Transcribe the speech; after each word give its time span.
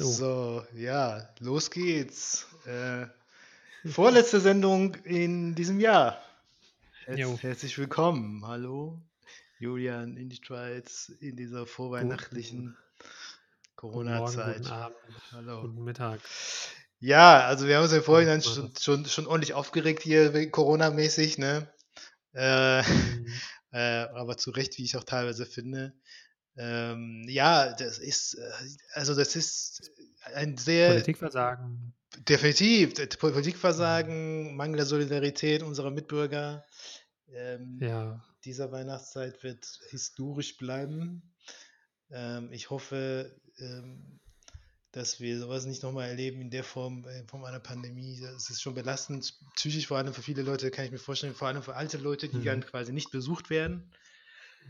So. 0.00 0.06
So, 0.12 0.66
ja, 0.74 1.28
los 1.40 1.70
geht's. 1.70 2.46
Äh, 2.64 3.04
vorletzte 3.86 4.40
Sendung 4.40 4.94
in 5.04 5.54
diesem 5.54 5.78
Jahr. 5.78 6.18
Herz, 7.04 7.18
Jo. 7.18 7.38
herzlich 7.38 7.76
willkommen. 7.76 8.42
Hallo, 8.46 8.98
Julian 9.58 10.16
in 10.16 10.30
die 10.30 10.40
Schweiz 10.42 11.12
in 11.20 11.36
dieser 11.36 11.66
vorweihnachtlichen 11.66 12.64
Morgen, 12.64 12.76
guten 13.76 13.76
Corona-Zeit. 13.76 14.70
Abend, 14.70 14.96
Hallo. 15.32 15.60
guten 15.60 15.84
Mittag. 15.84 16.20
Ja, 17.00 17.40
also 17.46 17.66
wir 17.66 17.76
haben 17.76 17.82
uns 17.82 17.92
im 17.92 18.02
Vorhinein 18.02 18.40
Ja, 18.40 18.50
schon, 18.50 18.72
schon, 18.80 19.04
schon 19.04 19.26
ordentlich 19.26 19.52
aufgeregt 19.52 20.02
hier 20.02 20.50
Corona-mäßig, 20.50 21.36
ne? 21.36 21.70
Äh, 22.32 22.80
Mhm. 22.84 23.26
äh, 23.72 24.06
aber 24.14 24.38
zu 24.38 24.50
Recht, 24.50 24.78
wie 24.78 24.84
ich 24.84 24.96
auch 24.96 25.04
teilweise 25.04 25.44
finde. 25.44 25.92
Ähm, 26.60 27.24
ja, 27.28 27.72
das 27.72 27.98
ist, 27.98 28.34
äh, 28.34 28.50
also 28.92 29.14
das 29.14 29.34
ist 29.34 29.90
ein 30.34 30.58
sehr 30.58 30.88
Politikversagen. 30.92 31.94
definitiv 32.28 32.94
das 32.94 33.16
Politikversagen, 33.16 34.56
Mangel 34.56 34.76
der 34.78 34.86
Solidarität 34.86 35.62
unserer 35.62 35.90
Mitbürger. 35.90 36.64
Ähm, 37.32 37.78
Ja, 37.80 38.22
dieser 38.44 38.72
Weihnachtszeit 38.72 39.42
wird 39.42 39.64
historisch 39.90 40.56
bleiben. 40.58 41.22
Ähm, 42.10 42.52
ich 42.52 42.70
hoffe, 42.70 43.40
ähm, 43.58 44.20
dass 44.92 45.20
wir 45.20 45.38
sowas 45.38 45.66
nicht 45.66 45.82
nochmal 45.82 46.08
erleben 46.08 46.40
in 46.40 46.50
der 46.50 46.64
Form, 46.64 47.06
äh, 47.06 47.24
Form 47.28 47.44
einer 47.44 47.60
Pandemie. 47.60 48.20
Das 48.20 48.50
ist 48.50 48.60
schon 48.60 48.74
belastend, 48.74 49.34
psychisch 49.54 49.86
vor 49.86 49.98
allem 49.98 50.12
für 50.12 50.22
viele 50.22 50.42
Leute, 50.42 50.70
kann 50.70 50.84
ich 50.84 50.90
mir 50.90 50.98
vorstellen, 50.98 51.34
vor 51.34 51.48
allem 51.48 51.62
für 51.62 51.76
alte 51.76 51.98
Leute, 51.98 52.28
die 52.28 52.38
Mhm. 52.38 52.44
dann 52.44 52.66
quasi 52.66 52.92
nicht 52.92 53.10
besucht 53.12 53.50
werden. 53.50 53.90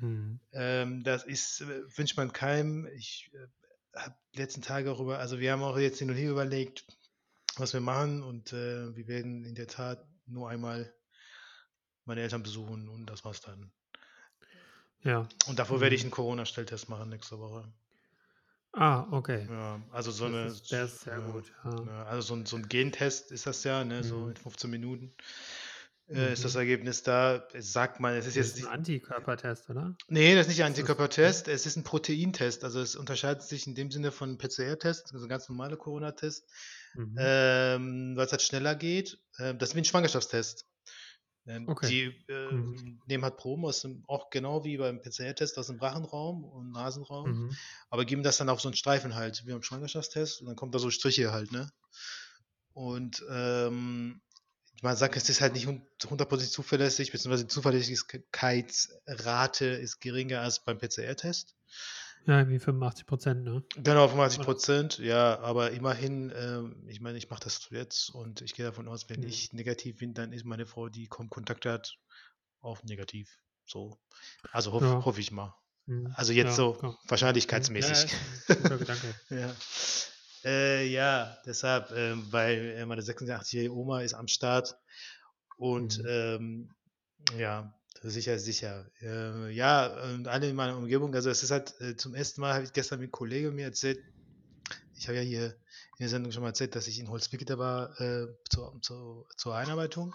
Mhm. 0.01 0.41
Ähm, 0.53 1.03
das 1.05 1.25
ist, 1.25 1.61
äh, 1.63 1.97
wünscht 1.97 2.17
man 2.17 2.33
keinem. 2.33 2.87
Ich 2.97 3.31
äh, 3.35 3.99
habe 3.99 4.17
letzten 4.35 4.63
Tage 4.63 4.87
darüber, 4.87 5.19
also 5.19 5.39
wir 5.41 5.53
haben 5.53 5.63
auch 5.63 5.79
jetzt 5.79 5.99
hin 5.99 6.11
und 6.11 6.17
her 6.17 6.31
überlegt, 6.31 6.87
was 7.57 7.73
wir 7.73 7.81
machen 7.81 8.23
und 8.23 8.53
äh, 8.53 8.95
wir 8.97 9.07
werden 9.09 9.45
in 9.45 9.55
der 9.55 9.67
Tat 9.69 10.07
nur 10.27 10.49
einmal 10.51 10.93
meine 12.05 12.21
Eltern 12.21 12.43
besuchen 12.43 12.89
und 12.91 13.07
das 13.07 13.25
war's 13.25 13.41
dann. 13.41 13.73
ja. 15.03 15.29
Und 15.47 15.59
davor 15.59 15.81
werde 15.81 15.95
ich 15.95 16.03
Mhm. 16.03 16.07
einen 16.07 16.11
Corona-Stelltest 16.13 16.89
machen 16.89 17.09
nächste 17.11 17.39
Woche. 17.39 17.73
Ah, 18.73 19.07
okay. 19.11 19.49
Ja, 19.49 19.81
also 19.91 20.11
so 20.13 20.29
Das 20.29 20.35
eine, 20.35 20.47
ist, 20.47 20.71
der 20.73 20.85
ist 20.85 21.01
sehr 21.01 21.19
ja, 21.19 21.31
gut. 21.31 21.53
Ja. 21.65 22.05
also 22.05 22.23
so 22.23 22.35
ein, 22.35 22.47
so 22.47 22.57
ein 22.57 22.69
Gentest 22.69 23.33
ist 23.33 23.47
das 23.47 23.65
ja, 23.65 23.85
ne, 23.85 24.05
so 24.05 24.17
Mhm. 24.25 24.31
in 24.31 24.37
15 24.37 24.71
Minuten 24.71 25.13
äh, 26.13 26.33
ist 26.33 26.45
das 26.45 26.55
Mhm. 26.55 26.57
Ergebnis 26.57 27.03
da. 27.03 27.47
Sagt 27.59 28.01
man, 28.01 28.15
es 28.15 28.27
ist 28.27 28.37
Das 28.37 28.37
jetzt 28.37 28.57
ist 28.57 28.65
ein 28.65 28.67
Antikörpertest, 28.67 29.71
oder? 29.71 29.97
nee, 30.09 30.35
das 30.35 30.47
ist 30.47 30.49
nicht 30.51 30.63
ein 30.63 30.69
Antikörpertest, 30.69 31.49
es 31.49 31.67
ist 31.67 31.77
ein 31.77 31.85
Proteintest. 31.85 32.65
Also 32.65 32.81
es 32.81 32.97
unterscheidet 32.97 33.43
sich 33.43 33.67
in 33.67 33.75
dem 33.75 33.91
Sinne 33.91 34.11
von 34.13 34.39
PCR-Test, 34.39 35.13
also 35.13 35.27
ein 35.27 35.29
ganz 35.29 35.49
normaler 35.49 35.77
Corona-Test, 35.77 36.49
mhm. 36.95 37.17
ähm, 37.17 38.15
weil 38.17 38.27
es 38.27 38.33
halt 38.33 38.43
schneller 38.43 38.75
geht. 38.75 39.21
Ähm, 39.39 39.59
das 39.59 39.71
ist 39.71 39.75
wie 39.77 39.81
ein 39.81 39.85
Schwangerschaftstest. 39.85 40.67
Ähm, 41.47 41.71
Okay. 41.71 41.89
die 41.89 42.05
äh, 42.29 42.49
Mhm. 42.51 43.01
nehmen 43.07 43.25
halt 43.25 43.39
Proben 43.39 43.65
aus 43.67 43.83
dem, 43.83 44.05
auch 44.09 44.31
genau 44.31 44.65
wie 44.65 44.79
beim 44.79 45.01
PCR-Test 45.01 45.59
aus 45.59 45.69
dem 45.69 45.79
Rachenraum 45.81 46.45
und 46.45 46.73
Nasenraum, 46.73 47.29
Mhm. 47.31 47.59
aber 47.91 48.05
geben 48.05 48.23
das 48.23 48.39
dann 48.39 48.49
auf 48.51 48.61
so 48.61 48.69
einen 48.69 48.77
Streifen 48.77 49.15
halt, 49.17 49.47
wie 49.47 49.53
beim 49.53 49.63
Schwangerschaftstest, 49.63 50.41
und 50.43 50.49
dann 50.49 50.57
kommt 50.57 50.75
da 50.75 50.79
so 50.81 50.91
Striche 50.91 51.33
halt, 51.33 51.53
ne? 51.53 51.71
Und 52.73 53.25
ähm, 53.31 54.23
man 54.83 54.97
sagt, 54.97 55.17
es 55.17 55.29
ist 55.29 55.41
halt 55.41 55.55
nicht 55.55 55.67
hund- 55.67 55.83
hundertprozentig 56.09 56.53
zuverlässig, 56.53 57.11
beziehungsweise 57.13 57.45
die 57.45 57.53
Zuverlässigkeitsrate 57.55 59.67
ist 59.67 60.01
geringer 60.01 60.41
als 60.41 60.65
beim 60.65 60.79
PCR-Test. 60.79 61.55
Ja, 62.27 62.47
wie 62.49 62.59
85 62.59 63.07
Prozent, 63.07 63.45
ne? 63.45 63.63
Genau, 63.77 64.07
85 64.07 64.39
Oder? 64.41 64.45
Prozent, 64.47 64.99
ja, 64.99 65.39
aber 65.41 65.71
immerhin, 65.71 66.31
ähm, 66.37 66.85
ich 66.87 67.01
meine, 67.01 67.17
ich 67.17 67.31
mache 67.31 67.43
das 67.45 67.67
jetzt 67.71 68.11
und 68.11 68.43
ich 68.43 68.53
gehe 68.55 68.67
davon 68.67 68.89
aus, 68.89 69.09
wenn 69.09 69.21
Mhm. 69.21 69.29
ich 69.29 69.53
negativ 69.55 69.99
bin, 69.99 70.13
dann 70.13 70.33
ist 70.33 70.45
meine 70.45 70.67
Frau, 70.67 70.91
die 70.91 71.07
kaum 71.09 71.31
Kontakt 71.31 71.65
hat, 71.65 71.97
auch 72.61 72.83
negativ. 72.83 73.39
So. 73.65 73.99
Also 74.53 74.73
hoff, 74.73 74.83
Ja. 74.83 75.03
hoffe 75.05 75.21
ich 75.21 75.31
mal. 75.31 75.55
Mhm. 75.87 76.13
Also 76.15 76.33
jetzt 76.35 76.49
Ja, 76.51 76.55
so 76.57 76.75
klar. 76.75 76.93
Ja, 77.03 77.11
wahrscheinlichkeitsmäßig. 77.11 78.13
ein 78.49 78.57
guter 78.63 78.79
Gedanke. 78.79 79.15
Ja. 79.31 79.55
Äh, 80.45 80.87
ja, 80.89 81.39
deshalb, 81.47 81.91
ähm, 81.93 82.27
weil 82.31 82.77
äh, 82.77 82.87
meine 82.87 83.03
86-jährige 83.03 83.75
Oma 83.75 84.03
ist 84.03 84.15
am 84.15 84.29
Start 84.29 84.77
und 85.57 85.99
Mhm. 85.99 86.07
ähm, 86.09 86.75
ja, 87.39 87.75
sicher, 88.03 88.39
sicher. 88.39 88.91
Äh, 89.03 89.51
ja, 89.51 89.87
und 90.15 90.29
alle 90.29 90.49
in 90.49 90.57
meiner 90.57 90.77
Umgebung, 90.77 91.15
also 91.15 91.31
es 91.31 91.43
ist 91.43 91.51
halt 91.51 91.79
äh, 91.81 91.97
zum 91.97 92.15
ersten 92.15 92.41
Mal, 92.41 92.55
habe 92.55 92.65
ich 92.65 92.73
gestern 92.73 92.99
mit 93.01 93.07
einem 93.07 93.13
Kollegen 93.13 93.55
mir 93.55 93.67
erzählt, 93.67 93.99
ich 94.95 95.09
habe 95.09 95.19
ja 95.19 95.23
hier 95.23 95.47
in 95.47 96.01
der 96.01 96.09
Sendung 96.09 96.33
schon 96.33 96.43
mal 96.43 96.51
erzählt, 96.51 96.75
dass 96.75 96.87
ich 96.89 96.99
in 96.99 97.09
Holzwickede 97.11 97.59
war 97.59 97.99
äh, 98.01 98.27
zur, 98.51 98.79
zur, 98.83 99.27
zur 99.37 99.55
Einarbeitung. 99.57 100.15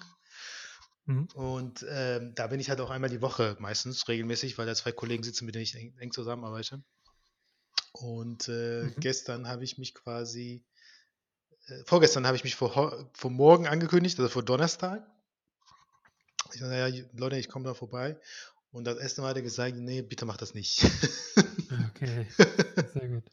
Mhm. 1.06 1.28
Und 1.34 1.86
ähm, 1.90 2.34
da 2.36 2.48
bin 2.48 2.60
ich 2.60 2.70
halt 2.70 2.82
auch 2.82 2.90
einmal 2.90 3.10
die 3.10 3.22
Woche 3.22 3.56
meistens 3.60 4.08
regelmäßig, 4.08 4.58
weil 4.58 4.66
da 4.66 4.76
zwei 4.76 4.92
Kollegen 4.92 5.24
sitzen, 5.24 5.46
mit 5.46 5.56
denen 5.56 5.64
ich 5.64 5.76
eng, 5.76 5.96
eng 6.00 6.12
zusammenarbeite. 6.12 6.84
Und 8.02 8.50
äh, 8.50 8.92
Mhm. 8.96 9.00
gestern 9.00 9.48
habe 9.48 9.64
ich 9.64 9.78
mich 9.78 9.94
quasi, 9.94 10.64
äh, 11.68 11.84
vorgestern 11.86 12.26
habe 12.28 12.38
ich 12.38 12.44
mich 12.44 12.56
vor, 12.56 13.10
vor 13.14 13.32
morgen 13.32 13.68
angekündigt, 13.68 14.20
also 14.20 14.30
vor 14.30 14.44
Donnerstag. 14.44 15.06
Ich 16.54 16.60
sage, 16.60 16.72
naja, 16.72 17.04
Leute, 17.14 17.38
ich 17.38 17.50
komme 17.50 17.66
da 17.66 17.74
vorbei. 17.74 18.20
Und 18.72 18.86
das 18.86 18.98
erste 18.98 19.22
Mal 19.22 19.30
hat 19.30 19.38
er 19.38 19.42
gesagt, 19.42 19.76
nee, 19.78 20.02
bitte 20.02 20.26
mach 20.26 20.38
das 20.38 20.54
nicht. 20.54 20.86
Okay, 21.90 22.28
sehr 22.94 23.08
gut. 23.10 23.24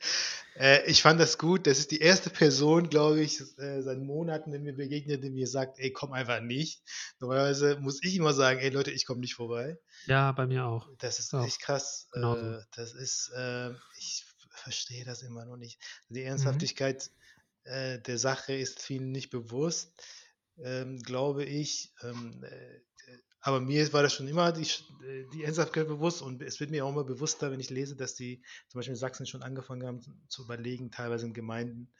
äh, 0.54 0.84
ich 0.90 1.02
fand 1.02 1.20
das 1.20 1.36
gut. 1.38 1.66
Das 1.66 1.78
ist 1.78 1.90
die 1.90 2.00
erste 2.00 2.30
Person, 2.30 2.88
glaube 2.88 3.20
ich, 3.20 3.40
äh, 3.58 3.82
seit 3.82 3.98
Monaten, 3.98 4.52
die 4.52 4.58
mir 4.58 4.74
begegnet, 4.74 5.22
die 5.22 5.30
mir 5.30 5.46
sagt, 5.46 5.78
ey, 5.78 5.92
komm 5.92 6.12
einfach 6.12 6.40
nicht. 6.40 6.82
Normalerweise 7.20 7.76
muss 7.80 8.02
ich 8.02 8.16
immer 8.16 8.32
sagen, 8.32 8.60
ey 8.60 8.70
Leute, 8.70 8.90
ich 8.90 9.04
komme 9.06 9.20
nicht 9.20 9.34
vorbei. 9.34 9.78
Ja, 10.06 10.32
bei 10.32 10.46
mir 10.46 10.64
auch. 10.64 10.88
Das 10.98 11.18
ist 11.18 11.34
Auch 11.34 11.44
echt 11.46 11.60
krass. 11.60 12.08
genauso. 12.12 12.56
Äh, 12.56 12.62
das 12.74 12.94
ist, 12.94 13.30
äh, 13.36 13.70
ich 13.98 14.24
verstehe 14.62 15.04
das 15.04 15.22
immer 15.22 15.44
noch 15.44 15.56
nicht. 15.56 15.80
Die 16.08 16.20
Mhm. 16.20 16.26
Ernsthaftigkeit 16.26 17.10
äh, 17.64 18.00
der 18.00 18.18
Sache 18.18 18.54
ist 18.54 18.80
vielen 18.80 19.12
nicht 19.12 19.30
bewusst, 19.30 19.92
ähm, 20.58 20.98
glaube 21.02 21.44
ich. 21.44 21.92
Ähm, 22.02 22.44
äh, 22.44 22.80
aber 23.40 23.60
mir 23.60 23.92
war 23.92 24.02
das 24.04 24.14
schon 24.14 24.28
immer 24.28 24.52
die, 24.52 24.62
äh, 24.62 25.26
die 25.32 25.44
Ernsthaftigkeit 25.44 25.88
bewusst 25.88 26.22
und 26.22 26.42
es 26.42 26.60
wird 26.60 26.70
mir 26.70 26.84
auch 26.84 26.90
immer 26.90 27.04
bewusster, 27.04 27.50
wenn 27.50 27.60
ich 27.60 27.70
lese, 27.70 27.96
dass 27.96 28.14
die 28.14 28.42
zum 28.68 28.78
Beispiel 28.78 28.92
in 28.92 29.00
Sachsen 29.00 29.26
schon 29.26 29.42
angefangen 29.42 29.86
haben 29.86 30.00
zu 30.28 30.44
überlegen, 30.44 30.90
teilweise 30.90 31.26
in 31.26 31.34
Gemeinden, 31.34 31.92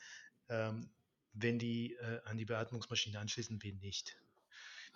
ähm, 0.48 0.90
wenn 1.32 1.58
die 1.58 1.94
äh, 1.94 2.20
an 2.24 2.36
die 2.38 2.44
Beatmungsmaschine 2.44 3.18
anschließen, 3.18 3.62
wen 3.62 3.78
nicht. 3.78 4.16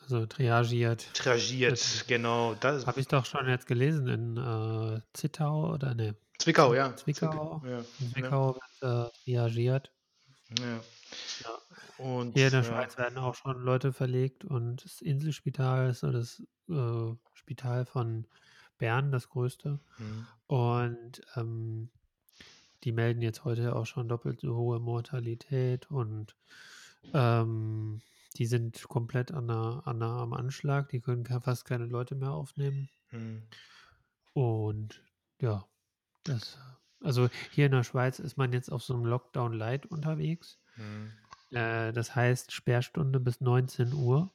Also 0.02 0.26
triagiert. 0.26 1.08
Tragiert, 1.14 1.80
Wird, 1.80 2.08
genau. 2.08 2.54
Das, 2.54 2.86
habe 2.86 3.00
ich 3.00 3.08
doch 3.08 3.24
schon 3.24 3.48
jetzt 3.48 3.66
gelesen 3.66 4.06
in 4.08 4.36
äh, 4.36 5.00
Zittau 5.14 5.72
oder 5.72 5.94
ne? 5.94 6.14
Zwickau, 6.38 6.68
Zwick, 6.68 6.76
ja. 6.76 6.96
Zwick, 6.96 7.16
Zwickau. 7.16 7.62
ja. 7.64 7.84
Zwickau 8.12 8.54
wird 8.54 8.82
äh, 8.82 9.10
triagiert. 9.24 9.92
Ja. 10.58 10.80
Ja. 11.44 11.58
Und 11.98 12.34
Hier 12.34 12.46
in 12.46 12.52
der 12.52 12.62
ja, 12.62 12.64
Schweiz 12.64 12.98
werden 12.98 13.18
auch 13.18 13.34
schon 13.34 13.60
Leute 13.62 13.92
verlegt 13.92 14.44
und 14.44 14.84
das 14.84 15.00
Inselspital 15.00 15.90
ist 15.90 16.00
so 16.00 16.10
das 16.12 16.42
äh, 16.68 17.14
Spital 17.34 17.86
von 17.86 18.26
Bern, 18.78 19.10
das 19.12 19.28
größte. 19.28 19.80
hm, 19.96 20.26
Und 20.46 21.22
ähm, 21.36 21.90
die 22.84 22.92
melden 22.92 23.22
jetzt 23.22 23.44
heute 23.44 23.74
auch 23.74 23.86
schon 23.86 24.08
doppelt 24.08 24.40
so 24.40 24.54
hohe 24.56 24.78
Mortalität 24.78 25.90
und 25.90 26.36
ähm, 27.14 28.02
die 28.36 28.46
sind 28.46 28.86
komplett 28.88 29.32
an 29.32 29.48
der, 29.48 29.82
an 29.86 29.98
der, 30.00 30.08
am 30.08 30.32
Anschlag. 30.34 30.90
Die 30.90 31.00
können 31.00 31.24
fast 31.24 31.64
keine 31.64 31.86
Leute 31.86 32.14
mehr 32.14 32.32
aufnehmen. 32.32 32.90
hm, 33.08 33.42
Und 34.34 35.02
ja, 35.40 35.66
das, 36.28 36.58
also 37.02 37.28
hier 37.50 37.66
in 37.66 37.72
der 37.72 37.82
Schweiz 37.84 38.18
ist 38.18 38.36
man 38.36 38.52
jetzt 38.52 38.70
auf 38.72 38.82
so 38.82 38.94
einem 38.94 39.04
Lockdown 39.06 39.52
Light 39.52 39.86
unterwegs. 39.86 40.60
hm, 40.76 41.06
Äh, 41.52 41.92
das 41.92 42.14
heißt 42.16 42.52
Sperrstunde 42.52 43.20
bis 43.20 43.40
19 43.40 43.92
Uhr. 43.94 44.32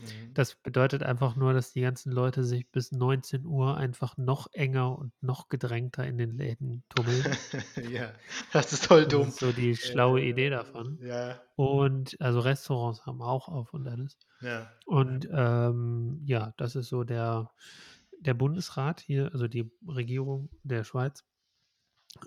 hm. 0.00 0.34
Das 0.34 0.54
bedeutet 0.56 1.02
einfach 1.02 1.34
nur, 1.36 1.52
dass 1.54 1.72
die 1.72 1.80
ganzen 1.80 2.12
Leute 2.12 2.44
sich 2.44 2.70
bis 2.70 2.92
19 2.92 3.46
Uhr 3.46 3.76
einfach 3.76 4.16
noch 4.16 4.48
enger 4.52 4.98
und 4.98 5.12
noch 5.22 5.48
gedrängter 5.48 6.06
in 6.06 6.18
den 6.18 6.36
Läden 6.36 6.84
tummeln. 6.88 7.30
ja, 7.76 8.12
das 8.52 8.72
ist 8.72 8.86
voll 8.86 9.06
Das 9.06 9.08
dumm. 9.08 9.28
ist 9.28 9.38
so 9.38 9.52
die 9.52 9.76
schlaue 9.76 10.20
Idee 10.22 10.50
Äh, 10.50 10.50
davon. 10.50 11.00
ja, 11.06 11.42
Und 11.56 12.16
also 12.20 12.40
Restaurants 12.40 13.06
haben 13.06 13.22
auch 13.22 13.48
auf 13.48 13.72
und 13.74 13.86
alles. 13.88 14.18
ja. 14.40 14.74
Und 14.86 15.28
ähm, 15.32 16.22
ja, 16.26 16.52
das 16.58 16.76
ist 16.76 16.88
so 16.88 17.04
der, 17.04 17.52
der 18.26 18.34
Bundesrat 18.34 19.00
hier, 19.00 19.30
also 19.32 19.48
die 19.48 19.70
Regierung 19.86 20.50
der 20.62 20.84
Schweiz, 20.84 21.24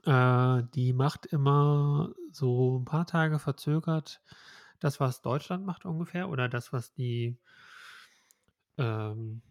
äh, 0.04 0.64
die 0.76 0.94
macht 0.94 1.26
immer 1.28 2.14
so 2.32 2.80
ein 2.80 2.86
paar 2.86 3.06
Tage 3.06 3.40
verzögert 3.40 4.22
das, 4.80 5.00
was 5.00 5.22
Deutschland 5.22 5.66
macht 5.66 5.86
ungefähr, 5.86 6.30
oder 6.30 6.50
das, 6.50 6.72
was 6.74 6.94
die, 6.94 7.38
ähm, 8.78 9.42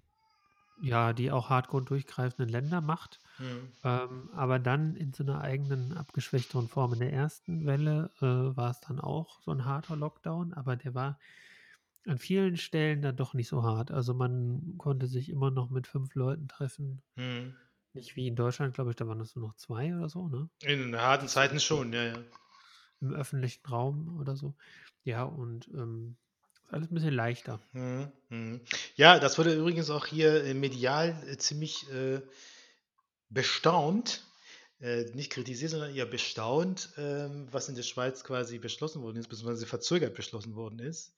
ja, 0.82 1.12
die 1.12 1.31
auch 1.31 1.48
hardcore 1.50 1.84
durchgreifenden 1.84 2.49
Länder 2.49 2.81
macht. 2.81 3.19
Mhm. 3.38 3.72
Ähm, 3.82 4.31
aber 4.34 4.58
dann 4.58 4.94
in 4.94 5.12
so 5.12 5.25
einer 5.25 5.40
eigenen 5.40 5.96
abgeschwächteren 5.96 6.69
Form. 6.69 6.92
In 6.92 7.00
der 7.00 7.12
ersten 7.12 7.66
Welle 7.66 8.10
äh, 8.20 8.56
war 8.56 8.70
es 8.70 8.81
dann 8.81 9.00
auch 9.00 9.40
so 9.40 9.50
ein 9.50 9.64
harter 9.64 9.96
Lockdown, 9.96 10.52
aber 10.52 10.76
der 10.76 10.94
war 10.94 11.19
an 12.06 12.18
vielen 12.18 12.56
Stellen 12.56 13.02
dann 13.02 13.16
doch 13.16 13.34
nicht 13.34 13.48
so 13.48 13.62
hart. 13.62 13.90
Also 13.90 14.14
man 14.14 14.74
konnte 14.78 15.06
sich 15.06 15.28
immer 15.28 15.50
noch 15.50 15.70
mit 15.70 15.86
fünf 15.86 16.14
Leuten 16.14 16.48
treffen. 16.48 17.02
Mhm. 17.16 17.54
Nicht 17.92 18.16
wie 18.16 18.28
in 18.28 18.36
Deutschland, 18.36 18.74
glaube 18.74 18.90
ich, 18.90 18.96
da 18.96 19.08
waren 19.08 19.18
das 19.18 19.34
nur 19.34 19.48
noch 19.48 19.56
zwei 19.56 19.94
oder 19.94 20.08
so, 20.08 20.28
ne? 20.28 20.48
In 20.62 20.96
harten 20.96 21.28
Zeiten 21.28 21.60
schon, 21.60 21.92
ja, 21.92 22.04
ja. 22.04 22.18
Im 23.00 23.12
öffentlichen 23.12 23.66
Raum 23.66 24.18
oder 24.20 24.36
so. 24.36 24.54
Ja, 25.04 25.24
und 25.24 25.68
ähm, 25.68 26.16
alles 26.68 26.90
ein 26.90 26.94
bisschen 26.94 27.14
leichter. 27.14 27.60
Mhm. 27.72 28.12
Mhm. 28.28 28.60
Ja, 28.96 29.18
das 29.18 29.38
wurde 29.38 29.54
übrigens 29.54 29.90
auch 29.90 30.06
hier 30.06 30.44
äh, 30.44 30.54
medial 30.54 31.16
äh, 31.28 31.36
ziemlich 31.36 31.90
äh, 31.90 32.20
bestaunt, 33.28 34.24
äh, 34.80 35.04
nicht 35.14 35.32
kritisiert, 35.32 35.70
sondern 35.70 35.94
eher 35.94 36.06
bestaunt, 36.06 36.90
ähm, 36.96 37.48
was 37.50 37.68
in 37.68 37.76
der 37.76 37.82
Schweiz 37.82 38.24
quasi 38.24 38.58
beschlossen 38.58 39.02
worden 39.02 39.16
ist, 39.16 39.28
beziehungsweise 39.28 39.66
verzögert 39.66 40.14
beschlossen 40.14 40.54
worden 40.54 40.78
ist. 40.78 41.14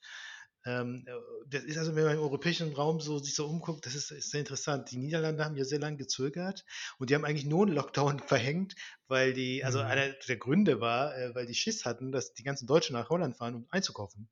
Ähm, 0.67 1.05
äh, 1.07 1.13
das 1.49 1.65
ist 1.65 1.79
also, 1.79 1.95
wenn 1.97 2.05
man 2.05 2.15
im 2.15 2.21
europäischen 2.23 2.73
Raum 2.75 3.01
so 3.01 3.19
sich 3.19 3.35
so 3.35 3.47
umguckt, 3.47 3.87
das 3.87 3.95
ist, 3.95 4.11
ist 4.11 4.31
sehr 4.31 4.41
interessant. 4.41 4.91
Die 4.91 4.97
Niederlande 4.99 5.45
haben 5.45 5.57
ja 5.57 5.65
sehr 5.65 5.79
lange 5.79 5.97
gezögert 5.97 6.65
und 6.99 7.11
die 7.11 7.15
haben 7.15 7.25
eigentlich 7.25 7.47
nur 7.47 7.67
einen 7.67 7.75
Lockdown 7.75 8.19
verhängt, 8.27 8.75
weil 9.07 9.33
die, 9.33 9.65
also 9.65 9.81
Mhm. 9.81 9.85
einer 9.85 10.11
der 10.29 10.37
Gründe 10.37 10.81
war, 10.81 11.17
äh, 11.17 11.35
weil 11.35 11.47
die 11.47 11.55
Schiss 11.55 11.85
hatten, 11.85 12.13
dass 12.13 12.35
die 12.35 12.43
ganzen 12.43 12.67
Deutschen 12.67 12.95
nach 12.95 13.09
Holland 13.11 13.37
fahren, 13.37 13.55
um 13.55 13.67
einzukaufen. 13.71 14.29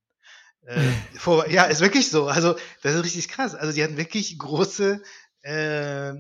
Äh, 0.63 0.93
vor, 1.17 1.49
ja, 1.49 1.65
ist 1.65 1.81
wirklich 1.81 2.11
so. 2.11 2.27
Also, 2.29 2.57
das 2.83 2.95
ist 2.95 3.05
richtig 3.05 3.29
krass. 3.29 3.55
Also, 3.55 3.73
die 3.73 3.83
hatten 3.85 3.97
wirklich 3.97 4.39
große 4.39 5.03
äh, 5.43 6.15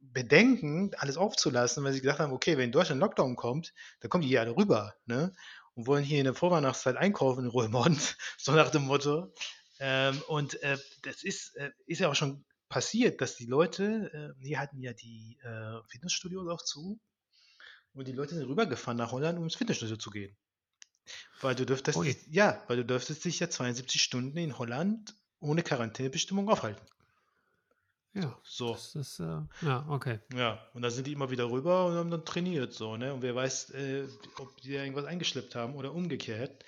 Bedenken, 0.00 0.92
alles 0.96 1.16
aufzulassen, 1.16 1.84
weil 1.84 1.92
sie 1.92 2.00
gedacht 2.00 2.20
haben, 2.20 2.32
okay, 2.32 2.56
wenn 2.56 2.66
in 2.66 2.72
Deutschland 2.72 3.00
Lockdown 3.00 3.36
kommt, 3.36 3.74
dann 4.00 4.10
kommen 4.10 4.22
die 4.22 4.28
hier 4.28 4.40
alle 4.40 4.56
rüber, 4.56 4.94
ne? 5.06 5.34
Und 5.76 5.86
wollen 5.86 6.04
hier 6.04 6.18
in 6.18 6.24
der 6.24 6.34
Vorweihnachtszeit 6.34 6.96
einkaufen 6.96 7.44
in 7.44 7.50
Roermond, 7.50 8.16
so 8.38 8.52
nach 8.52 8.70
dem 8.70 8.82
Motto. 8.82 9.32
Ähm, 9.78 10.20
und 10.26 10.60
äh, 10.62 10.78
das 11.02 11.22
ist, 11.22 11.54
äh, 11.56 11.70
ist 11.86 12.00
ja 12.00 12.10
auch 12.10 12.14
schon 12.14 12.44
passiert, 12.68 13.20
dass 13.20 13.36
die 13.36 13.46
Leute, 13.46 14.34
äh, 14.38 14.42
die 14.42 14.58
hatten 14.58 14.80
ja 14.80 14.92
die 14.92 15.38
äh, 15.44 15.80
Fitnessstudios 15.88 16.48
auch 16.48 16.62
zu, 16.62 16.98
und 17.96 18.06
die 18.06 18.12
Leute 18.12 18.34
sind 18.34 18.46
rübergefahren 18.46 18.98
nach 18.98 19.12
Holland, 19.12 19.38
um 19.38 19.44
ins 19.44 19.54
Fitnessstudio 19.54 19.96
zu 19.96 20.10
gehen. 20.10 20.36
Weil 21.40 21.54
du 21.54 21.64
dürftest, 21.64 21.96
Ui. 21.96 22.16
ja, 22.28 22.62
weil 22.68 22.76
du 22.76 22.84
dürftest 22.84 23.24
dich 23.24 23.38
ja 23.38 23.48
72 23.48 24.02
Stunden 24.02 24.36
in 24.36 24.58
Holland 24.58 25.14
ohne 25.40 25.62
Quarantänebestimmung 25.62 26.48
aufhalten. 26.48 26.84
Ja, 28.16 28.34
So, 28.44 28.72
das 28.72 28.94
ist, 28.94 29.20
äh, 29.20 29.40
ja, 29.60 29.86
okay. 29.90 30.20
ja. 30.34 30.58
Und 30.72 30.80
dann 30.80 30.90
sind 30.90 31.06
die 31.06 31.12
immer 31.12 31.30
wieder 31.30 31.50
rüber 31.50 31.84
und 31.84 31.96
haben 31.96 32.10
dann 32.10 32.24
trainiert, 32.24 32.72
so, 32.72 32.96
ne? 32.96 33.12
Und 33.12 33.20
wer 33.20 33.34
weiß, 33.34 33.70
äh, 33.70 34.08
ob 34.38 34.58
die 34.62 34.72
da 34.72 34.80
irgendwas 34.80 35.04
eingeschleppt 35.04 35.54
haben 35.54 35.74
oder 35.74 35.92
umgekehrt. 35.92 36.64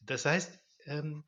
Das 0.00 0.24
heißt, 0.24 0.58
ähm, 0.86 1.22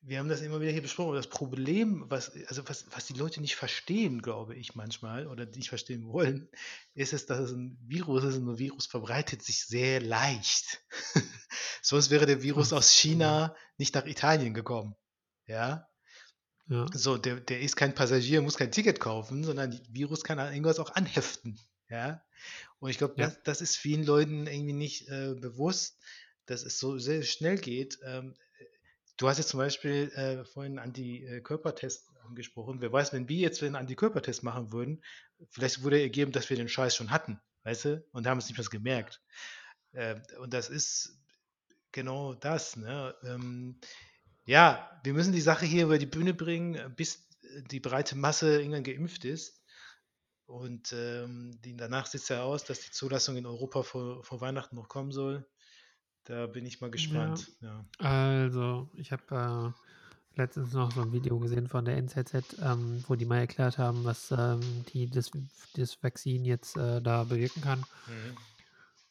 wir 0.00 0.18
haben 0.18 0.28
das 0.28 0.40
immer 0.40 0.60
wieder 0.60 0.72
hier 0.72 0.82
besprochen. 0.82 1.14
Das 1.14 1.28
Problem, 1.28 2.06
was, 2.08 2.32
also 2.48 2.68
was, 2.68 2.86
was 2.90 3.06
die 3.06 3.12
Leute 3.14 3.40
nicht 3.40 3.54
verstehen, 3.54 4.20
glaube 4.20 4.56
ich 4.56 4.74
manchmal, 4.74 5.28
oder 5.28 5.46
nicht 5.46 5.68
verstehen 5.68 6.08
wollen, 6.08 6.48
ist 6.94 7.12
es, 7.12 7.26
dass 7.26 7.38
es 7.38 7.52
ein 7.52 7.78
Virus 7.82 8.24
ist 8.24 8.36
und 8.36 8.48
ein 8.48 8.58
Virus 8.58 8.86
verbreitet 8.86 9.44
sich 9.44 9.64
sehr 9.64 10.00
leicht. 10.00 10.84
Sonst 11.82 12.10
wäre 12.10 12.26
der 12.26 12.42
Virus 12.42 12.72
aus. 12.72 12.90
China 12.90 13.54
nicht 13.78 13.94
nach 13.94 14.06
Italien 14.06 14.54
gekommen. 14.54 14.96
Ja, 15.46 15.86
Ja, 16.68 16.86
so, 16.94 17.18
der, 17.18 17.40
der 17.40 17.60
ist 17.60 17.76
kein 17.76 17.94
Passagier, 17.94 18.40
muss 18.40 18.56
kein 18.56 18.72
Ticket 18.72 18.98
kaufen, 19.00 19.44
sondern 19.44 19.78
Virus 19.90 20.24
kann 20.24 20.38
an 20.38 20.52
irgendwas 20.52 20.78
auch 20.78 20.94
anheften. 20.94 21.58
Ja, 21.90 22.22
und 22.78 22.90
ich 22.90 22.98
glaube, 22.98 23.14
Ja. 23.18 23.26
das, 23.26 23.42
das 23.42 23.60
ist 23.60 23.76
vielen 23.76 24.04
Leuten 24.04 24.46
irgendwie 24.46 24.72
nicht 24.72 25.08
äh, 25.08 25.34
bewusst, 25.34 25.98
dass 26.46 26.62
es 26.64 26.78
so 26.78 26.98
sehr 26.98 27.22
schnell 27.22 27.58
geht. 27.58 27.98
Ähm, 28.04 28.34
du 29.18 29.28
hast 29.28 29.38
jetzt 29.38 29.50
zum 29.50 29.58
Beispiel 29.58 30.10
äh, 30.14 30.44
vorhin 30.44 30.78
Antikörpertest 30.78 32.10
angesprochen. 32.26 32.80
Wer 32.80 32.92
weiß, 32.92 33.12
wenn 33.12 33.28
wir 33.28 33.36
jetzt 33.36 33.62
einen 33.62 33.76
Antikörpertest 33.76 34.42
machen 34.42 34.72
würden, 34.72 35.04
vielleicht 35.50 35.82
würde 35.82 36.00
ergeben, 36.00 36.32
dass 36.32 36.48
wir 36.48 36.56
den 36.56 36.68
Scheiß 36.68 36.96
schon 36.96 37.10
hatten, 37.10 37.38
weißt 37.64 37.84
du, 37.84 38.04
und 38.12 38.26
haben 38.26 38.38
es 38.38 38.48
nicht 38.48 38.56
mehr 38.58 38.66
gemerkt. 38.68 39.22
Äh, 39.92 40.20
und 40.38 40.54
das 40.54 40.70
ist 40.70 41.18
genau 41.92 42.34
das. 42.34 42.76
Ne? 42.76 43.14
Ähm, 43.24 43.78
ja, 44.44 44.90
wir 45.02 45.14
müssen 45.14 45.32
die 45.32 45.40
Sache 45.40 45.66
hier 45.66 45.84
über 45.84 45.98
die 45.98 46.06
Bühne 46.06 46.34
bringen, 46.34 46.94
bis 46.96 47.28
die 47.70 47.80
breite 47.80 48.16
Masse 48.16 48.58
irgendwann 48.58 48.84
geimpft 48.84 49.24
ist. 49.24 49.60
Und 50.46 50.92
ähm, 50.92 51.58
danach 51.62 52.06
sieht 52.06 52.22
es 52.22 52.28
ja 52.28 52.42
aus, 52.42 52.64
dass 52.64 52.80
die 52.80 52.90
Zulassung 52.90 53.36
in 53.36 53.46
Europa 53.46 53.82
vor, 53.82 54.22
vor 54.22 54.40
Weihnachten 54.40 54.76
noch 54.76 54.88
kommen 54.88 55.10
soll. 55.10 55.46
Da 56.24 56.46
bin 56.46 56.66
ich 56.66 56.80
mal 56.80 56.90
gespannt. 56.90 57.50
Ja. 57.60 57.84
also 57.98 58.88
ich 58.94 59.12
habe 59.12 59.74
äh, 60.34 60.40
letztens 60.40 60.72
noch 60.72 60.90
so 60.92 61.02
ein 61.02 61.12
Video 61.12 61.38
gesehen 61.38 61.68
von 61.68 61.84
der 61.84 61.96
NZZ, 61.96 62.58
ähm, 62.62 63.04
wo 63.08 63.14
die 63.14 63.26
mal 63.26 63.40
erklärt 63.40 63.78
haben, 63.78 64.04
was 64.04 64.30
ähm, 64.30 64.60
die, 64.92 65.08
das, 65.08 65.30
das 65.74 66.02
Vakzin 66.02 66.44
jetzt 66.44 66.76
äh, 66.76 67.00
da 67.00 67.24
bewirken 67.24 67.62
kann. 67.62 67.80
Mhm. 68.06 68.36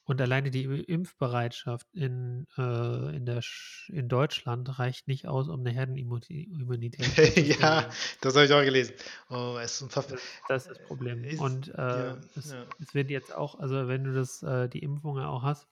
Und 0.05 0.19
alleine 0.19 0.51
die 0.51 0.63
Impfbereitschaft 0.63 1.88
in, 1.94 2.45
äh, 2.57 3.15
in, 3.15 3.25
der 3.25 3.41
Sch 3.41 3.89
in 3.89 4.09
Deutschland 4.09 4.77
reicht 4.77 5.07
nicht 5.07 5.27
aus, 5.27 5.47
um 5.47 5.61
eine 5.61 5.71
Herdenimmunität 5.71 6.97
herzustellen. 7.17 7.59
ja, 7.61 7.89
das 8.19 8.35
habe 8.35 8.45
ich 8.45 8.51
auch 8.51 8.63
gelesen. 8.63 8.94
Oh, 9.29 9.57
es 9.61 9.81
ist. 9.81 9.95
Das, 9.95 10.07
das 10.50 10.67
ist 10.67 10.71
das 10.71 10.83
Problem. 10.88 11.23
Ist- 11.23 11.39
Und 11.39 11.69
äh, 11.69 11.77
ja, 11.77 12.17
es, 12.35 12.51
ja. 12.51 12.65
es 12.81 12.94
wird 12.94 13.09
jetzt 13.11 13.33
auch, 13.33 13.59
also 13.59 13.88
wenn 13.88 14.03
du 14.03 14.13
das, 14.13 14.44
äh, 14.44 14.67
die 14.67 14.79
Impfung 14.79 15.17
ja 15.17 15.27
auch 15.27 15.44
hast, 15.44 15.67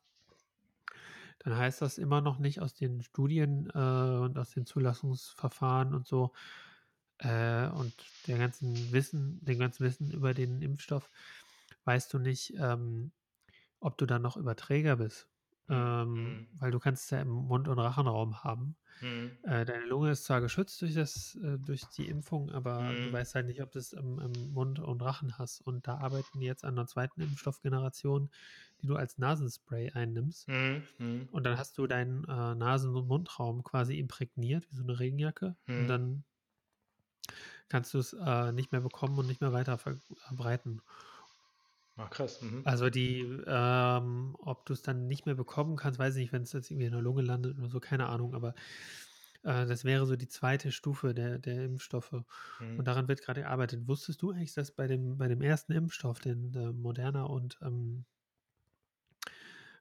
dann 1.40 1.58
heißt 1.58 1.82
das 1.82 1.98
immer 1.98 2.22
noch 2.22 2.40
nicht 2.40 2.62
aus 2.62 2.74
den 2.74 3.02
Studien 3.02 3.70
äh, 3.74 3.78
und 3.78 4.38
aus 4.38 4.52
den 4.52 4.66
Zulassungsverfahren 4.66 5.94
und 5.94 6.08
so 6.08 6.32
äh, 7.18 7.68
und 7.68 7.94
der 8.28 8.38
ganzen 8.38 8.92
Wissen, 8.94 9.44
dem 9.44 9.60
ganzen 9.60 9.84
Wissen 9.84 10.12
über 10.12 10.34
den 10.34 10.62
Impfstoff, 10.62 11.10
weißt 11.86 12.14
du 12.14 12.20
nicht, 12.20 12.54
ähm, 12.60 13.12
ob 13.82 13.98
du 13.98 14.06
dann 14.06 14.22
noch 14.22 14.38
Überträger 14.38 14.96
bist. 14.96 15.28
Mhm. 15.68 15.76
Ähm, 15.76 16.14
Mhm. 16.14 16.48
weil 16.60 16.72
du 16.72 16.80
kannst 16.80 17.04
es 17.06 17.10
ja 17.12 17.22
im 17.22 17.30
Mund- 17.30 17.68
und 17.68 17.80
Rachenraum 17.80 18.44
haben. 18.44 18.76
Mhm. 19.02 19.32
Äh, 19.44 19.64
deine 19.66 19.86
Lunge 19.86 20.12
ist 20.12 20.26
zwar 20.26 20.42
geschützt 20.42 20.82
durch, 20.82 20.94
das, 20.94 21.36
äh, 21.44 21.58
durch 21.60 21.86
die 21.98 22.08
Impfung, 22.08 22.52
aber 22.52 22.94
du 22.94 23.10
Mhm. 23.10 23.14
weißt 23.14 23.36
halt 23.36 23.46
nicht, 23.48 23.62
ob 23.62 23.72
du 23.72 23.80
es 23.80 23.94
im, 23.94 24.20
im 24.20 24.54
Mund 24.54 24.80
und 24.80 25.02
Rachen 25.02 25.38
hast. 25.38 25.62
Und 25.62 25.88
da 25.88 25.98
arbeiten 25.98 26.40
die 26.40 26.46
jetzt 26.46 26.66
an 26.66 26.78
einer 26.78 26.88
zweiten 26.88 27.22
Impfstoffgeneration, 27.22 28.30
die 28.82 28.88
du 28.88 28.96
als 28.96 29.18
Nasenspray 29.18 29.92
einnimmst. 29.92 30.48
Mhm. 30.48 30.84
Mhm. 30.98 31.30
Und 31.32 31.46
dann 31.46 31.58
hast 31.58 31.78
du 31.78 31.88
deinen 31.88 32.24
äh, 32.26 32.56
Nasen- 32.56 32.96
und 32.96 33.08
Mundraum 33.08 33.64
quasi 33.64 33.98
imprägniert, 33.98 34.70
wie 34.72 34.76
so 34.76 34.84
eine 34.84 35.00
Regenjacke. 35.00 35.56
Mhm. 35.68 35.80
Und 35.80 35.88
dann 35.88 36.24
kannst 37.70 37.94
du 37.94 38.00
es 38.00 38.14
äh, 38.14 38.52
nicht 38.52 38.72
mehr 38.74 38.82
bekommen 38.82 39.18
und 39.18 39.28
nicht 39.28 39.40
mehr 39.42 39.54
weiter 39.54 39.78
ver- 39.78 39.98
verbreiten. 40.18 40.82
Ach, 42.04 42.10
krass. 42.10 42.42
Mhm. 42.42 42.62
Also 42.66 42.90
die, 42.90 43.20
ähm, 43.46 44.36
ob 44.40 44.66
du 44.66 44.74
es 44.74 44.82
dann 44.82 45.08
nicht 45.08 45.26
mehr 45.26 45.36
bekommen 45.36 45.76
kannst, 45.76 46.00
weiß 46.00 46.16
ich 46.16 46.22
nicht, 46.22 46.34
wenn 46.34 46.44
es 46.44 46.54
jetzt 46.54 46.72
irgendwie 46.72 46.88
in 46.88 46.94
der 46.94 47.02
Lunge 47.02 47.22
landet 47.22 47.58
oder 47.58 47.70
so, 47.70 47.80
keine 47.80 48.08
Ahnung, 48.08 48.34
aber 48.34 48.56
äh, 49.44 49.66
das 49.66 49.86
wäre 49.86 50.06
so 50.06 50.16
die 50.16 50.28
zweite 50.28 50.72
Stufe 50.72 51.14
der, 51.14 51.40
der 51.40 51.66
Impfstoffe. 51.66 52.12
Mhm. 52.60 52.80
Und 52.80 52.86
daran 52.86 53.08
wird 53.08 53.22
gerade 53.22 53.42
gearbeitet. 53.42 53.88
Wusstest 53.88 54.22
du 54.22 54.32
eigentlich, 54.32 54.54
dass 54.54 54.72
bei 54.72 54.88
dem, 54.88 55.18
bei 55.18 55.28
dem 55.28 55.42
ersten 55.42 55.74
Impfstoff, 55.74 56.20
den 56.20 56.54
äh, 56.54 56.72
Moderna 56.72 57.24
und 57.24 57.58
ähm, 57.62 58.06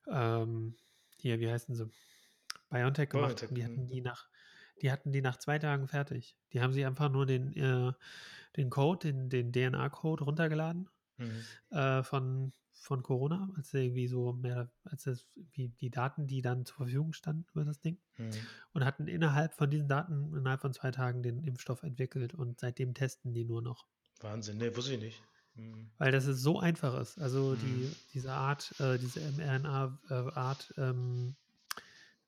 ähm, 0.09 0.77
hier, 1.19 1.41
wie 1.41 1.51
heißen 1.51 1.75
sie? 1.75 1.91
BioNTech 2.71 3.11
gemacht 3.11 3.37
BioNTech, 3.37 3.49
haben, 3.49 3.55
die 3.55 3.63
mhm. 3.63 3.67
hatten 3.67 3.87
die 3.89 4.01
nach, 4.01 4.29
die 4.83 4.93
hatten 4.93 5.13
die 5.13 5.23
nach 5.23 5.39
zwei 5.39 5.59
Tagen 5.59 5.89
fertig. 5.89 6.37
Die 6.53 6.61
haben 6.61 6.73
sie 6.73 6.85
einfach 6.85 7.11
nur 7.11 7.27
den, 7.27 7.53
äh, 7.57 7.93
den 8.57 8.71
Code, 8.71 9.13
den, 9.13 9.29
den 9.29 9.53
DNA-Code 9.53 10.25
runtergeladen 10.25 10.89
Mhm. 11.21 11.77
äh, 11.77 12.03
von, 12.03 12.53
von 12.73 13.03
Corona, 13.03 13.51
als 13.57 13.73
irgendwie 13.75 14.09
so 14.09 14.33
mehr, 14.33 14.71
als 14.85 15.05
das, 15.05 15.27
wie 15.53 15.69
die 15.69 15.91
Daten, 15.91 16.27
die 16.27 16.43
dann 16.43 16.65
zur 16.65 16.77
Verfügung 16.77 17.13
standen 17.13 17.47
über 17.53 17.65
das 17.65 17.81
Ding 17.81 17.99
Mhm. 18.19 18.31
und 18.73 18.85
hatten 18.85 19.07
innerhalb 19.07 19.55
von 19.55 19.71
diesen 19.71 19.89
Daten 19.89 20.35
innerhalb 20.37 20.61
von 20.61 20.73
zwei 20.73 20.91
Tagen 20.91 21.23
den 21.23 21.45
Impfstoff 21.45 21.83
entwickelt 21.83 22.35
und 22.35 22.59
seitdem 22.61 22.95
testen 22.95 23.33
die 23.35 23.45
nur 23.45 23.63
noch. 23.63 23.87
Wahnsinn, 24.21 24.59
ne, 24.59 24.75
wusste 24.77 24.95
ich 24.95 25.01
nicht. 25.01 25.23
Mhm. 25.55 25.91
Weil 25.99 26.13
das 26.13 26.27
ist 26.27 26.41
so 26.43 26.59
einfach 26.61 26.99
ist. 27.01 27.19
Also 27.19 27.55
Mhm. 27.55 27.59
die, 27.59 27.91
diese 28.13 28.33
Art, 28.33 28.75
äh, 28.81 28.99
diese 28.99 29.21
mRNA-Art 29.21 30.75
ähm, 30.77 31.37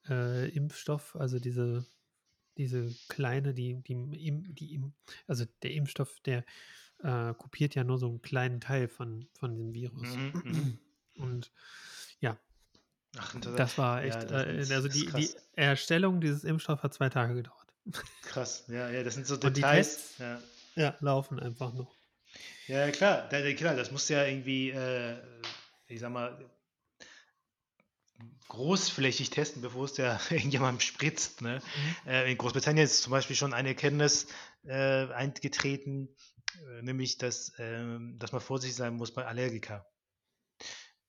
äh, 0.09 0.49
Impfstoff, 0.51 1.17
also 1.17 1.39
diese, 1.39 1.85
diese 2.59 2.95
kleine, 3.09 3.55
die, 3.55 3.83
die, 3.83 3.95
die 4.55 4.83
also 5.27 5.45
der 5.63 5.73
Impfstoff, 5.73 6.21
der 6.21 6.45
äh, 7.02 7.35
kopiert 7.35 7.75
ja 7.75 7.85
nur 7.85 7.99
so 7.99 8.09
einen 8.09 8.23
kleinen 8.23 8.61
Teil 8.61 8.88
von, 8.88 9.26
von 9.38 9.56
dem 9.56 9.75
Virus. 9.75 10.16
Mhm, 10.16 10.32
mhm. 10.44 10.78
Und 11.23 11.52
ja, 12.21 12.37
Ach, 13.18 13.35
das 13.40 13.76
war 13.76 14.02
Ja, 14.02 14.09
echt, 14.21 14.30
das 14.30 14.47
äh, 14.47 14.59
ist- 14.61 14.73
also 14.73 14.88
die, 14.88 15.06
die. 15.06 15.30
Erstellung 15.54 16.21
dieses 16.21 16.44
Impfstoffs 16.44 16.82
hat 16.82 16.94
zwei 16.94 17.11
Tage 17.11 17.35
gedauert. 17.35 17.66
Krass, 18.23 18.64
ja, 18.68 18.88
ja, 18.90 19.02
das 19.02 19.14
sind 19.14 19.26
so 19.26 19.37
Details. 19.37 20.14
Ja. 20.18 20.40
Ja, 20.75 20.97
laufen 21.00 21.38
einfach 21.38 21.75
noch. 21.75 21.94
Ja, 22.66 22.90
klar, 22.90 23.28
klar, 23.28 23.76
das 23.76 23.90
muss 23.90 24.09
ja 24.09 24.25
irgendwie, 24.25 24.71
äh, 24.71 25.16
ich 25.88 26.00
sag 26.00 26.11
mal, 26.11 26.38
großflächig 28.49 29.31
testen, 29.31 29.62
bevor 29.62 29.85
es 29.85 29.97
ja 29.97 30.21
irgendjemandem 30.31 30.81
spritzt. 30.81 31.43
Ne? 31.43 31.61
Mhm. 32.05 32.11
Äh, 32.11 32.33
in 32.33 32.38
Großbritannien 32.38 32.85
ist 32.85 33.02
zum 33.02 33.11
Beispiel 33.11 33.37
schon 33.37 33.55
eine 33.55 33.69
Erkenntnis 33.69 34.26
äh, 34.64 35.07
eingetreten, 35.12 36.09
äh, 36.69 36.83
nämlich, 36.83 37.19
dass, 37.19 37.52
ähm, 37.59 38.17
dass 38.19 38.33
man 38.33 38.41
vorsichtig 38.41 38.76
sein 38.76 38.95
muss 38.95 39.12
bei 39.12 39.26
Allergiker, 39.26 39.87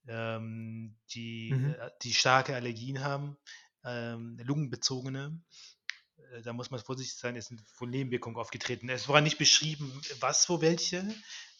ähm, 0.07 0.97
die, 1.13 1.53
mhm. 1.53 1.73
Äh, 1.73 1.91
die 2.01 2.13
starke 2.13 2.55
Allergien 2.55 3.03
haben, 3.03 3.37
ähm, 3.83 4.37
lungenbezogene. 4.43 5.41
Äh, 6.33 6.41
da 6.41 6.53
muss 6.53 6.71
man 6.71 6.79
vorsichtig 6.79 7.17
sein, 7.17 7.35
es 7.35 7.47
sind 7.47 7.61
wohl 7.77 7.89
Nebenwirkungen 7.89 8.37
aufgetreten. 8.37 8.89
Es 8.89 9.07
war 9.07 9.21
nicht 9.21 9.37
beschrieben, 9.37 9.91
was 10.19 10.49
wo 10.49 10.61
welche, 10.61 11.05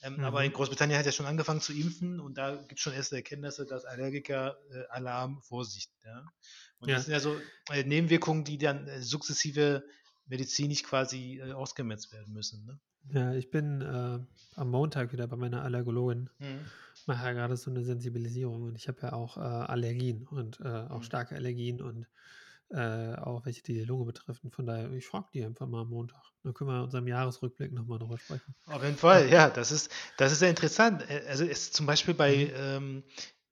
ähm, 0.01 0.17
mhm. 0.17 0.23
aber 0.23 0.43
in 0.43 0.53
Großbritannien 0.53 0.97
hat 0.97 1.05
ja 1.05 1.11
schon 1.11 1.25
angefangen 1.25 1.61
zu 1.61 1.73
impfen 1.73 2.19
und 2.19 2.37
da 2.37 2.55
gibt 2.55 2.73
es 2.73 2.81
schon 2.81 2.93
erste 2.93 3.15
Erkenntnisse, 3.15 3.65
dass 3.65 3.85
Allergiker 3.85 4.57
äh, 4.71 4.83
Alarm, 4.89 5.41
Vorsicht. 5.41 5.91
Ja? 6.03 6.25
Und 6.79 6.89
ja. 6.89 6.95
das 6.95 7.05
sind 7.05 7.13
ja 7.13 7.19
so 7.19 7.35
äh, 7.71 7.83
Nebenwirkungen, 7.83 8.43
die 8.43 8.57
dann 8.57 8.87
äh, 8.87 9.01
sukzessive 9.01 9.83
medizinisch 10.25 10.83
quasi 10.83 11.39
äh, 11.39 11.53
ausgemerzt 11.53 12.11
werden 12.13 12.33
müssen. 12.33 12.65
Ne? 12.65 12.79
Ja, 13.13 13.33
ich 13.33 13.49
bin 13.49 13.81
äh, 13.81 14.19
am 14.55 14.69
Montag 14.69 15.11
wieder 15.11 15.27
bei 15.27 15.35
meiner 15.35 15.63
Allergologin. 15.63 16.29
Mhm. 16.39 16.65
Mache 17.05 17.25
ja 17.25 17.33
gerade 17.33 17.57
so 17.57 17.69
eine 17.69 17.83
Sensibilisierung 17.83 18.63
und 18.63 18.77
ich 18.77 18.87
habe 18.87 19.01
ja 19.01 19.11
auch 19.11 19.35
Allergien 19.35 20.25
und 20.25 20.65
auch 20.65 20.99
mhm. 20.99 21.03
starke 21.03 21.35
Allergien 21.35 21.81
und 21.81 22.07
äh, 22.73 23.15
auch 23.15 23.45
welche 23.45 23.61
die, 23.61 23.73
die 23.73 23.85
Lunge 23.85 24.05
betreffen. 24.05 24.49
Von 24.51 24.65
daher, 24.65 24.91
ich 24.91 25.05
frage 25.05 25.27
die 25.33 25.45
einfach 25.45 25.67
mal 25.67 25.81
am 25.81 25.89
Montag. 25.89 26.23
Dann 26.43 26.53
können 26.53 26.71
wir 26.71 26.77
in 26.77 26.83
unserem 26.83 27.07
Jahresrückblick 27.07 27.71
nochmal 27.71 27.99
drüber 27.99 28.17
sprechen. 28.17 28.55
Auf 28.65 28.83
jeden 28.83 28.97
Fall, 28.97 29.29
ja, 29.29 29.49
das 29.49 29.71
ist, 29.71 29.91
das 30.17 30.31
ist 30.31 30.39
sehr 30.39 30.49
interessant. 30.49 31.07
Also 31.27 31.45
ist 31.45 31.75
zum 31.75 31.85
Beispiel 31.85 32.15
bei, 32.15 32.45
mhm. 32.45 32.51
ähm, 32.55 33.03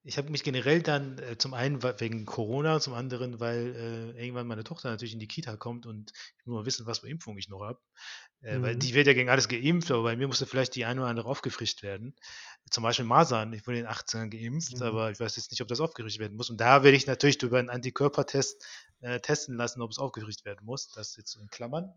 ich 0.04 0.18
habe 0.18 0.32
mich 0.32 0.44
generell 0.44 0.82
dann 0.82 1.20
äh, 1.20 1.38
zum 1.38 1.54
einen 1.54 1.84
wegen 1.84 2.25
Corona, 2.25 2.80
zum 2.80 2.96
anderen, 2.96 3.40
weil 3.40 3.75
äh, 4.18 4.20
irgendwann 4.20 4.48
meine 4.48 4.63
Tochter 4.63 4.90
natürlich 4.90 5.13
in 5.13 5.20
die 5.20 5.28
Kita 5.28 5.56
kommt 5.56 5.86
und 5.86 6.12
ich 6.40 6.46
muss 6.48 6.56
mal 6.56 6.66
wissen, 6.66 6.88
was 6.88 7.00
für 7.00 7.10
Impfung 7.10 7.38
ich 7.38 7.50
noch 7.50 7.62
habe. 7.62 7.80
Äh, 8.42 8.58
mhm. 8.58 8.63
Weil 8.63 8.75
die 8.75 8.96
wird 8.96 9.06
ja 9.06 9.13
gegen 9.13 9.30
alles 9.30 9.48
geimpft, 9.48 9.92
aber 9.92 10.01
bei 10.01 10.16
mir 10.16 10.28
musste 10.28 10.48
vielleicht 10.48 10.75
die 10.75 10.86
eine 10.86 11.01
oder 11.01 11.10
andere 11.12 11.30
aufgefrischt 11.30 11.84
werden. 11.84 12.16
Zum 12.72 12.84
Beispiel 12.84 13.06
Masern. 13.06 13.54
Ich 13.54 13.68
wurde 13.68 13.78
in 13.78 13.86
den 13.86 13.94
18ern 13.94 14.30
geimpft, 14.30 14.78
mhm. 14.78 14.82
aber 14.82 15.12
ich 15.12 15.20
weiß 15.20 15.36
jetzt 15.36 15.51
nicht, 15.51 15.62
ob 15.62 15.68
das 15.68 15.80
aufgerichtet 15.80 16.20
werden 16.20 16.38
muss. 16.38 16.50
Und 16.50 16.60
da 16.60 16.84
werde 16.84 16.98
ich 16.98 17.06
natürlich 17.06 17.42
über 17.44 17.60
einen 17.60 17.70
Antikörpertest 17.70 18.66
äh, 19.01 19.20
testen 19.20 19.55
lassen, 19.55 19.81
ob 19.81 19.91
es 19.91 20.00
aufgerichtet 20.00 20.46
werden 20.46 20.65
muss. 20.65 20.89
Das 20.89 21.15
jetzt 21.17 21.36
in 21.36 21.48
Klammern. 21.48 21.93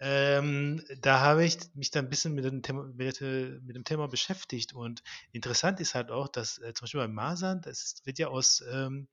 Ähm, 0.00 0.84
da 1.00 1.20
habe 1.20 1.44
ich 1.44 1.58
mich 1.74 1.90
dann 1.90 2.04
ein 2.04 2.08
bisschen 2.08 2.34
mit 2.34 2.44
dem, 2.44 2.62
Thema, 2.62 2.84
mit, 2.84 3.20
mit 3.20 3.74
dem, 3.74 3.84
Thema, 3.84 4.06
beschäftigt 4.06 4.72
und 4.72 5.02
interessant 5.32 5.80
ist 5.80 5.96
halt 5.96 6.12
auch, 6.12 6.28
dass 6.28 6.58
äh, 6.58 6.72
zum 6.72 6.84
Beispiel 6.84 7.00
bei 7.00 7.08
Masern, 7.08 7.60
das 7.62 8.00
wird 8.04 8.20
ja 8.20 8.28
aus 8.28 8.62
ähm, 8.70 9.08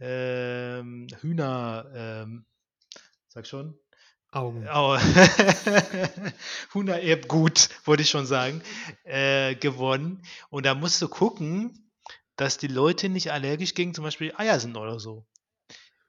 ähm, 0.00 1.06
Hühner, 1.20 1.90
ähm, 1.94 2.44
sag 3.28 3.46
schon, 3.46 3.78
Augen. 4.30 4.66
Oh. 4.68 4.98
Hühnererbgut, 6.72 7.70
wollte 7.84 8.02
ich 8.02 8.10
schon 8.10 8.26
sagen, 8.26 8.62
äh, 9.04 9.54
gewonnen. 9.54 10.22
Und 10.50 10.66
da 10.66 10.74
musst 10.74 11.00
du 11.00 11.08
gucken, 11.08 11.92
dass 12.36 12.58
die 12.58 12.66
Leute 12.66 13.08
nicht 13.08 13.30
allergisch 13.30 13.74
gegen 13.74 13.94
zum 13.94 14.04
Beispiel 14.04 14.34
Eier 14.36 14.58
sind 14.58 14.76
oder 14.76 14.98
so. 14.98 15.24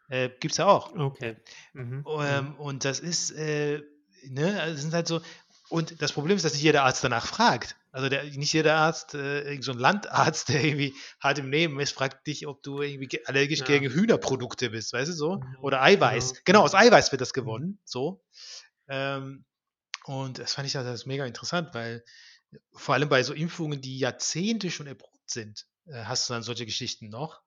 Äh, 0.10 0.30
Gibt 0.40 0.54
es 0.54 0.58
ja 0.58 0.68
auch. 0.68 0.96
Okay. 0.96 1.38
Mhm. 1.74 2.06
Ähm, 2.20 2.46
mhm. 2.46 2.56
Und 2.56 2.86
das 2.86 3.00
ist, 3.00 3.32
äh, 3.32 3.82
ne, 4.28 4.62
also 4.62 4.82
sind 4.82 4.94
halt 4.94 5.08
so, 5.08 5.22
und 5.70 6.02
das 6.02 6.12
Problem 6.12 6.38
ist, 6.38 6.46
dass 6.46 6.54
nicht 6.54 6.64
jeder 6.64 6.84
Arzt 6.84 7.04
danach 7.04 7.26
fragt. 7.26 7.76
Also 7.92 8.10
der, 8.10 8.24
nicht 8.24 8.54
jeder 8.54 8.76
Arzt, 8.76 9.16
äh, 9.16 9.58
so 9.62 9.72
ein 9.72 9.80
Landarzt, 9.80 10.50
der 10.50 10.64
irgendwie 10.64 10.94
hart 11.20 11.40
im 11.40 11.50
Leben 11.50 11.80
ist, 11.80 11.94
fragt 11.94 12.28
dich, 12.28 12.46
ob 12.46 12.62
du 12.62 12.82
irgendwie 12.82 13.26
allergisch 13.26 13.60
ja. 13.60 13.66
gegen 13.66 13.90
Hühnerprodukte 13.90 14.70
bist, 14.70 14.94
weißt 14.94 15.10
du 15.10 15.14
so? 15.14 15.36
Mhm. 15.38 15.58
Oder 15.62 15.82
Eiweiß. 15.82 16.30
Genau. 16.30 16.42
genau, 16.46 16.62
aus 16.64 16.76
Eiweiß 16.76 17.12
wird 17.12 17.22
das 17.22 17.30
mhm. 17.30 17.42
gewonnen, 17.42 17.80
so. 17.84 18.24
Ähm, 18.88 19.46
und 20.06 20.38
das 20.38 20.54
fand 20.54 20.68
ich 20.68 20.78
also 20.78 20.90
das 20.90 21.06
mega 21.06 21.26
interessant, 21.26 21.70
weil 21.74 22.04
vor 22.74 22.94
allem 22.96 23.10
bei 23.10 23.24
so 23.24 23.34
Impfungen, 23.34 23.82
die 23.82 23.98
Jahrzehnte 23.98 24.70
schon 24.70 24.88
erprobt 24.88 25.30
sind, 25.30 25.66
äh, 25.88 26.04
hast 26.04 26.30
du 26.30 26.34
dann 26.34 26.44
solche 26.44 26.66
Geschichten 26.66 27.10
noch. 27.10 27.42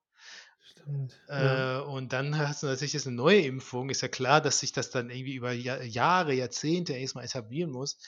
Stimmt. 0.70 1.18
Äh, 1.28 1.44
ja. 1.44 1.78
Und 1.80 2.12
dann 2.12 2.36
hast 2.36 2.62
du 2.62 2.66
natürlich 2.66 2.92
jetzt 2.92 3.06
eine 3.06 3.16
neue 3.16 3.40
Impfung. 3.40 3.90
Ist 3.90 4.02
ja 4.02 4.08
klar, 4.08 4.40
dass 4.40 4.60
sich 4.60 4.72
das 4.72 4.90
dann 4.90 5.10
irgendwie 5.10 5.34
über 5.34 5.52
Jahr, 5.52 5.82
Jahre, 5.82 6.34
Jahrzehnte 6.34 6.92
erstmal 6.92 7.24
etablieren 7.24 7.70
muss, 7.70 7.98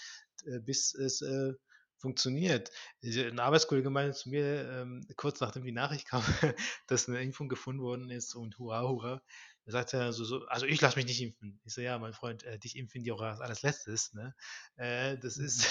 äh, 0.44 0.58
bis 0.60 0.94
es 0.94 1.22
äh, 1.22 1.52
funktioniert. 1.96 2.70
Ein 3.02 3.38
Arbeitskollege 3.38 3.90
meinte 3.90 4.16
zu 4.16 4.30
mir, 4.30 4.70
ähm, 4.70 5.06
kurz 5.16 5.40
nachdem 5.40 5.64
die 5.64 5.72
Nachricht 5.72 6.08
kam, 6.08 6.22
dass 6.86 7.08
eine 7.08 7.22
Impfung 7.22 7.48
gefunden 7.48 7.82
worden 7.82 8.10
ist 8.10 8.34
und 8.34 8.58
hurra, 8.58 8.82
hurra, 8.82 9.22
er 9.70 9.72
sagt 9.72 9.92
ja 9.92 10.10
so, 10.10 10.24
so 10.24 10.44
also 10.46 10.66
ich 10.66 10.80
lasse 10.80 10.96
mich 10.96 11.06
nicht 11.06 11.22
impfen. 11.22 11.60
Ich 11.64 11.72
so, 11.72 11.80
ja, 11.80 11.96
mein 11.98 12.12
Freund, 12.12 12.42
äh, 12.42 12.58
dich 12.58 12.76
impfen 12.76 13.04
die 13.04 13.12
auch 13.12 13.20
als 13.20 13.40
alles 13.40 13.62
Letztes. 13.62 14.12
Ne? 14.12 14.34
Äh, 14.76 15.16
das 15.18 15.36
mhm. 15.36 15.44
ist 15.46 15.68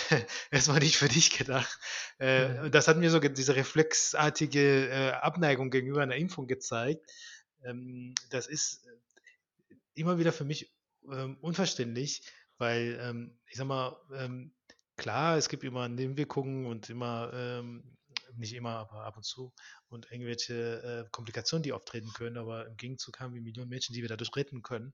erstmal 0.51 0.79
nicht 0.79 0.96
für 0.96 1.10
dich 1.10 1.38
gedacht. 1.38 1.79
Äh, 2.18 2.48
mhm. 2.48 2.72
Das 2.72 2.88
hat 2.88 2.98
mir 2.98 3.12
so 3.12 3.20
diese 3.20 3.58
reflexartige 3.58 4.89
äh, 4.89 5.12
Abneigung 5.12 5.70
gegenüber 5.70 6.01
einer 6.01 6.15
Impfung 6.15 6.48
gezeigt. 6.48 7.06
Ähm, 7.65 8.15
das 8.29 8.48
ist 8.48 8.86
äh, 8.88 9.75
immer 9.96 10.18
wieder 10.18 10.32
für 10.32 10.46
mich 10.46 10.74
ähm, 11.12 11.38
unverständlich, 11.41 12.24
weil 12.58 12.98
ähm, 13.01 13.38
ich 13.48 13.58
sag 13.58 13.68
mal, 13.68 13.98
ähm, 14.15 14.53
klar, 14.96 15.38
es 15.38 15.50
gibt 15.50 15.65
immer 15.65 15.89
Nebenwirkungen 15.89 16.68
und 16.68 16.89
immer 16.89 17.32
ähm, 17.34 17.98
nicht 18.39 18.53
immer, 18.53 18.72
aber 18.72 19.03
ab 19.03 19.17
und 19.17 19.24
zu, 19.24 19.53
und 19.88 20.12
irgendwelche 20.12 21.05
äh, 21.05 21.10
Komplikationen, 21.12 21.63
die 21.63 21.74
auftreten 21.74 22.12
können, 22.13 22.38
aber 22.38 22.67
im 22.67 22.77
Gegenzug 22.77 23.19
haben 23.19 23.34
wir 23.34 23.41
Millionen 23.41 23.69
Menschen, 23.69 23.93
die 23.93 24.01
wir 24.01 24.10
dadurch 24.10 24.36
retten 24.36 24.62
können. 24.62 24.93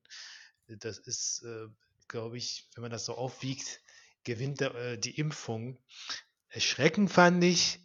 Das 0.68 0.98
ist, 0.98 1.44
äh, 1.44 1.68
glaube 2.08 2.38
ich, 2.38 2.70
wenn 2.76 2.82
man 2.82 2.92
das 2.92 3.06
so 3.06 3.16
aufwiegt, 3.16 3.82
gewinnt 4.24 4.62
äh, 4.62 4.98
die 4.98 5.18
Impfung. 5.18 5.80
Erschreckend 6.50 7.12
fand 7.12 7.44
ich, 7.44 7.80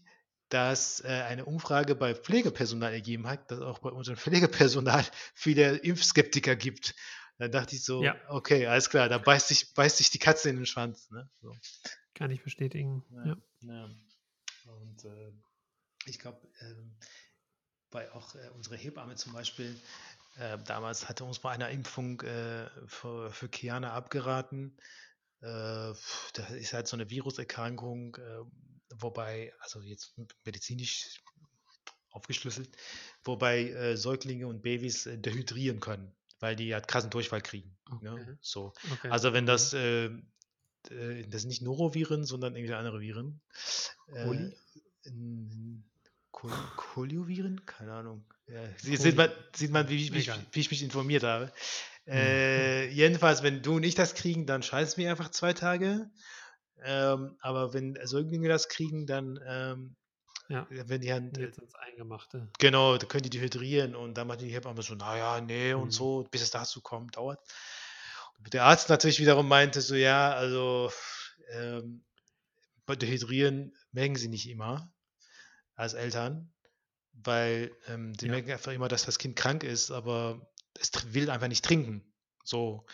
dass 0.48 1.02
äh, 1.04 1.08
eine 1.08 1.44
Umfrage 1.44 1.94
bei 1.94 2.14
Pflegepersonal 2.14 2.92
ergeben 2.92 3.28
hat, 3.28 3.50
dass 3.50 3.60
auch 3.60 3.78
bei 3.78 3.90
unserem 3.90 4.16
Pflegepersonal 4.18 5.04
viele 5.34 5.76
Impfskeptiker 5.76 6.56
gibt. 6.56 6.94
Da 7.38 7.48
dachte 7.48 7.74
ich 7.74 7.84
so, 7.84 8.02
ja. 8.02 8.16
okay, 8.28 8.66
alles 8.66 8.90
klar, 8.90 9.08
da 9.08 9.16
beißt 9.16 9.48
sich, 9.48 9.72
beißt 9.72 9.96
sich 9.96 10.10
die 10.10 10.18
Katze 10.18 10.50
in 10.50 10.56
den 10.56 10.66
Schwanz. 10.66 11.10
Ne? 11.10 11.30
So. 11.40 11.56
Kann 12.14 12.30
ich 12.30 12.42
bestätigen. 12.42 13.02
Ja. 13.10 13.24
ja. 13.24 13.36
ja. 13.62 13.90
Und 14.66 15.04
äh, 15.04 15.32
ich 16.06 16.18
glaube, 16.18 16.40
ähm, 16.60 16.96
bei 17.90 18.10
auch 18.12 18.34
äh, 18.34 18.50
unsere 18.54 18.76
Hebamme 18.76 19.16
zum 19.16 19.32
Beispiel, 19.32 19.78
äh, 20.36 20.58
damals 20.64 21.08
hatte 21.08 21.24
uns 21.24 21.40
bei 21.40 21.50
einer 21.50 21.70
Impfung 21.70 22.20
äh, 22.22 22.68
für, 22.86 23.32
für 23.32 23.48
Kiana 23.48 23.92
abgeraten. 23.92 24.76
Äh, 25.40 25.92
das 26.34 26.50
ist 26.50 26.72
halt 26.72 26.86
so 26.86 26.96
eine 26.96 27.10
Viruserkrankung, 27.10 28.16
äh, 28.16 28.40
wobei, 28.94 29.52
also 29.60 29.80
jetzt 29.80 30.14
medizinisch 30.44 31.20
aufgeschlüsselt, 32.10 32.76
wobei 33.24 33.70
äh, 33.70 33.96
Säuglinge 33.96 34.46
und 34.46 34.62
Babys 34.62 35.04
dehydrieren 35.04 35.80
können, 35.80 36.14
weil 36.40 36.56
die 36.56 36.74
halt 36.74 36.88
krassen 36.88 37.10
Durchfall 37.10 37.40
kriegen. 37.40 37.76
Ne? 38.00 38.12
Okay. 38.12 38.24
Ne? 38.24 38.38
So. 38.40 38.72
Okay. 38.92 39.10
Also 39.10 39.32
wenn 39.32 39.46
das 39.46 39.72
äh, 39.74 40.10
das 40.88 41.42
sind 41.42 41.48
nicht 41.48 41.62
Noroviren, 41.62 42.24
sondern 42.24 42.56
irgendwie 42.56 42.74
andere 42.74 43.00
Viren. 43.00 43.42
Äh, 45.04 45.10
Kolioviren? 46.30 47.66
Keine 47.66 47.92
Ahnung. 47.92 48.24
Ja, 48.46 48.60
sieht, 48.78 49.16
man, 49.16 49.30
sieht 49.54 49.70
man, 49.70 49.88
wie 49.88 49.96
ich, 49.96 50.10
mich, 50.10 50.30
wie 50.52 50.60
ich 50.60 50.70
mich 50.70 50.82
informiert 50.82 51.22
habe. 51.22 51.52
Mhm. 52.06 52.12
Äh, 52.12 52.88
jedenfalls, 52.88 53.42
wenn 53.42 53.62
du 53.62 53.76
und 53.76 53.82
ich 53.82 53.94
das 53.94 54.14
kriegen, 54.14 54.46
dann 54.46 54.62
scheiß 54.62 54.96
mir 54.96 55.10
einfach 55.10 55.30
zwei 55.30 55.52
Tage. 55.52 56.10
Ähm, 56.82 57.36
aber 57.40 57.74
wenn 57.74 57.98
Säuglinge 58.02 58.48
das 58.48 58.68
kriegen, 58.68 59.06
dann 59.06 59.38
ähm, 59.46 59.96
ja. 60.50 60.66
wenn 60.70 61.00
die 61.00 61.12
halt, 61.12 61.36
jetzt 61.38 61.58
ins 61.58 61.74
Eingemachte. 61.74 62.48
Genau, 62.58 62.96
da 62.96 63.06
können 63.06 63.22
die 63.22 63.30
dehydrieren 63.30 63.94
und 63.94 64.14
dann 64.14 64.26
macht 64.26 64.40
die 64.40 64.48
Hebamme 64.48 64.82
so, 64.82 64.94
naja, 64.94 65.40
nee 65.40 65.74
mhm. 65.74 65.82
und 65.82 65.90
so, 65.92 66.26
bis 66.30 66.42
es 66.42 66.50
dazu 66.50 66.80
kommt, 66.80 67.16
dauert. 67.16 67.40
Und 68.38 68.52
der 68.52 68.64
Arzt 68.64 68.88
natürlich 68.88 69.20
wiederum 69.20 69.46
meinte 69.46 69.80
so, 69.80 69.94
ja, 69.94 70.32
also 70.32 70.90
ähm, 71.52 72.02
Dehydrieren 72.96 73.74
merken 73.92 74.16
sie 74.16 74.28
nicht 74.28 74.48
immer 74.48 74.92
als 75.74 75.94
Eltern, 75.94 76.52
weil 77.12 77.70
ähm, 77.86 78.12
die 78.14 78.26
ja. 78.26 78.32
merken 78.32 78.50
einfach 78.50 78.72
immer, 78.72 78.88
dass 78.88 79.04
das 79.04 79.18
Kind 79.18 79.36
krank 79.36 79.62
ist, 79.64 79.90
aber 79.90 80.50
es 80.78 80.92
will 81.12 81.30
einfach 81.30 81.48
nicht 81.48 81.64
trinken. 81.64 82.12
So. 82.44 82.86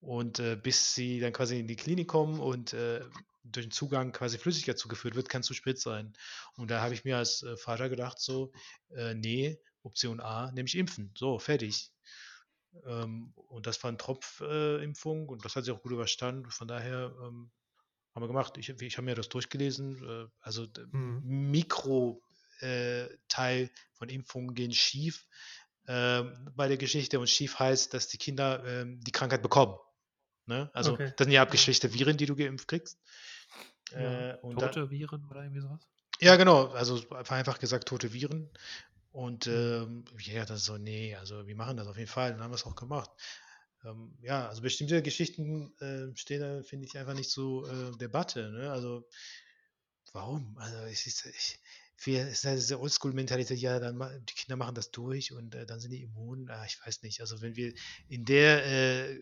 Und 0.00 0.38
äh, 0.38 0.56
bis 0.56 0.94
sie 0.94 1.20
dann 1.20 1.32
quasi 1.32 1.58
in 1.58 1.66
die 1.66 1.76
Klinik 1.76 2.08
kommen 2.08 2.38
und 2.38 2.72
äh, 2.74 3.00
durch 3.44 3.66
den 3.66 3.72
Zugang 3.72 4.12
quasi 4.12 4.38
Flüssigkeit 4.38 4.78
zugeführt 4.78 5.14
wird, 5.14 5.28
kann 5.28 5.40
es 5.40 5.46
zu 5.46 5.54
spät 5.54 5.78
sein. 5.78 6.12
Und 6.56 6.70
da 6.70 6.80
habe 6.80 6.94
ich 6.94 7.04
mir 7.04 7.16
als 7.16 7.42
äh, 7.42 7.56
Vater 7.56 7.88
gedacht, 7.88 8.20
so, 8.20 8.52
äh, 8.90 9.14
nee, 9.14 9.58
Option 9.82 10.20
A, 10.20 10.50
nämlich 10.52 10.76
impfen. 10.76 11.12
So, 11.16 11.38
fertig. 11.38 11.92
Ähm, 12.84 13.32
und 13.34 13.66
das 13.66 13.82
war 13.82 13.88
eine 13.88 13.98
Tropfimpfung 13.98 15.28
und 15.28 15.44
das 15.44 15.56
hat 15.56 15.64
sie 15.64 15.72
auch 15.72 15.82
gut 15.82 15.92
überstanden. 15.92 16.50
Von 16.50 16.68
daher 16.68 17.14
ähm, 17.22 17.50
haben 18.16 18.22
wir 18.22 18.28
gemacht. 18.28 18.56
Ich, 18.56 18.68
ich 18.70 18.96
habe 18.96 19.04
mir 19.04 19.14
das 19.14 19.28
durchgelesen. 19.28 20.02
Äh, 20.02 20.26
also 20.40 20.66
Mhm. 20.90 21.20
Mikro 21.22 22.22
äh, 22.60 23.06
von 23.92 24.08
Impfungen 24.08 24.54
gehen 24.54 24.72
schief 24.72 25.26
ähm, 25.86 26.50
bei 26.56 26.66
der 26.66 26.78
Geschichte 26.78 27.20
und 27.20 27.28
schief 27.28 27.58
heißt, 27.58 27.92
dass 27.92 28.08
die 28.08 28.18
Kinder 28.18 28.64
ähm, 28.64 29.00
die 29.02 29.12
Krankheit 29.12 29.42
bekommen. 29.42 29.76
Ne? 30.46 30.70
Also 30.72 30.92
Okay. 30.92 31.12
das 31.16 31.26
sind 31.26 31.32
ja 31.32 31.42
abgeschwächte 31.42 31.92
Viren, 31.92 32.16
die 32.16 32.26
du 32.26 32.34
geimpft 32.34 32.68
kriegst. 32.68 32.98
Ja. 33.92 34.30
Äh, 34.30 34.38
Tote 34.54 34.90
Viren 34.90 35.24
oder 35.30 35.42
irgendwie 35.42 35.60
sowas? 35.60 35.86
ja, 36.20 36.36
genau. 36.36 36.68
Also 36.68 36.96
vereinfacht 36.96 37.60
gesagt 37.60 37.86
tote 37.86 38.12
Viren. 38.12 38.50
Und 39.12 39.46
Mhm. 39.46 39.52
ähm, 39.52 40.04
ja, 40.20 40.44
das 40.44 40.60
ist 40.60 40.66
so, 40.66 40.78
nee, 40.78 41.14
also 41.14 41.46
wir 41.46 41.56
machen 41.56 41.76
das 41.76 41.86
auf 41.86 41.96
jeden 41.96 42.10
Fall. 42.10 42.32
Dann 42.32 42.42
haben 42.42 42.50
wir 42.50 42.56
es 42.56 42.66
auch 42.66 42.76
gemacht. 42.76 43.10
Ähm, 43.86 44.12
ja, 44.22 44.48
also 44.48 44.62
bestimmte 44.62 45.02
Geschichten 45.02 45.72
äh, 45.80 46.16
stehen 46.16 46.40
da, 46.40 46.62
finde 46.62 46.86
ich, 46.86 46.98
einfach 46.98 47.14
nicht 47.14 47.30
zur 47.30 47.70
äh, 47.70 47.96
Debatte. 47.96 48.50
Ne? 48.50 48.70
Also 48.70 49.06
warum? 50.12 50.56
Also 50.58 50.78
es 50.78 51.06
ist, 51.06 51.26
ich, 51.26 51.60
wir, 52.04 52.28
ist 52.28 52.44
diese 52.44 52.80
Oldschool-Mentalität, 52.80 53.58
ja, 53.58 53.78
dann 53.78 53.98
die 54.26 54.34
Kinder 54.34 54.56
machen 54.56 54.74
das 54.74 54.90
durch 54.90 55.32
und 55.32 55.54
äh, 55.54 55.66
dann 55.66 55.80
sind 55.80 55.92
die 55.92 56.02
immun. 56.02 56.50
Ah, 56.50 56.64
ich 56.66 56.84
weiß 56.84 57.02
nicht. 57.02 57.20
Also 57.20 57.40
wenn 57.40 57.56
wir 57.56 57.72
in 58.08 58.24
der, 58.24 58.66
äh, 58.66 59.20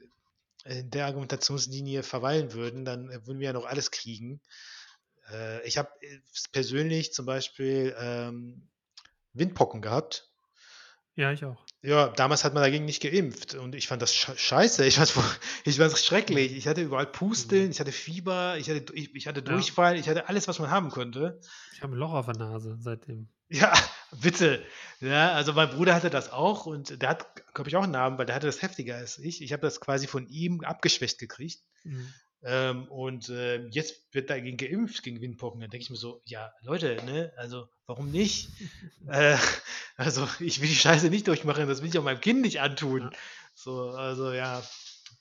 in 0.65 0.91
der 0.91 1.07
Argumentationslinie 1.07 2.03
verweilen 2.03 2.53
würden, 2.53 2.85
dann 2.85 3.11
äh, 3.11 3.27
würden 3.27 3.39
wir 3.39 3.47
ja 3.47 3.53
noch 3.53 3.67
alles 3.67 3.91
kriegen. 3.91 4.41
Äh, 5.31 5.67
ich 5.67 5.79
habe 5.79 5.91
persönlich 6.53 7.13
zum 7.13 7.27
Beispiel 7.27 7.95
ähm, 7.99 8.69
Windpocken 9.35 9.83
gehabt. 9.83 10.31
Ja, 11.17 11.33
ich 11.33 11.45
auch. 11.45 11.64
Ja, 11.87 12.09
damals 12.09 12.45
hat 12.45 12.55
man 12.55 12.63
dagegen 12.63 12.87
nicht 12.87 13.03
geimpft 13.03 13.55
und 13.57 13.75
ich 13.75 13.89
fand 13.89 14.01
das 14.01 14.15
sche- 14.15 14.37
scheiße. 14.39 14.87
Ich 14.87 14.97
fand's, 14.97 15.13
ich 15.65 15.77
fand's 15.77 16.03
schrecklich. 16.05 16.57
Ich 16.57 16.67
hatte 16.67 16.81
überall 16.81 17.07
Pusteln, 17.07 17.71
ich 17.71 17.79
hatte 17.79 17.93
Fieber, 17.93 18.57
ich 18.57 18.71
hatte, 18.71 18.87
ich, 18.95 19.15
ich 19.15 19.27
hatte 19.27 19.41
Ja. 19.41 19.53
Durchfall, 19.53 19.99
ich 19.99 20.09
hatte 20.09 20.29
alles, 20.31 20.49
was 20.49 20.59
man 20.59 20.71
haben 20.71 20.89
konnte. 20.91 21.39
Ich 21.75 21.83
habe 21.83 21.95
ein 21.95 21.99
Loch 21.99 22.13
auf 22.15 22.25
der 22.25 22.37
Nase 22.39 22.79
seitdem. 22.81 23.29
Ja, 23.51 23.71
bitte. 24.23 24.63
Ja, 25.01 25.33
also 25.33 25.53
mein 25.53 25.69
Bruder 25.69 25.95
hatte 25.95 26.09
das 26.09 26.33
auch 26.33 26.65
und 26.65 27.03
der 27.03 27.11
hat, 27.11 27.27
glaube 27.53 27.69
ich, 27.69 27.77
auch 27.77 27.83
einen 27.83 27.93
Namen, 27.93 28.17
weil 28.17 28.25
der 28.25 28.35
hatte 28.35 28.47
das 28.47 28.63
heftiger 28.63 28.97
als 28.97 29.19
ich. 29.19 29.43
Ich 29.43 29.53
habe 29.53 29.61
das 29.61 29.79
quasi 29.81 30.07
von 30.07 30.27
ihm 30.27 30.63
abgeschwächt 30.63 31.19
gekriegt. 31.19 31.61
Mhm. 31.83 32.11
Ähm, 32.47 32.89
und 32.89 33.29
äh, 33.31 33.67
jetzt 33.69 34.13
wird 34.15 34.29
dagegen 34.31 34.57
geimpft, 34.59 35.03
gegen 35.03 35.21
Windpocken. 35.21 35.61
Dann 35.61 35.71
denke 35.71 35.83
ich 35.85 35.91
mir 35.91 35.97
so, 35.97 36.21
ja, 36.27 36.53
Leute, 36.63 36.97
ne, 37.07 37.33
also 37.37 37.69
warum 37.87 38.11
nicht? 38.11 38.51
äh, 39.09 39.37
also 39.97 40.29
ich 40.41 40.61
will 40.61 40.69
die 40.69 40.75
Scheiße 40.75 41.09
nicht 41.09 41.27
durchmachen, 41.27 41.67
das 41.69 41.81
will 41.81 41.89
ich 41.89 41.99
auch 41.99 42.05
meinem 42.05 42.21
Kind 42.21 42.43
nicht 42.43 42.61
antun. 42.61 43.01
Ja. 43.03 43.11
So, 43.55 43.91
also 43.91 44.33
ja, 44.33 44.63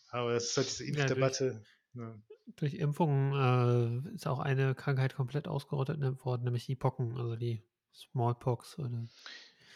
aber 0.10 0.34
es 0.34 0.50
ist 0.50 0.58
halt 0.58 0.68
diese 0.68 0.84
Ja, 0.84 0.90
durch- 0.90 1.02
Impfdebatte. 1.02 1.64
Ja, 1.96 2.16
Durch 2.58 2.74
Impfungen 2.74 4.04
äh, 4.12 4.16
ist 4.16 4.28
auch 4.28 4.40
eine 4.40 4.76
Krankheit 4.76 5.16
komplett 5.16 5.48
ausgerottet 5.48 6.00
worden, 6.26 6.44
nämlich 6.44 6.66
die 6.66 6.76
Pocken, 6.76 7.18
also 7.18 7.36
die 7.36 7.64
Smallpox 7.94 8.80
oder 8.80 8.90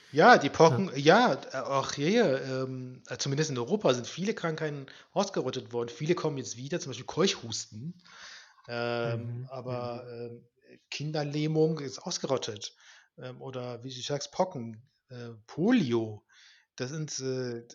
Ja, 0.10 0.38
die 0.38 0.50
Pocken, 0.50 0.92
ja, 0.96 1.34
äh, 1.52 1.58
auch 1.58 1.92
hier, 1.94 2.42
ähm, 2.44 3.04
äh, 3.08 3.18
zumindest 3.18 3.50
in 3.50 3.58
Europa 3.58 3.94
sind 3.94 4.08
viele 4.08 4.34
Krankheiten 4.34 4.86
ausgerottet 5.12 5.74
worden. 5.74 5.90
Viele 5.90 6.16
kommen 6.16 6.38
jetzt 6.38 6.56
wieder, 6.58 6.80
zum 6.80 6.92
Beispiel 6.92 7.06
Keuchhusten. 7.06 8.02
Ähm, 8.68 9.38
Mhm, 9.38 9.50
aber 9.50 10.06
ähm, 10.10 10.48
Kinderlähmung 10.92 11.80
ist 11.80 12.00
ausgerottet. 12.00 12.76
Ähm, 13.18 13.42
oder 13.42 13.84
wie 13.84 13.94
du 13.94 14.02
sagst, 14.02 14.32
Pocken, 14.32 14.90
äh, 15.10 15.32
Polio. 15.48 16.26
Das 16.78 16.92
sind 16.92 17.20
äh, 17.20 17.66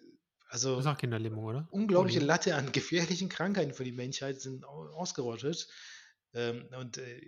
also 0.48 0.82
ist 0.82 0.86
auch 0.86 0.96
Kinderlähmung, 0.98 1.44
oder? 1.44 1.70
unglaubliche 1.70 2.20
Polio. 2.20 2.20
Latte 2.20 2.54
an 2.56 2.72
gefährlichen 2.72 3.28
Krankheiten 3.28 3.74
für 3.74 3.84
die 3.84 3.92
Menschheit 3.92 4.40
sind 4.40 4.64
au- 4.64 4.88
ausgerottet. 4.90 5.68
Ähm, 6.34 6.68
und 6.78 6.98
äh, 6.98 7.20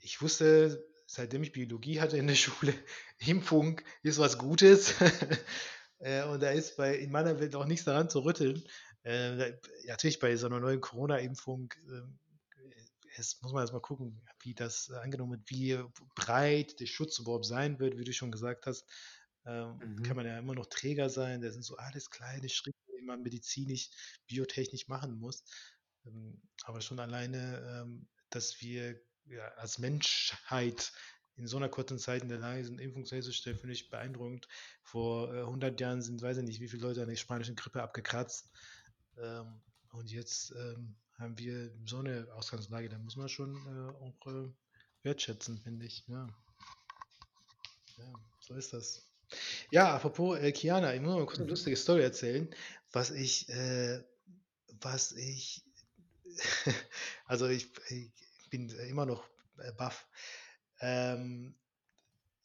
ich 0.00 0.20
wusste, 0.22 0.84
seitdem 1.08 1.42
ich 1.42 1.52
Biologie 1.52 2.00
hatte 2.00 2.16
in 2.16 2.28
der 2.28 2.34
Schule, 2.36 2.74
Impfung 3.18 3.80
ist 4.02 4.18
was 4.18 4.38
Gutes. 4.38 4.94
äh, 5.98 6.24
und 6.24 6.40
da 6.40 6.50
ist 6.50 6.76
bei, 6.76 6.96
in 6.96 7.10
meiner 7.10 7.40
Welt 7.40 7.56
auch 7.56 7.66
nichts 7.66 7.84
daran 7.84 8.10
zu 8.10 8.20
rütteln. 8.20 8.62
Äh, 9.02 9.54
natürlich 9.86 10.20
bei 10.20 10.36
so 10.36 10.46
einer 10.46 10.60
neuen 10.60 10.80
Corona-Impfung 10.80 11.72
ähm, 11.88 12.18
es 13.18 13.40
muss 13.42 13.52
man 13.52 13.62
erst 13.62 13.72
mal 13.72 13.80
gucken, 13.80 14.20
wie 14.42 14.54
das 14.54 14.90
angenommen 14.90 15.32
wird, 15.32 15.50
wie 15.50 15.78
breit 16.14 16.78
der 16.78 16.86
Schutz 16.86 17.18
überhaupt 17.18 17.46
sein 17.46 17.80
wird, 17.80 17.98
wie 17.98 18.04
du 18.04 18.12
schon 18.12 18.30
gesagt 18.30 18.66
hast. 18.66 18.86
Ähm, 19.44 19.78
Mhm. 19.80 20.02
Kann 20.02 20.16
man 20.16 20.26
ja 20.26 20.38
immer 20.38 20.54
noch 20.54 20.66
Träger 20.66 21.08
sein. 21.10 21.40
Das 21.40 21.54
sind 21.54 21.64
so 21.64 21.76
alles 21.76 22.10
kleine 22.10 22.48
Schritte, 22.48 22.78
die 22.96 23.04
man 23.04 23.22
medizinisch, 23.22 23.90
biotechnisch 24.26 24.88
machen 24.88 25.18
muss. 25.18 25.44
Ähm, 26.06 26.40
aber 26.64 26.80
schon 26.80 27.00
alleine, 27.00 27.82
ähm, 27.82 28.08
dass 28.30 28.60
wir 28.60 29.00
ja, 29.30 29.48
als 29.56 29.78
Menschheit 29.78 30.92
in 31.36 31.46
so 31.46 31.56
einer 31.56 31.68
kurzen 31.68 31.98
Zeit 31.98 32.22
in 32.22 32.28
der 32.28 32.38
Lage 32.38 32.64
sind, 32.64 32.80
Impfung 32.80 33.04
herzustellen, 33.04 33.58
finde 33.58 33.74
ich 33.74 33.90
beeindruckend. 33.90 34.48
Vor 34.82 35.32
äh, 35.32 35.40
100 35.40 35.80
Jahren 35.80 36.02
sind, 36.02 36.20
weiß 36.20 36.38
ich 36.38 36.44
nicht, 36.44 36.60
wie 36.60 36.68
viele 36.68 36.82
Leute 36.82 37.02
an 37.02 37.08
der 37.08 37.16
spanischen 37.16 37.54
Grippe 37.54 37.82
abgekratzt. 37.82 38.50
Ähm, 39.16 39.60
und 39.92 40.10
jetzt 40.10 40.52
ähm, 40.52 40.96
haben 41.18 41.38
wir 41.38 41.70
so 41.86 41.98
eine 41.98 42.26
Ausgangslage, 42.34 42.88
da 42.88 42.98
muss 42.98 43.16
man 43.16 43.28
schon 43.28 43.54
äh, 43.54 44.04
auch 44.04 44.26
äh, 44.26 44.48
wertschätzen, 45.02 45.58
finde 45.58 45.86
ich. 45.86 46.04
Ja. 46.08 46.26
ja, 47.98 48.12
so 48.40 48.54
ist 48.54 48.72
das. 48.72 49.04
Ja, 49.70 49.94
apropos 49.94 50.38
äh, 50.38 50.52
Kiana, 50.52 50.94
ich 50.94 51.00
muss 51.00 51.14
mal 51.14 51.26
kurz 51.26 51.38
eine 51.38 51.44
Mhm. 51.44 51.50
lustige 51.50 51.76
Story 51.76 52.02
erzählen, 52.02 52.52
was 52.92 53.10
ich, 53.10 53.48
äh, 53.48 54.02
was 54.80 55.12
ich, 55.12 55.64
also 57.26 57.46
ich, 57.46 57.70
ich 57.90 58.10
bin 58.50 58.68
immer 58.70 59.06
noch 59.06 59.28
äh, 59.58 59.72
baff. 59.72 60.06
Ähm, 60.80 61.58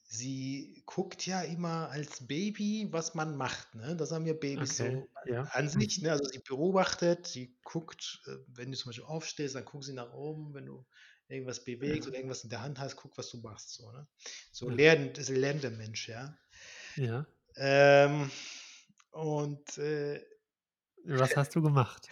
sie 0.03 0.83
guckt 0.85 1.25
ja 1.25 1.41
immer 1.41 1.89
als 1.89 2.27
Baby, 2.27 2.87
was 2.91 3.15
man 3.15 3.35
macht. 3.37 3.75
Ne? 3.75 3.95
Das 3.95 4.11
haben 4.11 4.25
ja 4.25 4.33
Babys 4.33 4.77
Okay, 4.77 4.77
so 4.77 5.09
ja. 5.25 5.51
an 5.51 5.69
sich. 5.69 6.01
Ne? 6.01 6.11
Also 6.11 6.25
sie 6.25 6.39
beobachtet, 6.39 7.27
sie 7.27 7.57
guckt, 7.63 8.21
äh, 8.27 8.37
wenn 8.47 8.71
du 8.71 8.77
zum 8.77 8.89
Beispiel 8.89 9.05
aufstehst, 9.05 9.55
dann 9.55 9.65
guckt 9.65 9.85
sie 9.85 9.93
nach 9.93 10.13
oben, 10.13 10.53
wenn 10.53 10.65
du 10.65 10.85
irgendwas 11.27 11.63
bewegst 11.63 12.07
oder 12.07 12.17
irgendwas 12.17 12.43
in 12.43 12.49
der 12.49 12.61
Hand 12.61 12.79
hast, 12.79 12.95
guck, 12.97 13.17
was 13.17 13.29
du 13.31 13.39
machst. 13.39 13.73
So, 13.73 13.91
ne? 13.91 14.07
so 14.51 14.69
Ja. 14.69 14.75
lernt, 14.75 15.17
ist 15.17 15.29
ein 15.29 15.37
lernender 15.37 15.71
Mensch, 15.71 16.09
ja. 16.09 16.37
Ja. 16.95 17.25
Ähm, 17.55 18.31
und 19.11 19.77
äh, 19.77 20.23
Was 21.05 21.35
hast 21.35 21.55
du 21.55 21.61
gemacht? 21.61 22.07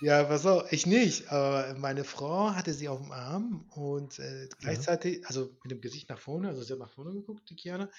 ja, 0.00 0.22
pass 0.24 0.44
auf, 0.44 0.70
ich 0.72 0.86
nicht, 0.86 1.28
aber 1.32 1.74
meine 1.78 2.04
Frau 2.04 2.50
hatte 2.54 2.74
sie 2.74 2.88
auf 2.88 3.00
dem 3.00 3.12
Arm 3.12 3.66
und 3.70 4.18
äh, 4.18 4.48
gleichzeitig, 4.60 5.26
also 5.26 5.56
mit 5.62 5.70
dem 5.70 5.80
Gesicht 5.80 6.08
nach 6.10 6.18
vorne, 6.18 6.48
also 6.48 6.62
sie 6.62 6.72
hat 6.72 6.78
nach 6.80 6.90
vorne 6.92 7.12
geguckt, 7.12 7.48
die 7.48 7.56
Kiana, 7.56 7.90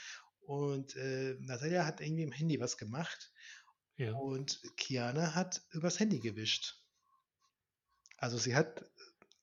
und 0.42 0.96
äh, 0.96 1.36
Natalia 1.40 1.86
hat 1.86 2.02
irgendwie 2.02 2.24
im 2.24 2.32
Handy 2.32 2.60
was 2.60 2.78
gemacht 2.78 3.32
Ja. 3.98 4.14
und 4.14 4.62
Kiana 4.78 5.34
hat 5.34 5.64
übers 5.72 6.00
Handy 6.00 6.20
gewischt. 6.20 6.76
Also 8.18 8.38
sie 8.38 8.56
hat 8.56 8.86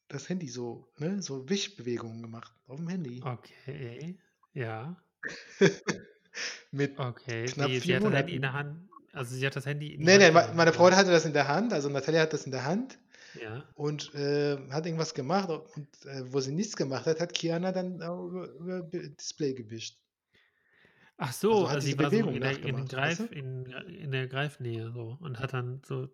das 0.09 0.29
Handy 0.29 0.49
so, 0.49 0.93
ne, 0.99 1.21
so 1.23 1.49
Wischbewegungen 1.49 2.23
gemacht 2.23 2.53
auf 2.67 2.77
dem 2.77 2.88
Handy. 2.88 3.21
Okay. 3.25 4.19
Ja. 4.53 5.03
Mit, 6.71 6.99
Okay. 6.99 7.45
Knapp 7.47 7.69
Wie, 7.69 7.81
vier 7.81 7.81
sie 7.81 7.97
hat 7.97 8.05
das 8.05 8.12
Handy 8.12 8.37
in 8.37 8.41
Monaten. 8.41 8.43
der 8.43 8.53
Hand. 8.53 8.91
Also 9.12 9.35
sie 9.35 9.46
hat 9.46 9.57
das 9.57 9.66
Handy 9.66 9.92
in 9.94 10.01
nee, 10.01 10.18
Hand 10.18 10.18
nee, 10.18 10.31
meine? 10.31 10.72
Frau 10.72 10.90
hatte 10.90 11.11
das 11.11 11.25
in 11.25 11.33
der 11.33 11.48
Hand, 11.48 11.72
also 11.72 11.88
Natalia 11.88 12.22
hat 12.22 12.33
das 12.33 12.44
in 12.46 12.53
der 12.53 12.64
Hand 12.64 12.98
Ja. 13.35 13.64
und 13.75 14.14
äh, 14.14 14.59
hat 14.70 14.87
irgendwas 14.87 15.14
gemacht 15.14 15.51
und 15.51 16.07
äh, 16.07 16.33
wo 16.33 16.40
sie 16.40 16.53
nichts 16.53 16.77
gemacht 16.77 17.07
hat, 17.07 17.20
hat 17.20 17.35
Kiana 17.35 17.72
dann 17.72 17.96
über, 17.96 18.83
Bi- 18.85 19.14
Display 19.16 19.55
gewischt. 19.55 19.98
Ach 21.16 21.33
so, 21.33 21.51
Also 21.51 21.68
hat 21.68 21.77
also 21.77 21.87
sie 21.87 21.98
war 21.98 22.11
so 22.11 22.16
Bewegung 22.16 22.35
in 22.35 22.42
der, 22.42 22.59
in, 22.62 22.87
Greif, 22.88 23.18
weißt 23.18 23.20
du? 23.20 23.29
in, 23.31 23.66
in 23.66 24.11
der 24.11 24.27
Greifnähe 24.29 24.90
so 24.92 25.16
und 25.20 25.38
hat 25.38 25.53
dann 25.53 25.83
so 25.87 26.09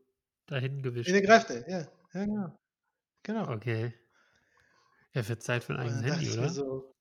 dahin 0.46 0.82
gewischt. 0.82 1.08
In 1.08 1.14
der 1.14 1.22
Greifte, 1.22 1.64
ja, 1.68 1.78
ja, 2.14 2.24
genau. 2.24 2.56
Genau. 3.22 3.48
Okay. 3.52 3.92
Ja, 5.14 5.22
für 5.22 5.38
Zeit 5.38 5.64
für 5.64 5.74
ein 5.74 5.78
eigenes 5.80 6.02
Handy, 6.02 6.30
oder? 6.30 6.48
so, 6.48 6.94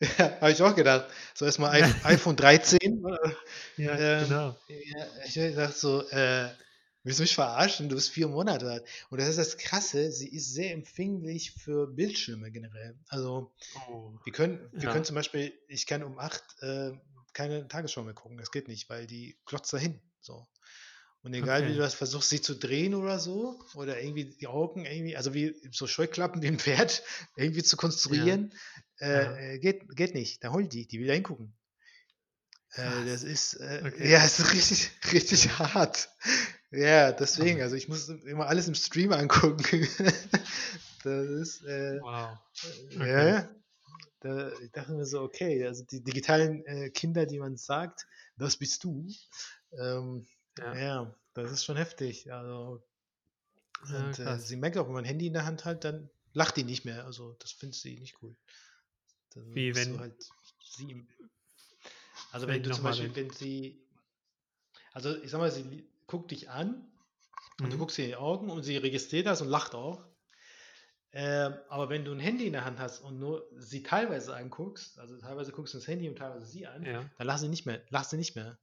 ja, 0.18 0.40
habe 0.40 0.52
ich 0.52 0.62
auch 0.62 0.74
gedacht, 0.74 1.06
so 1.34 1.44
erstmal 1.44 1.70
iPhone, 1.82 2.04
iPhone 2.04 2.36
13. 2.36 3.04
oder? 3.04 3.36
Ja, 3.76 3.96
Ähm, 3.98 4.28
genau. 4.28 4.56
ja, 4.68 5.06
ich 5.48 5.54
dachte 5.54 5.78
so, 5.78 6.08
äh, 6.10 6.48
willst 7.02 7.18
du 7.18 7.22
mich 7.22 7.34
verarschen? 7.34 7.88
Du 7.88 7.94
bist 7.94 8.10
vier 8.10 8.28
Monate 8.28 8.70
alt. 8.70 8.84
Und 9.10 9.20
das 9.20 9.28
ist 9.28 9.38
das 9.38 9.56
Krasse, 9.56 10.10
sie 10.12 10.28
ist 10.28 10.52
sehr 10.52 10.72
empfänglich 10.72 11.52
für 11.52 11.86
Bildschirme 11.86 12.50
generell. 12.50 12.98
Also 13.08 13.52
Oh. 13.88 14.12
wir 14.24 14.32
können, 14.32 14.68
wir 14.72 14.82
Ja. 14.82 14.92
können 14.92 15.04
zum 15.04 15.14
Beispiel, 15.14 15.52
ich 15.68 15.86
kann 15.86 16.02
um 16.02 16.18
8 16.18 16.42
äh, 16.62 16.92
keine 17.32 17.68
Tagesschau 17.68 18.02
mehr 18.02 18.14
gucken. 18.14 18.38
Das 18.38 18.50
geht 18.50 18.68
nicht, 18.68 18.88
weil 18.90 19.06
die 19.06 19.38
klotzt 19.44 19.72
dahin. 19.72 20.00
So. 20.20 20.46
Und 21.26 21.34
egal 21.34 21.66
wie 21.66 21.70
Okay. 21.70 21.74
du 21.74 21.80
das 21.80 21.94
versuchst, 21.94 22.28
sie 22.30 22.40
zu 22.40 22.54
drehen 22.54 22.94
oder 22.94 23.18
so, 23.18 23.58
oder 23.74 24.00
irgendwie 24.00 24.26
die 24.26 24.46
Augen 24.46 24.84
irgendwie, 24.84 25.16
also 25.16 25.34
wie 25.34 25.56
so 25.72 25.88
Scheuklappen 25.88 26.40
wie 26.40 26.46
ein 26.46 26.60
Pferd 26.60 27.02
irgendwie 27.36 27.64
zu 27.64 27.76
konstruieren, 27.76 28.52
Aha. 29.00 29.36
äh, 29.36 29.54
äh, 29.54 29.58
geht, 29.58 29.88
geht 29.96 30.14
nicht. 30.14 30.44
Da 30.44 30.52
heult 30.52 30.72
die, 30.72 30.86
die 30.86 31.00
will 31.00 31.08
da 31.08 31.14
hingucken. 31.14 31.52
Äh, 32.74 33.06
das 33.06 33.24
ist, 33.24 33.54
äh, 33.54 33.82
Okay. 33.84 34.08
ja, 34.08 34.24
ist 34.24 34.52
richtig, 34.52 34.92
richtig 35.12 35.58
hart. 35.58 36.10
Ja, 36.70 37.10
deswegen, 37.10 37.60
also 37.60 37.74
ich 37.74 37.88
muss 37.88 38.08
immer 38.08 38.46
alles 38.46 38.68
im 38.68 38.76
Stream 38.76 39.12
angucken. 39.12 39.88
Das 41.02 41.26
ist, 41.26 41.64
äh, 41.64 41.96
Wow. 41.96 42.38
äh, 42.62 42.96
Okay. 43.00 43.32
ja, 43.32 43.50
da, 44.20 44.52
ich 44.60 44.70
dachte 44.70 44.92
mir 44.92 45.06
so, 45.06 45.22
okay, 45.22 45.66
also 45.66 45.84
die 45.84 46.04
digitalen 46.04 46.64
Kinder, 46.92 47.26
die 47.26 47.40
man 47.40 47.56
sagt, 47.56 48.06
das 48.36 48.56
bist 48.56 48.84
du. 48.84 49.08
Ähm, 49.76 50.24
Ja, 50.58 50.80
ja, 50.80 51.14
das 51.34 51.50
ist 51.50 51.64
schon 51.64 51.76
heftig. 51.76 52.32
Also, 52.32 52.86
ja 53.88 54.14
und 54.14 54.18
äh, 54.18 54.38
krass. 54.38 54.40
sie 54.40 54.56
merkt 54.56 54.76
auch, 54.78 54.86
wenn 54.86 54.94
man 54.94 55.04
ein 55.04 55.08
Handy 55.08 55.26
in 55.26 55.32
der 55.32 55.46
Hand 55.46 55.64
hat, 55.64 55.84
dann 55.84 56.10
lacht 56.32 56.56
die 56.56 56.64
nicht 56.64 56.84
mehr. 56.84 57.04
Also, 57.04 57.34
das 57.34 57.52
findet 57.52 57.80
sie 57.80 57.98
nicht 57.98 58.22
cool. 58.22 58.36
Dann 59.34 59.48
Wie 59.54 59.74
musst 59.74 59.90
du 59.92 59.98
wenn, 59.98 59.98
halt 59.98 60.22
sie 60.60 60.90
im 60.90 61.08
Also 62.30 62.46
wenn 62.46 62.62
wenn 62.62 62.62
du 62.62 62.70
zum 62.70 62.84
Beispiel, 62.84 63.14
wenn 63.16 63.30
sie, 63.30 63.84
also 64.92 65.16
ich 65.22 65.30
sag 65.30 65.38
mal, 65.38 65.50
sie 65.52 65.88
guckt 66.08 66.30
dich 66.32 66.50
an 66.50 66.90
und 67.62 67.72
du 67.72 67.78
Mhm. 67.78 67.78
guckst 67.78 67.98
ihr 67.98 68.04
in 68.06 68.10
die 68.12 68.16
Augen 68.16 68.50
und 68.50 68.62
sie 68.64 68.76
registriert 68.78 69.26
das 69.26 69.42
und 69.42 69.48
lacht 69.48 69.74
auch. 69.74 70.06
Ähm, 71.12 71.54
aber 71.68 71.88
wenn 71.88 72.04
du 72.04 72.12
ein 72.12 72.20
Handy 72.20 72.46
in 72.46 72.52
der 72.52 72.64
Hand 72.64 72.78
hast 72.78 73.00
und 73.00 73.18
nur 73.18 73.48
sie 73.56 73.82
teilweise 73.82 74.36
anguckst, 74.36 74.98
also 74.98 75.18
teilweise 75.18 75.52
guckst 75.52 75.72
du 75.74 75.78
das 75.78 75.88
Handy 75.88 76.08
und 76.08 76.16
teilweise 76.18 76.46
sie 76.46 76.66
an, 76.66 76.92
Ja, 76.92 77.10
dann 77.16 77.26
lacht 77.26 77.40
sie 77.40 77.48
nicht 77.48 77.64
mehr, 77.66 77.82
lacht 77.90 78.10
sie 78.10 78.16
nicht 78.18 78.36
mehr. 78.36 78.58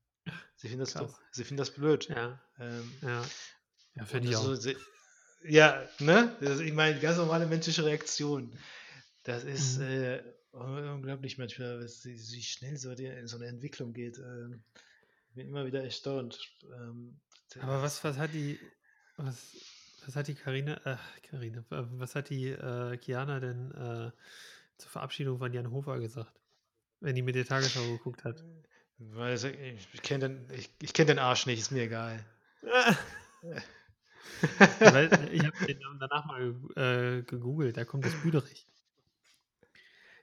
Sie 0.56 0.70
findet 0.70 0.88
das, 0.88 0.94
do- 0.94 1.08
krass. 1.08 1.20
sie 1.32 1.44
findet 1.44 1.68
das 1.68 1.74
blöd. 1.76 2.08
Ja, 2.10 2.42
Ähm, 2.60 2.92
ja. 3.02 3.22
Ja, 3.96 4.06
finde 4.06 4.28
ich 4.30 4.34
ist 4.34 4.42
so, 4.42 4.52
auch. 4.52 4.56
sie- 4.56 4.78
ja, 5.46 5.88
ne? 6.00 6.36
Das 6.40 6.56
ist, 6.56 6.62
ich 6.62 6.74
meine, 6.74 7.00
ganz 7.00 7.18
normale 7.18 7.46
menschliche 7.46 7.84
Reaktion. 7.86 8.58
Das 9.24 9.44
ist 9.44 9.78
Mhm. 9.78 9.84
äh, 9.84 10.24
unglaublich 10.52 11.38
manchmal, 11.38 11.82
wie 11.86 12.42
schnell 12.44 12.78
so, 12.78 12.96
die, 12.96 13.12
so 13.26 13.38
eine 13.38 13.48
Entwicklung 13.48 13.94
geht. 13.94 14.18
Ähm, 14.20 14.64
ich 15.30 15.36
bin 15.36 15.48
immer 15.48 15.66
wieder 15.66 15.84
erstaunt. 15.84 16.40
Ähm, 16.64 17.20
Aber 17.60 17.82
was, 17.82 18.04
was 18.04 18.18
hat 18.18 18.34
die, 18.34 18.60
was, 19.18 19.56
was 20.06 20.16
hat 20.16 20.28
die 20.28 20.36
Karina, 20.36 20.80
äh, 20.86 20.98
Karina, 21.28 21.60
äh, 21.72 21.86
was 22.00 22.16
hat 22.16 22.30
die 22.30 22.50
äh, 22.50 22.98
Kiana 22.98 23.40
denn 23.40 23.72
äh, 23.72 24.12
zur 24.78 24.92
Verabschiedung 24.92 25.40
von 25.40 25.54
Jan 25.54 25.72
Hofer 25.72 26.00
gesagt, 26.00 26.40
wenn 27.00 27.16
die 27.16 27.22
mit 27.22 27.36
der 27.36 27.46
Tagesschau 27.46 27.98
geguckt 27.98 28.24
hat? 28.24 28.44
Weil 29.14 29.38
sie- 29.38 29.50
ich 29.94 30.02
kenne 30.02 30.30
den, 30.30 30.50
ich, 30.58 30.70
ich 30.82 30.94
kenn 30.94 31.08
den 31.08 31.20
Arsch 31.20 31.46
nicht, 31.46 31.60
ist 31.60 31.72
mir 31.72 31.84
egal. 31.84 32.24
Weil, 34.88 35.30
ich 35.32 35.46
habe 35.46 35.58
den 35.68 35.80
Namen 35.80 36.00
danach 36.00 36.26
mal 36.26 36.56
äh, 36.76 37.24
gegoogelt, 37.24 37.78
da 37.78 37.86
kommt 37.86 38.06
das 38.06 38.16
Büderich. 38.16 38.68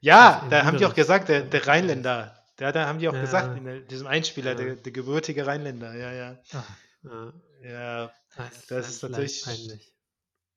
Ja, 0.01 0.47
in 0.47 0.51
da 0.51 0.64
haben 0.64 0.77
die 0.77 0.87
auch 0.87 0.95
gesagt, 0.95 1.29
der, 1.29 1.43
der. 1.43 1.66
Rheinländer. 1.66 2.37
Da, 2.57 2.73
da 2.73 2.87
haben 2.87 2.99
die 2.99 3.09
auch 3.09 3.19
gesagt, 3.19 3.55
Ja, 3.55 3.57
in 3.57 3.64
der, 3.64 3.81
diesem 3.81 4.07
Einspieler, 4.07 4.55
der, 4.55 4.75
ja, 4.75 4.77
der 4.77 4.93
gebürtige 4.93 5.47
Rheinländer. 5.47 5.95
Ja, 5.95 6.12
ja. 6.12 6.38
ach, 6.53 6.79
ja, 7.05 7.33
Ja, 7.62 8.12
das 8.37 8.59
ist 8.59 8.71
das 8.71 8.88
ist 8.99 9.03
natürlich, 9.03 9.43
peinlich. 9.43 9.93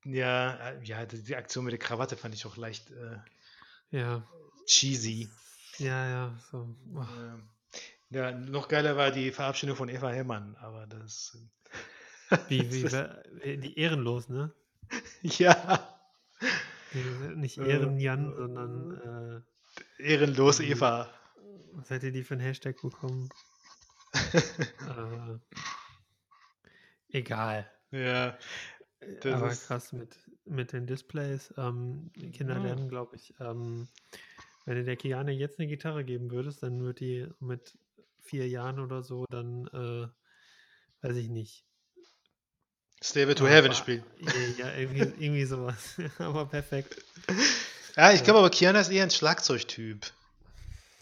ja, 0.06 0.74
ja, 0.84 1.06
die, 1.06 1.36
Aktion 1.36 1.66
mit 1.66 1.72
der 1.74 1.80
Krawatte 1.80 2.18
fand 2.18 2.36
ich 2.36 2.46
auch 2.46 2.58
leicht 2.58 2.92
äh, 2.92 3.18
Ja, 3.92 4.24
cheesy. 4.66 5.30
ja, 5.80 6.08
ja, 6.10 6.40
so. 6.52 6.76
Oh. 6.96 7.06
Ja. 7.06 7.40
Ja, 8.14 8.32
noch 8.32 8.68
geiler 8.68 8.96
war 8.98 9.12
die 9.12 9.32
Verabschiedung 9.32 9.76
von 9.76 9.90
Eva 9.90 10.10
Hellmann, 10.10 10.56
aber 10.58 10.88
das, 10.88 11.38
Wie, 12.48 12.60
das 12.68 12.74
wie, 12.74 12.84
ist, 12.84 12.92
wer- 12.92 13.24
äh, 13.46 13.58
die 13.58 13.78
ehrenlos, 13.78 14.30
ne? 14.30 14.52
ja, 15.24 16.00
Nicht 17.36 17.58
äh, 17.58 17.68
Ehren-Jan, 17.70 18.34
sondern 18.36 19.44
äh, 20.00 20.04
ehrenlos 20.04 20.60
die, 20.60 20.70
Eva. 20.72 21.10
was 21.74 21.90
hätte 21.90 22.12
die 22.12 22.24
für 22.24 22.36
einen 22.36 22.42
Hashtag 22.44 22.82
bekommen? 22.82 23.30
Äh, 24.86 25.38
egal. 27.10 27.66
ja, 27.92 28.38
Äh, 29.00 29.16
das 29.22 29.34
Aber 29.34 29.52
ist, 29.54 29.68
krass 29.68 29.92
mit, 29.94 30.18
mit 30.46 30.74
den 30.74 30.88
Displays. 30.88 31.54
Ähm, 31.58 32.12
Kinder 32.34 32.60
lernen, 32.60 32.90
glaube 32.90 33.16
ich, 33.16 33.34
ähm, 33.40 33.88
wenn 34.66 34.78
du 34.78 34.84
der 34.84 34.96
Kiane 34.98 35.32
jetzt 35.32 35.60
eine 35.60 35.68
Gitarre 35.68 36.04
geben 36.06 36.32
würdest, 36.32 36.64
dann 36.64 36.84
wird 36.84 37.00
die 37.00 37.28
mit 37.40 37.78
vier 38.24 38.48
Jahren 38.48 38.80
oder 38.80 39.04
so 39.04 39.26
dann, 39.30 39.68
äh, 39.68 40.08
weiß 41.06 41.16
ich 41.18 41.30
nicht, 41.30 41.66
Stairway 43.04 43.36
to 43.36 43.46
äh, 43.46 43.50
Heaven 43.50 43.74
spielen. 43.74 44.04
ja, 44.58 44.74
irgendwie, 44.76 45.00
irgendwie 45.24 45.46
sowas. 45.46 45.96
Aber 46.20 46.46
perfekt. 46.46 46.96
Ja, 47.96 48.12
ich 48.12 48.20
Ja. 48.20 48.24
glaube 48.26 48.40
aber, 48.40 48.50
Kiana 48.50 48.80
ist 48.80 48.90
eher 48.90 49.04
ein 49.04 49.12
Schlagzeugtyp. 49.12 50.12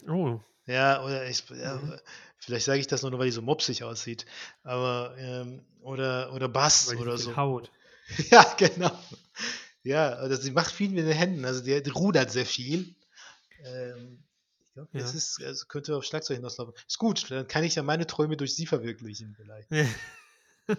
Oh. 0.08 0.40
Ja, 0.66 1.04
oder 1.04 1.28
ich, 1.30 1.48
ja, 1.50 1.76
Mhm. 1.76 2.00
vielleicht 2.40 2.66
sage 2.66 2.80
ich 2.80 2.88
das 2.88 3.02
nur, 3.02 3.18
weil 3.18 3.28
die 3.28 3.32
so 3.32 3.42
mopsig 3.42 3.84
aussieht. 3.84 4.26
Aber, 4.64 5.16
ähm, 5.18 5.64
oder, 5.82 6.34
oder 6.34 6.50
Bass 6.50 6.90
Weil 6.90 6.98
oder 6.98 7.18
so. 7.18 7.36
haut. 7.36 7.72
Ja, 8.30 8.44
genau. 8.58 8.92
Ja, 9.84 10.10
also 10.10 10.36
sie 10.36 10.52
macht 10.52 10.72
viel 10.72 10.90
mit 10.90 11.06
den 11.06 11.14
Händen, 11.14 11.46
also 11.46 11.64
die, 11.64 11.82
die 11.82 11.90
rudert 11.92 12.30
sehr 12.30 12.46
viel. 12.46 12.94
Ähm, 13.64 14.22
ich 14.72 14.76
glaube, 14.76 14.90
das 14.94 15.12
Ja. 15.12 15.18
ist, 15.18 15.44
also 15.44 15.66
könnte 15.68 15.96
auf 15.98 16.06
Schlagzeug 16.06 16.38
hinauslaufen. 16.38 16.74
Ist 16.88 16.98
gut, 16.98 17.30
dann 17.30 17.46
kann 17.48 17.64
ich 17.66 17.76
ja 17.76 17.84
meine 17.84 18.08
Träume 18.08 18.38
durch 18.38 18.56
sie 18.56 18.66
verwirklichen 18.66 19.36
vielleicht. 19.36 19.70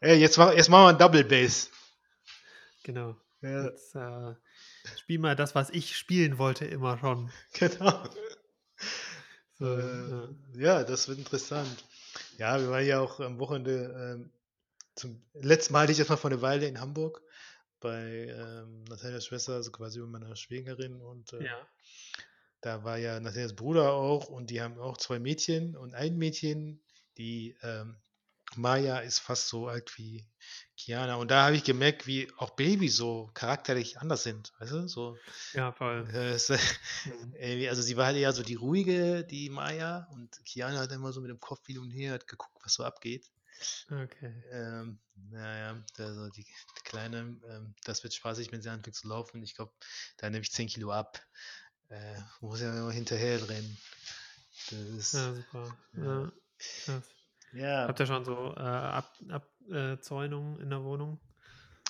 Ey, 0.00 0.18
jetzt, 0.18 0.38
mach, 0.38 0.52
jetzt 0.54 0.68
machen 0.68 0.84
wir 0.84 0.88
einen 0.88 0.98
Double 0.98 1.24
Bass. 1.24 1.70
genau. 2.82 3.16
Ja, 3.42 3.64
Jetzt 3.66 3.94
äh, 3.94 4.34
spiel 4.98 5.18
mal 5.18 5.36
das, 5.36 5.54
was 5.54 5.70
ich 5.70 5.96
spielen 5.96 6.38
wollte, 6.38 6.64
immer 6.66 6.98
schon. 6.98 7.30
genau. 7.52 8.04
So, 9.58 9.76
Äh, 9.76 10.10
ja. 10.10 10.28
ja, 10.56 10.84
das 10.84 11.08
wird 11.08 11.18
interessant. 11.18 11.84
Ja, 12.38 12.58
wir 12.60 12.70
waren 12.70 12.86
ja 12.86 13.00
auch 13.00 13.20
am 13.20 13.38
Wochenende, 13.38 14.16
ähm, 14.18 14.30
zum 14.96 15.22
letzten 15.34 15.72
Mal 15.74 15.82
hatte 15.82 15.92
ich 15.92 15.98
jetzt 15.98 16.08
mal 16.08 16.16
vor 16.16 16.30
einer 16.30 16.42
Weile 16.42 16.66
in 16.66 16.80
Hamburg 16.80 17.22
bei 17.80 18.26
ähm, 18.28 18.84
Natalias 18.84 19.26
Schwester, 19.26 19.54
also 19.54 19.70
quasi 19.70 20.00
bei 20.00 20.06
meiner 20.06 20.34
Schwägerin 20.36 21.00
und 21.00 21.32
äh, 21.34 21.44
ja. 21.44 21.66
Da 22.60 22.84
war 22.84 22.98
ja 22.98 23.18
Natalias 23.20 23.54
Bruder 23.54 23.92
auch 23.92 24.28
und 24.28 24.50
die 24.50 24.60
haben 24.60 24.78
auch 24.78 24.96
zwei 24.96 25.18
Mädchen 25.18 25.76
und 25.76 25.94
ein 25.94 26.16
Mädchen, 26.16 26.82
die 27.18 27.56
ähm, 27.62 28.00
Maya 28.56 28.98
ist 29.00 29.20
fast 29.20 29.48
so 29.48 29.68
alt 29.68 29.96
wie 29.98 30.28
Kiana 30.76 31.16
und 31.16 31.30
da 31.30 31.46
habe 31.46 31.56
ich 31.56 31.64
gemerkt, 31.64 32.06
wie 32.06 32.30
auch 32.38 32.50
Babys 32.50 32.96
so 32.96 33.30
charakterlich 33.34 33.98
anders 33.98 34.24
sind, 34.24 34.52
weißt 34.58 34.72
du, 34.72 34.88
so 34.88 35.16
Ja, 35.52 35.72
voll. 35.72 36.08
äh, 36.08 36.38
Mhm. 37.04 37.34
irgendwie, 37.38 37.68
also 37.68 37.82
sie 37.82 37.96
war 37.96 38.06
halt 38.06 38.16
eher 38.16 38.32
so 38.32 38.42
die 38.42 38.54
ruhige, 38.56 39.24
die 39.24 39.50
Maya 39.50 40.08
und 40.12 40.44
Kiana 40.44 40.78
hat 40.80 40.92
immer 40.92 41.12
so 41.12 41.20
mit 41.20 41.30
dem 41.30 41.40
Kopf 41.40 41.66
hin 41.66 41.78
und 41.78 41.90
her, 41.90 42.14
hat 42.14 42.26
geguckt, 42.26 42.58
was 42.64 42.74
so 42.74 42.84
abgeht. 42.84 43.30
Okay. 43.92 44.32
Ähm, 44.50 45.00
naja, 45.14 45.84
also 45.98 46.28
die, 46.30 46.44
die 46.44 46.82
Kleine, 46.84 47.38
ähm, 47.48 47.74
das 47.84 48.02
wird 48.02 48.14
spaßig, 48.14 48.50
wenn 48.52 48.62
sie 48.62 48.70
anfängt 48.70 48.96
zu 48.96 49.06
laufen. 49.08 49.42
Ich 49.42 49.54
glaube, 49.54 49.72
da 50.16 50.28
nehme 50.30 50.42
ich 50.42 50.50
10 50.52 50.66
Kilo 50.68 50.90
ab. 50.92 51.22
Äh, 51.90 51.96
muss 52.40 52.60
ja 52.60 52.70
immer 52.72 52.92
hinterher 52.92 53.48
rennen. 53.48 53.76
Das 54.70 54.78
ist, 54.78 55.14
Ja, 55.14 55.34
super. 55.34 55.76
ja. 55.96 56.32
Ja, 56.86 57.02
ja. 57.52 57.88
Habt 57.88 57.98
ihr 58.00 58.06
schon 58.06 58.24
so 58.24 58.54
äh, 58.56 58.60
Ab 58.60 59.12
Abzäunungen 59.28 60.60
in 60.60 60.70
der 60.70 60.82
Wohnung? 60.84 61.18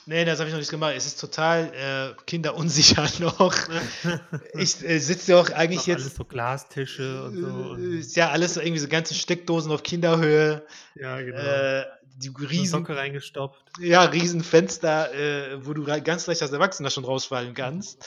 Nee, 0.07 0.25
das 0.25 0.39
habe 0.39 0.49
ich 0.49 0.55
noch 0.55 0.59
nicht 0.61 0.71
gemacht. 0.71 0.95
Es 0.97 1.05
ist 1.05 1.21
total 1.21 2.15
äh, 2.17 2.23
kinderunsicher 2.25 3.07
noch. 3.21 3.55
Ich 4.55 4.83
äh, 4.83 4.99
sitze 4.99 5.33
ja 5.33 5.41
auch 5.41 5.51
eigentlich 5.51 5.87
alles 5.93 6.05
jetzt. 6.07 6.17
so 6.17 6.25
Glastische 6.25 7.25
und 7.25 7.37
so. 7.37 7.47
Äh, 7.47 7.51
Und, 7.51 7.99
ist 7.99 8.17
ja 8.17 8.31
alles 8.31 8.55
so 8.55 8.61
irgendwie 8.61 8.81
so 8.81 8.89
ganze 8.89 9.15
Steckdosen 9.15 9.71
auf 9.71 9.83
Kinderhöhe. 9.83 10.65
ja, 10.95 11.21
genau. 11.21 11.39
Äh, 11.39 11.85
die 12.17 12.31
riesen, 12.39 12.81
Socke 12.81 12.97
reingestopft. 12.97 13.65
ja, 13.79 14.03
riesen 14.05 14.43
Fenster, 14.43 15.13
äh, 15.15 15.65
wo 15.67 15.73
du 15.73 15.85
ganz 16.03 16.27
leicht 16.27 16.43
als 16.43 16.53
Erwachsener 16.53 16.91
schon 16.91 17.05
rausfallen 17.05 17.55
kannst. 17.55 18.07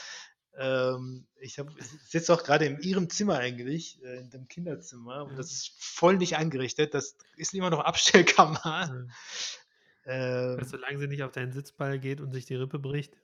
Ähm, 0.56 1.26
ich 1.40 1.58
hab- 1.58 1.70
sitze 2.08 2.32
auch 2.32 2.42
gerade 2.44 2.66
in 2.66 2.80
ihrem 2.80 3.10
Zimmer 3.10 3.38
eigentlich, 3.38 4.02
äh, 4.04 4.18
in 4.20 4.30
dem 4.30 4.46
Kinderzimmer, 4.48 5.24
und 5.24 5.36
das 5.38 5.50
ist 5.52 5.72
voll 5.78 6.16
nicht 6.16 6.36
eingerichtet. 6.36 6.94
Das 6.94 7.16
ist 7.36 7.54
immer 7.54 7.70
noch 7.70 7.80
Abstellkammer. 7.80 9.08
Ja. 10.06 10.52
Ähm, 10.52 10.58
Weil 10.58 10.66
solange 10.66 10.98
sie 10.98 11.06
nicht 11.08 11.22
auf 11.22 11.32
deinen 11.32 11.52
Sitzball 11.52 11.98
geht 11.98 12.20
und 12.20 12.30
sich 12.30 12.44
die 12.44 12.56
Rippe 12.56 12.78
bricht. 12.78 13.14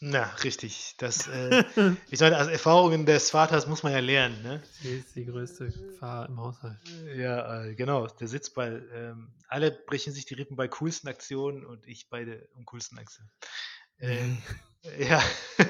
na, 0.00 0.24
richtig. 0.42 0.96
Das, 0.98 1.28
äh, 1.28 1.62
ich 2.10 2.18
meine, 2.18 2.40
aus 2.40 2.48
Erfahrungen 2.48 3.06
des 3.06 3.30
Vaters 3.30 3.68
muss 3.68 3.84
man 3.84 3.92
ja 3.92 4.00
lernen, 4.00 4.42
ne? 4.42 4.60
Sie 4.82 4.98
ist 4.98 5.14
die 5.14 5.24
größte 5.26 5.68
Gefahr 5.68 6.28
im 6.28 6.40
Haushalt. 6.40 6.76
Ja, 7.14 7.62
äh, 7.66 7.74
genau, 7.76 8.08
der 8.08 8.26
Sitzball. 8.26 8.84
Ähm, 8.92 9.32
alle 9.46 9.70
brechen 9.70 10.12
sich 10.12 10.26
die 10.26 10.34
Rippen 10.34 10.56
bei 10.56 10.66
coolsten 10.66 11.06
Aktionen 11.06 11.64
und 11.64 11.86
ich 11.86 12.08
bei 12.08 12.24
der 12.24 12.40
uncoolsten 12.56 12.98
Aktion. 12.98 13.30
Ähm, 14.00 14.38
ja. 14.98 15.22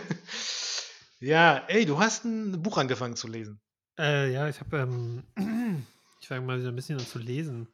ja, 1.24 1.64
ey, 1.68 1.87
du 1.87 1.98
hast 1.98 2.24
ein 2.24 2.62
Buch 2.62 2.78
angefangen 2.78 3.16
zu 3.16 3.28
lesen. 3.28 3.60
Äh, 3.98 4.32
ja, 4.32 4.48
ich 4.48 4.60
habe, 4.60 4.76
ähm, 4.78 5.22
ich 6.20 6.28
fange 6.28 6.46
mal 6.46 6.58
wieder 6.58 6.68
ein 6.68 6.76
bisschen 6.76 6.98
an 6.98 7.06
zu 7.06 7.18
lesen, 7.18 7.68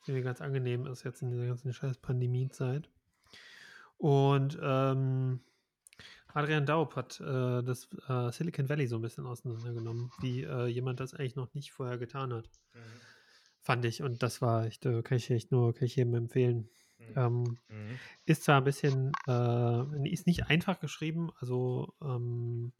was 0.00 0.08
mir 0.08 0.22
ganz 0.22 0.40
angenehm 0.40 0.86
ist 0.86 1.04
jetzt 1.04 1.22
in 1.22 1.30
dieser 1.30 1.46
ganzen 1.46 1.72
scheiß 1.72 1.98
Pandemiezeit. 1.98 2.88
Und 3.96 4.58
ähm, 4.62 5.40
Adrian 6.34 6.66
Daub 6.66 6.96
hat 6.96 7.20
äh, 7.20 7.62
das 7.62 7.88
äh, 8.08 8.32
Silicon 8.32 8.68
Valley 8.68 8.86
so 8.86 8.96
ein 8.96 9.02
bisschen 9.02 9.26
auseinandergenommen, 9.26 10.10
wie 10.20 10.42
äh, 10.42 10.66
jemand 10.66 11.00
das 11.00 11.14
eigentlich 11.14 11.36
noch 11.36 11.52
nicht 11.54 11.72
vorher 11.72 11.98
getan 11.98 12.32
hat, 12.32 12.48
fand 13.60 13.84
ich. 13.84 14.02
Und 14.02 14.22
das 14.22 14.40
war 14.40 14.64
echt, 14.64 14.86
äh, 14.86 15.02
kann 15.02 15.18
ich 15.18 15.30
echt 15.30 15.52
nur, 15.52 15.74
kann 15.74 15.86
ich 15.86 15.96
jedem 15.96 16.14
empfehlen. 16.14 16.68
Ähm, 17.16 17.58
Mhm. 17.68 18.00
ist 18.26 18.44
zwar 18.44 18.58
ein 18.58 18.64
bisschen, 18.64 19.12
äh, 19.26 20.10
ist 20.10 20.26
nicht 20.26 20.46
einfach 20.48 20.80
geschrieben, 20.80 21.30
also 21.40 21.94
ähm, 22.02 22.72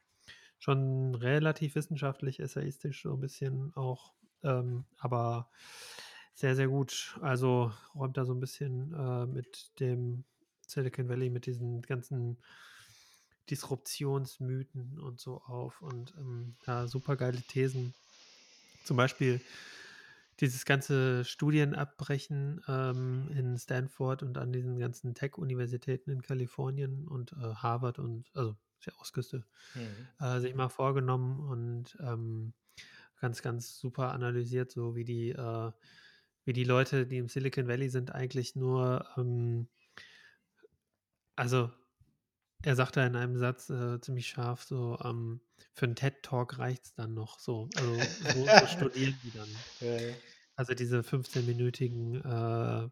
schon 0.58 1.14
relativ 1.14 1.74
wissenschaftlich, 1.74 2.40
essayistisch 2.40 3.02
so 3.02 3.14
ein 3.14 3.20
bisschen 3.20 3.74
auch, 3.74 4.14
ähm, 4.42 4.84
aber 4.98 5.50
sehr, 6.34 6.56
sehr 6.56 6.68
gut. 6.68 7.18
Also 7.22 7.72
räumt 7.94 8.16
da 8.16 8.24
so 8.24 8.34
ein 8.34 8.40
bisschen 8.40 8.94
äh, 8.94 9.26
mit 9.26 9.78
dem 9.80 10.24
Silicon 10.66 11.08
Valley, 11.08 11.30
mit 11.30 11.46
diesen 11.46 11.82
ganzen 11.82 12.38
Disruptionsmythen 13.50 14.98
und 15.00 15.18
so 15.20 15.42
auf 15.42 15.82
und 15.82 16.14
ähm, 16.16 16.56
ja, 16.66 16.86
super 16.86 17.16
geile 17.16 17.40
Thesen. 17.42 17.94
Zum 18.84 18.96
Beispiel 18.96 19.40
dieses 20.40 20.64
ganze 20.64 21.24
Studienabbrechen 21.24 22.62
ähm, 22.68 23.28
in 23.34 23.58
Stanford 23.58 24.22
und 24.22 24.38
an 24.38 24.52
diesen 24.52 24.78
ganzen 24.78 25.14
Tech-Universitäten 25.14 26.10
in 26.10 26.22
Kalifornien 26.22 27.06
und 27.08 27.32
äh, 27.32 27.54
Harvard 27.54 27.98
und 27.98 28.30
also 28.34 28.56
der 28.86 28.98
Ostküste 28.98 29.44
Mhm. 29.74 30.10
äh, 30.20 30.40
sich 30.40 30.54
mal 30.54 30.68
vorgenommen 30.68 31.40
und 31.40 31.96
ähm, 32.00 32.54
ganz, 33.20 33.42
ganz 33.42 33.78
super 33.78 34.12
analysiert, 34.12 34.70
so 34.72 34.94
wie 34.96 35.04
die, 35.04 35.30
äh, 35.30 35.72
wie 36.44 36.52
die 36.52 36.64
Leute, 36.64 37.06
die 37.06 37.18
im 37.18 37.28
Silicon 37.28 37.68
Valley 37.68 37.88
sind, 37.90 38.14
eigentlich 38.14 38.56
nur, 38.56 39.06
ähm, 39.16 39.68
also 41.36 41.70
er 42.62 42.76
sagt 42.76 42.96
da 42.96 43.06
in 43.06 43.16
einem 43.16 43.38
Satz 43.38 43.70
äh, 43.70 44.00
ziemlich 44.00 44.28
scharf, 44.28 44.62
so 44.62 44.98
ähm, 45.02 45.40
für 45.72 45.86
einen 45.86 45.96
TED-Talk 45.96 46.58
reicht 46.58 46.84
es 46.86 46.94
dann 46.94 47.14
noch 47.14 47.38
so. 47.38 47.68
Also 47.76 47.94
so, 47.94 48.46
so 48.46 48.66
studieren 48.66 49.16
die 49.22 49.30
dann. 49.30 49.48
Ja, 49.80 50.08
ja. 50.08 50.14
Also 50.56 50.74
diese 50.74 51.00
15-minütigen, 51.00 52.16
äh, 52.16 52.88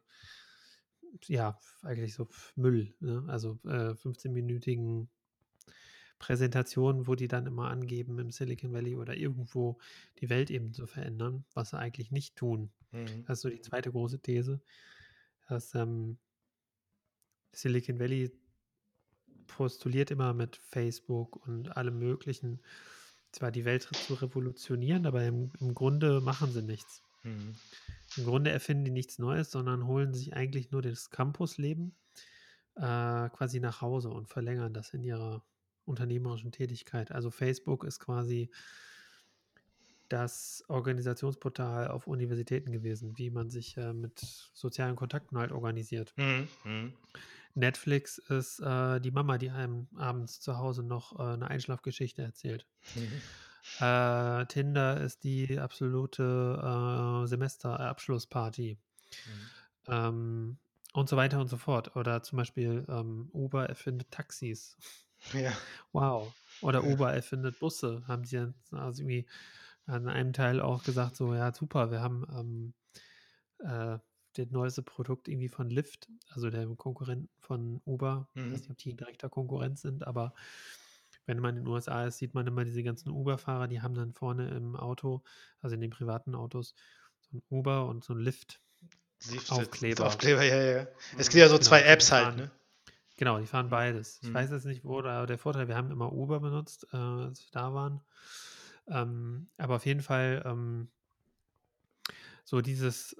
ja, 1.26 1.58
eigentlich 1.82 2.14
so 2.14 2.28
Müll, 2.56 2.94
ne? 3.00 3.24
also 3.28 3.58
äh, 3.64 3.92
15-minütigen 3.92 5.08
Präsentationen, 6.18 7.06
wo 7.06 7.14
die 7.14 7.28
dann 7.28 7.46
immer 7.46 7.68
angeben 7.68 8.18
im 8.18 8.30
Silicon 8.30 8.72
Valley 8.72 8.96
oder 8.96 9.16
irgendwo 9.16 9.78
die 10.20 10.30
Welt 10.30 10.50
eben 10.50 10.72
zu 10.72 10.86
verändern, 10.86 11.44
was 11.52 11.70
sie 11.70 11.78
eigentlich 11.78 12.10
nicht 12.10 12.36
tun. 12.36 12.72
Mhm. 12.90 13.24
Das 13.26 13.38
ist 13.38 13.42
so 13.42 13.50
die 13.50 13.60
zweite 13.60 13.92
große 13.92 14.20
These, 14.20 14.60
dass 15.48 15.74
ähm, 15.74 16.18
Silicon 17.52 17.98
Valley 18.00 18.32
postuliert 19.48 20.10
immer 20.10 20.32
mit 20.34 20.56
Facebook 20.56 21.44
und 21.46 21.76
allem 21.76 21.98
Möglichen 21.98 22.60
zwar 23.32 23.50
die 23.50 23.64
Welt 23.64 23.82
zu 23.92 24.14
revolutionieren, 24.14 25.06
aber 25.06 25.24
im, 25.24 25.50
im 25.60 25.74
Grunde 25.74 26.20
machen 26.20 26.52
sie 26.52 26.62
nichts. 26.62 27.02
Mhm. 27.24 27.54
Im 28.16 28.24
Grunde 28.24 28.50
erfinden 28.50 28.84
die 28.84 28.90
nichts 28.90 29.18
Neues, 29.18 29.50
sondern 29.50 29.86
holen 29.86 30.14
sich 30.14 30.34
eigentlich 30.34 30.70
nur 30.70 30.82
das 30.82 31.10
Campusleben 31.10 31.94
äh, 32.76 33.28
quasi 33.30 33.60
nach 33.60 33.80
Hause 33.80 34.10
und 34.10 34.28
verlängern 34.28 34.72
das 34.72 34.94
in 34.94 35.02
ihrer 35.02 35.42
unternehmerischen 35.84 36.52
Tätigkeit. 36.52 37.12
Also 37.12 37.30
Facebook 37.30 37.84
ist 37.84 37.98
quasi 37.98 38.50
das 40.08 40.64
Organisationsportal 40.68 41.88
auf 41.88 42.06
Universitäten 42.06 42.72
gewesen, 42.72 43.18
wie 43.18 43.30
man 43.30 43.50
sich 43.50 43.76
äh, 43.76 43.92
mit 43.92 44.18
sozialen 44.54 44.96
Kontakten 44.96 45.36
halt 45.36 45.52
organisiert. 45.52 46.14
Mhm. 46.16 46.92
Netflix 47.54 48.18
ist 48.18 48.60
äh, 48.60 49.00
die 49.00 49.10
Mama, 49.10 49.38
die 49.38 49.50
einem 49.50 49.88
abends 49.96 50.40
zu 50.40 50.58
Hause 50.58 50.82
noch 50.82 51.18
äh, 51.18 51.34
eine 51.34 51.48
Einschlafgeschichte 51.48 52.22
erzählt. 52.22 52.66
Mhm. 52.94 53.20
Äh, 53.80 54.46
Tinder 54.46 55.00
ist 55.00 55.24
die 55.24 55.58
absolute 55.58 57.22
äh, 57.22 57.26
Semesterabschlussparty. 57.26 58.78
Mhm. 59.26 59.92
Ähm, 59.92 60.58
und 60.94 61.08
so 61.08 61.16
weiter 61.16 61.40
und 61.40 61.48
so 61.48 61.56
fort. 61.56 61.96
Oder 61.96 62.22
zum 62.22 62.38
Beispiel 62.38 62.86
ähm, 62.88 63.28
Uber 63.32 63.68
erfindet 63.68 64.10
Taxis. 64.10 64.76
Ja. 65.32 65.52
Wow. 65.92 66.32
Oder 66.60 66.82
Ja. 66.84 66.92
Uber 66.92 67.12
erfindet 67.12 67.58
Busse, 67.58 68.02
haben 68.06 68.24
sie 68.24 68.52
also 68.72 69.02
irgendwie 69.02 69.26
an 69.86 70.08
einem 70.08 70.32
Teil 70.32 70.60
auch 70.60 70.82
gesagt, 70.84 71.16
so, 71.16 71.34
ja, 71.34 71.52
super, 71.52 71.90
wir 71.90 72.00
haben 72.00 72.26
ähm, 72.30 72.74
äh, 73.66 73.98
das 74.44 74.50
neueste 74.50 74.82
Produkt 74.82 75.28
irgendwie 75.28 75.48
von 75.48 75.70
Lyft, 75.70 76.08
also 76.30 76.50
der 76.50 76.66
Konkurrent 76.76 77.28
von 77.40 77.80
Uber. 77.84 78.28
Ich 78.34 78.42
weiß 78.42 78.48
Mhm. 78.48 78.52
nicht, 78.54 78.70
ob 78.70 78.78
die 78.78 78.94
direkter 78.94 79.28
Konkurrent 79.28 79.78
sind, 79.78 80.06
aber 80.06 80.34
wenn 81.26 81.40
man 81.40 81.56
in 81.56 81.64
den 81.64 81.72
USA 81.72 82.06
ist, 82.06 82.18
sieht 82.18 82.34
man 82.34 82.46
immer 82.46 82.64
diese 82.64 82.82
ganzen 82.82 83.10
Uber-Fahrer, 83.10 83.68
die 83.68 83.82
haben 83.82 83.94
dann 83.94 84.12
vorne 84.14 84.48
im 84.50 84.76
Auto, 84.76 85.22
also 85.60 85.74
in 85.74 85.80
den 85.80 85.90
privaten 85.90 86.34
Autos, 86.34 86.74
so 87.20 87.36
ein 87.36 87.42
Uber 87.50 87.86
und 87.86 88.04
so 88.04 88.14
ein 88.14 88.18
Lyft. 88.18 88.60
Aufkleber. 89.48 90.06
Aufkleber, 90.06 90.44
ja, 90.44 90.62
ja. 90.62 90.86
Es 91.18 91.28
gibt 91.28 91.40
ja 91.40 91.48
so 91.48 91.56
Genau, 91.56 91.66
zwei 91.68 91.82
Apps 91.82 92.12
halt, 92.12 92.24
fahren- 92.28 92.36
ne? 92.36 92.50
Genau, 93.16 93.40
die 93.40 93.46
fahren 93.46 93.68
beides. 93.68 94.20
Ich 94.22 94.28
Mhm. 94.28 94.34
weiß 94.34 94.50
jetzt 94.52 94.64
nicht, 94.64 94.84
wo 94.84 95.02
da 95.02 95.26
der 95.26 95.38
Vorteil, 95.38 95.66
wir 95.66 95.76
haben 95.76 95.90
immer 95.90 96.12
Uber 96.12 96.38
benutzt, 96.40 96.86
äh, 96.92 96.96
als 96.96 97.40
wir 97.42 97.50
da 97.50 97.74
waren. 97.74 98.00
Ähm, 98.86 99.48
aber 99.58 99.76
auf 99.76 99.84
jeden 99.86 100.00
Fall 100.02 100.40
ähm, 100.46 100.88
so 102.44 102.60
dieses 102.60 103.16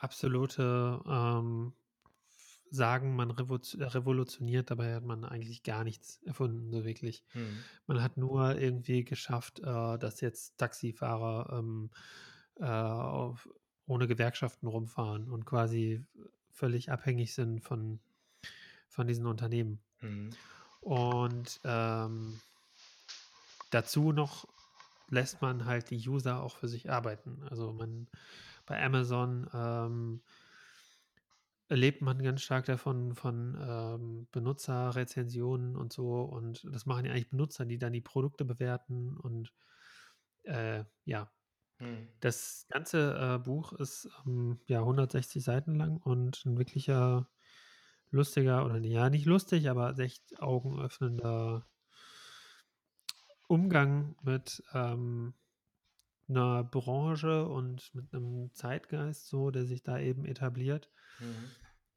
absolute 0.00 1.00
ähm, 1.06 1.72
Sagen, 2.72 3.16
man 3.16 3.32
revo- 3.32 3.94
revolutioniert, 3.94 4.70
dabei 4.70 4.94
hat 4.94 5.04
man 5.04 5.24
eigentlich 5.24 5.64
gar 5.64 5.82
nichts 5.82 6.22
erfunden, 6.22 6.70
so 6.70 6.84
wirklich. 6.84 7.24
Mhm. 7.34 7.64
Man 7.88 8.00
hat 8.00 8.16
nur 8.16 8.60
irgendwie 8.60 9.04
geschafft, 9.04 9.58
äh, 9.58 9.98
dass 9.98 10.20
jetzt 10.20 10.56
Taxifahrer 10.56 11.58
ähm, 11.58 11.90
äh, 12.60 12.66
auf, 12.66 13.48
ohne 13.86 14.06
Gewerkschaften 14.06 14.68
rumfahren 14.68 15.28
und 15.28 15.46
quasi 15.46 16.04
völlig 16.52 16.92
abhängig 16.92 17.34
sind 17.34 17.60
von, 17.60 17.98
von 18.88 19.08
diesen 19.08 19.26
Unternehmen. 19.26 19.80
Mhm. 20.00 20.30
Und 20.80 21.60
ähm, 21.64 22.40
dazu 23.70 24.12
noch 24.12 24.46
lässt 25.08 25.42
man 25.42 25.64
halt 25.64 25.90
die 25.90 26.08
User 26.08 26.40
auch 26.40 26.56
für 26.56 26.68
sich 26.68 26.88
arbeiten. 26.88 27.42
Also 27.50 27.72
man 27.72 28.06
bei 28.70 28.80
Amazon 28.84 29.50
ähm, 29.52 30.22
lebt 31.68 32.02
man 32.02 32.22
ganz 32.22 32.42
stark 32.42 32.66
davon 32.66 33.14
von 33.16 33.56
ähm, 33.60 34.28
Benutzerrezensionen 34.30 35.76
und 35.76 35.92
so. 35.92 36.22
Und 36.22 36.64
das 36.72 36.86
machen 36.86 37.04
ja 37.04 37.10
eigentlich 37.12 37.30
Benutzer, 37.30 37.64
die 37.66 37.78
dann 37.78 37.92
die 37.92 38.00
Produkte 38.00 38.44
bewerten. 38.44 39.16
Und 39.16 39.52
äh, 40.44 40.84
ja, 41.04 41.32
Mhm. 41.80 42.20
das 42.20 42.66
ganze 42.70 43.36
äh, 43.36 43.38
Buch 43.38 43.72
ist 43.74 44.08
ähm, 44.26 44.60
ja 44.66 44.84
160 44.84 45.44
Seiten 45.44 45.74
lang 45.76 45.98
und 45.98 46.44
ein 46.46 46.58
wirklicher 46.58 47.30
lustiger, 48.10 48.64
oder 48.66 48.78
ja, 48.80 49.10
nicht 49.10 49.26
lustig, 49.26 49.70
aber 49.70 49.98
echt 49.98 50.40
augenöffnender 50.40 51.66
Umgang 53.48 54.16
mit 54.22 54.62
ähm, 54.72 55.34
einer 56.30 56.64
Branche 56.64 57.46
und 57.46 57.94
mit 57.94 58.12
einem 58.14 58.50
Zeitgeist 58.54 59.28
so, 59.28 59.50
der 59.50 59.66
sich 59.66 59.82
da 59.82 59.98
eben 59.98 60.24
etabliert, 60.24 60.90
Mhm. 61.18 61.50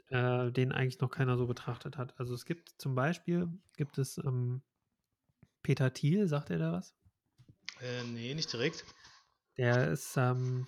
äh, 0.09 0.51
den 0.51 0.71
eigentlich 0.71 0.99
noch 0.99 1.09
keiner 1.09 1.37
so 1.37 1.47
betrachtet 1.47 1.97
hat. 1.97 2.19
Also 2.19 2.33
es 2.33 2.45
gibt 2.45 2.69
zum 2.77 2.95
Beispiel, 2.95 3.47
gibt 3.77 3.97
es 3.97 4.17
ähm, 4.17 4.61
Peter 5.61 5.93
Thiel, 5.93 6.27
sagt 6.27 6.49
er 6.49 6.59
da 6.59 6.73
was? 6.73 6.93
Äh, 7.81 8.03
nee, 8.03 8.33
nicht 8.33 8.51
direkt. 8.51 8.85
Der 9.57 9.91
ist 9.91 10.17
ähm, 10.17 10.67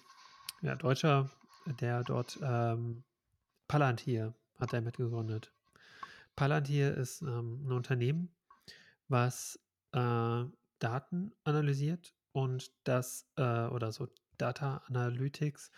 ja, 0.62 0.76
Deutscher, 0.76 1.30
der 1.80 2.04
dort 2.04 2.40
ähm, 2.42 3.04
Palantir 3.68 4.34
hat 4.60 4.74
er 4.74 4.82
mitgegründet. 4.82 5.52
Palantir 6.36 6.96
ist 6.96 7.22
ähm, 7.22 7.66
ein 7.66 7.72
Unternehmen, 7.72 8.34
was 9.08 9.60
äh, 9.92 10.44
Daten 10.80 11.34
analysiert 11.44 12.15
und 12.36 12.74
das 12.84 13.32
äh, 13.38 13.68
oder 13.68 13.92
so 13.94 14.08
Data 14.38 14.80
Analytics 14.88 15.72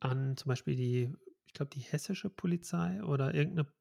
an 0.00 0.36
zum 0.36 0.48
Beispiel 0.50 0.76
die, 0.76 1.14
ich 1.46 1.52
glaube, 1.54 1.70
die 1.70 1.80
hessische 1.80 2.30
Polizei 2.30 3.02
oder 3.02 3.34
irgendeine, 3.34 3.72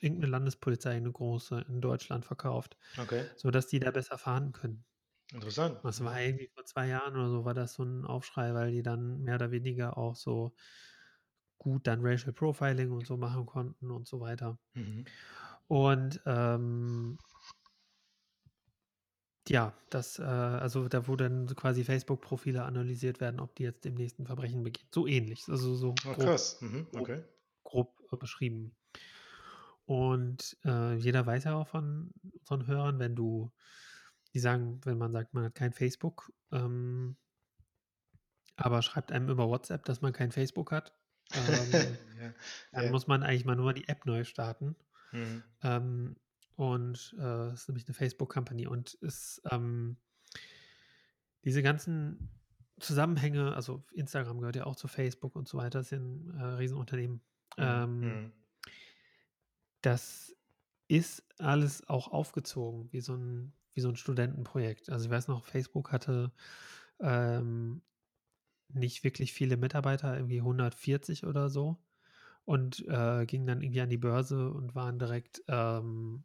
irgendeine 0.00 0.30
Landespolizei, 0.32 0.92
eine 0.96 1.12
große 1.12 1.64
in 1.68 1.80
Deutschland 1.80 2.24
verkauft, 2.26 2.76
Okay, 2.98 3.28
sodass 3.36 3.66
die 3.68 3.80
da 3.80 3.90
besser 3.92 4.18
fahren 4.18 4.52
können. 4.52 4.84
interessant. 5.34 5.82
Das 5.82 6.02
war 6.02 6.20
irgendwie 6.20 6.48
vor 6.54 6.64
zwei 6.64 6.88
Jahren 6.88 7.14
oder 7.16 7.28
so, 7.30 7.44
war 7.44 7.54
das 7.54 7.74
so 7.74 7.84
ein 7.84 8.04
Aufschrei, 8.06 8.54
weil 8.54 8.72
die 8.72 8.82
dann 8.82 9.20
mehr 9.22 9.36
oder 9.36 9.50
weniger 9.52 9.96
auch 9.98 10.16
so 10.16 10.54
gut 11.58 11.88
dann 11.88 12.00
Racial 12.00 12.32
Profiling 12.32 12.92
und 12.92 13.06
so 13.08 13.16
machen 13.16 13.44
konnten 13.46 13.90
und 13.90 14.06
so 14.06 14.20
weiter. 14.20 14.60
Mhm. 14.74 15.14
Und 15.66 16.20
ähm, 16.26 17.18
ja, 19.48 19.74
das, 19.90 20.18
äh, 20.18 20.22
also 20.22 20.88
da 20.88 21.06
wo 21.06 21.16
dann 21.16 21.46
quasi 21.54 21.84
Facebook-Profile 21.84 22.64
analysiert 22.64 23.20
werden, 23.20 23.40
ob 23.40 23.54
die 23.56 23.64
jetzt 23.64 23.84
dem 23.84 23.94
nächsten 23.94 24.26
Verbrechen 24.26 24.62
begehen. 24.62 24.88
So 24.92 25.06
ähnlich, 25.06 25.44
also 25.48 25.74
so 25.74 25.94
Oh, 26.06 26.14
grob. 26.14 26.40
Mhm. 26.60 26.86
Okay. 26.96 27.22
grob 27.62 28.00
äh, 28.12 28.16
beschrieben. 28.16 28.74
Und 29.86 30.56
äh, 30.64 30.94
jeder 30.94 31.26
weiß 31.26 31.44
ja 31.44 31.54
auch 31.56 31.68
von 31.68 32.12
unseren 32.40 32.66
Hörern, 32.66 32.98
wenn 32.98 33.14
du, 33.14 33.52
die 34.32 34.38
sagen, 34.38 34.80
wenn 34.84 34.96
man 34.98 35.12
sagt, 35.12 35.34
man 35.34 35.44
hat 35.44 35.54
kein 35.54 35.72
Facebook, 35.72 36.32
ähm, 36.52 37.16
aber 38.56 38.82
schreibt 38.82 39.12
einem 39.12 39.28
über 39.28 39.48
WhatsApp, 39.48 39.84
dass 39.84 40.00
man 40.00 40.12
kein 40.12 40.32
Facebook 40.32 40.72
hat, 40.72 40.94
Ähm, 41.34 41.98
Ja, 42.20 42.32
dann 42.72 42.84
ja. 42.84 42.90
muss 42.90 43.06
man 43.06 43.22
eigentlich 43.22 43.44
mal 43.44 43.56
nur 43.56 43.72
die 43.72 43.88
App 43.88 44.06
neu 44.06 44.24
starten. 44.24 44.76
Mhm. 45.12 45.42
Ähm, 45.62 46.16
und 46.56 47.14
äh, 47.18 47.48
es 47.48 47.62
ist 47.62 47.68
nämlich 47.68 47.86
eine 47.86 47.94
Facebook-Company 47.94 48.66
und 48.66 48.98
es, 49.02 49.42
ähm, 49.50 49.96
diese 51.44 51.62
ganzen 51.62 52.30
Zusammenhänge, 52.80 53.54
also 53.54 53.84
Instagram 53.92 54.38
gehört 54.40 54.56
ja 54.56 54.66
auch 54.66 54.76
zu 54.76 54.88
Facebook 54.88 55.36
und 55.36 55.48
so 55.48 55.58
weiter, 55.58 55.80
das 55.80 55.90
sind 55.90 56.30
äh, 56.38 56.42
Riesenunternehmen. 56.42 57.16
Mhm. 57.56 57.64
Ähm, 57.64 58.00
Mhm. 58.00 58.32
das 59.82 60.34
ist 60.88 61.24
alles 61.38 61.88
auch 61.88 62.08
aufgezogen, 62.08 62.92
wie 62.92 63.00
so 63.00 63.14
ein, 63.14 63.52
wie 63.74 63.80
so 63.80 63.88
ein 63.88 63.96
Studentenprojekt. 63.96 64.90
Also 64.90 65.06
ich 65.06 65.10
weiß 65.10 65.28
noch, 65.28 65.44
Facebook 65.44 65.92
hatte 65.92 66.32
ähm, 67.00 67.82
nicht 68.68 69.04
wirklich 69.04 69.32
viele 69.32 69.56
Mitarbeiter, 69.56 70.16
irgendwie 70.16 70.40
140 70.40 71.26
oder 71.26 71.48
so. 71.48 71.78
Und 72.44 72.84
äh, 72.88 73.24
ging 73.26 73.46
dann 73.46 73.62
irgendwie 73.62 73.80
an 73.80 73.88
die 73.88 73.96
Börse 73.98 74.50
und 74.50 74.74
waren 74.74 74.98
direkt, 74.98 75.42
ähm, 75.48 76.24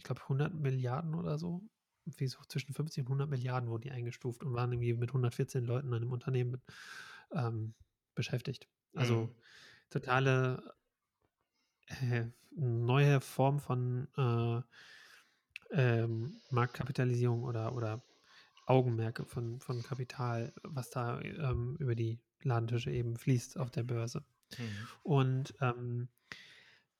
ich 0.00 0.04
glaube, 0.04 0.26
100 0.28 0.54
Milliarden 0.54 1.14
oder 1.14 1.38
so. 1.38 1.62
Wie 2.06 2.26
so 2.26 2.40
zwischen 2.48 2.72
50 2.74 3.02
und 3.04 3.10
100 3.10 3.28
Milliarden 3.30 3.68
wurden 3.70 3.82
die 3.82 3.90
eingestuft 3.92 4.42
und 4.42 4.54
waren 4.54 4.72
irgendwie 4.72 4.94
mit 4.94 5.12
114 5.12 5.64
Leuten 5.64 5.88
in 5.88 5.94
einem 5.94 6.12
Unternehmen 6.12 6.52
mit, 6.52 6.62
ähm, 7.32 7.74
beschäftigt. 8.14 8.68
Also 8.94 9.28
Mhm. 9.28 9.34
totale 9.90 10.74
äh, 11.86 12.26
neue 12.50 13.20
Form 13.20 13.58
von 13.60 14.08
äh, 14.16 14.62
ähm, 15.70 16.40
Marktkapitalisierung 16.50 17.44
oder, 17.44 17.74
oder 17.74 18.04
Augenmerke 18.66 19.24
von, 19.24 19.60
von 19.60 19.82
Kapital, 19.82 20.52
was 20.62 20.90
da 20.90 21.20
ähm, 21.20 21.76
über 21.78 21.94
die 21.94 22.20
Ladentische 22.42 22.90
eben 22.90 23.16
fließt 23.16 23.58
auf 23.58 23.70
der 23.70 23.82
Börse. 23.84 24.24
Mhm. 24.58 24.90
Und 25.02 25.54
ähm, 25.60 26.08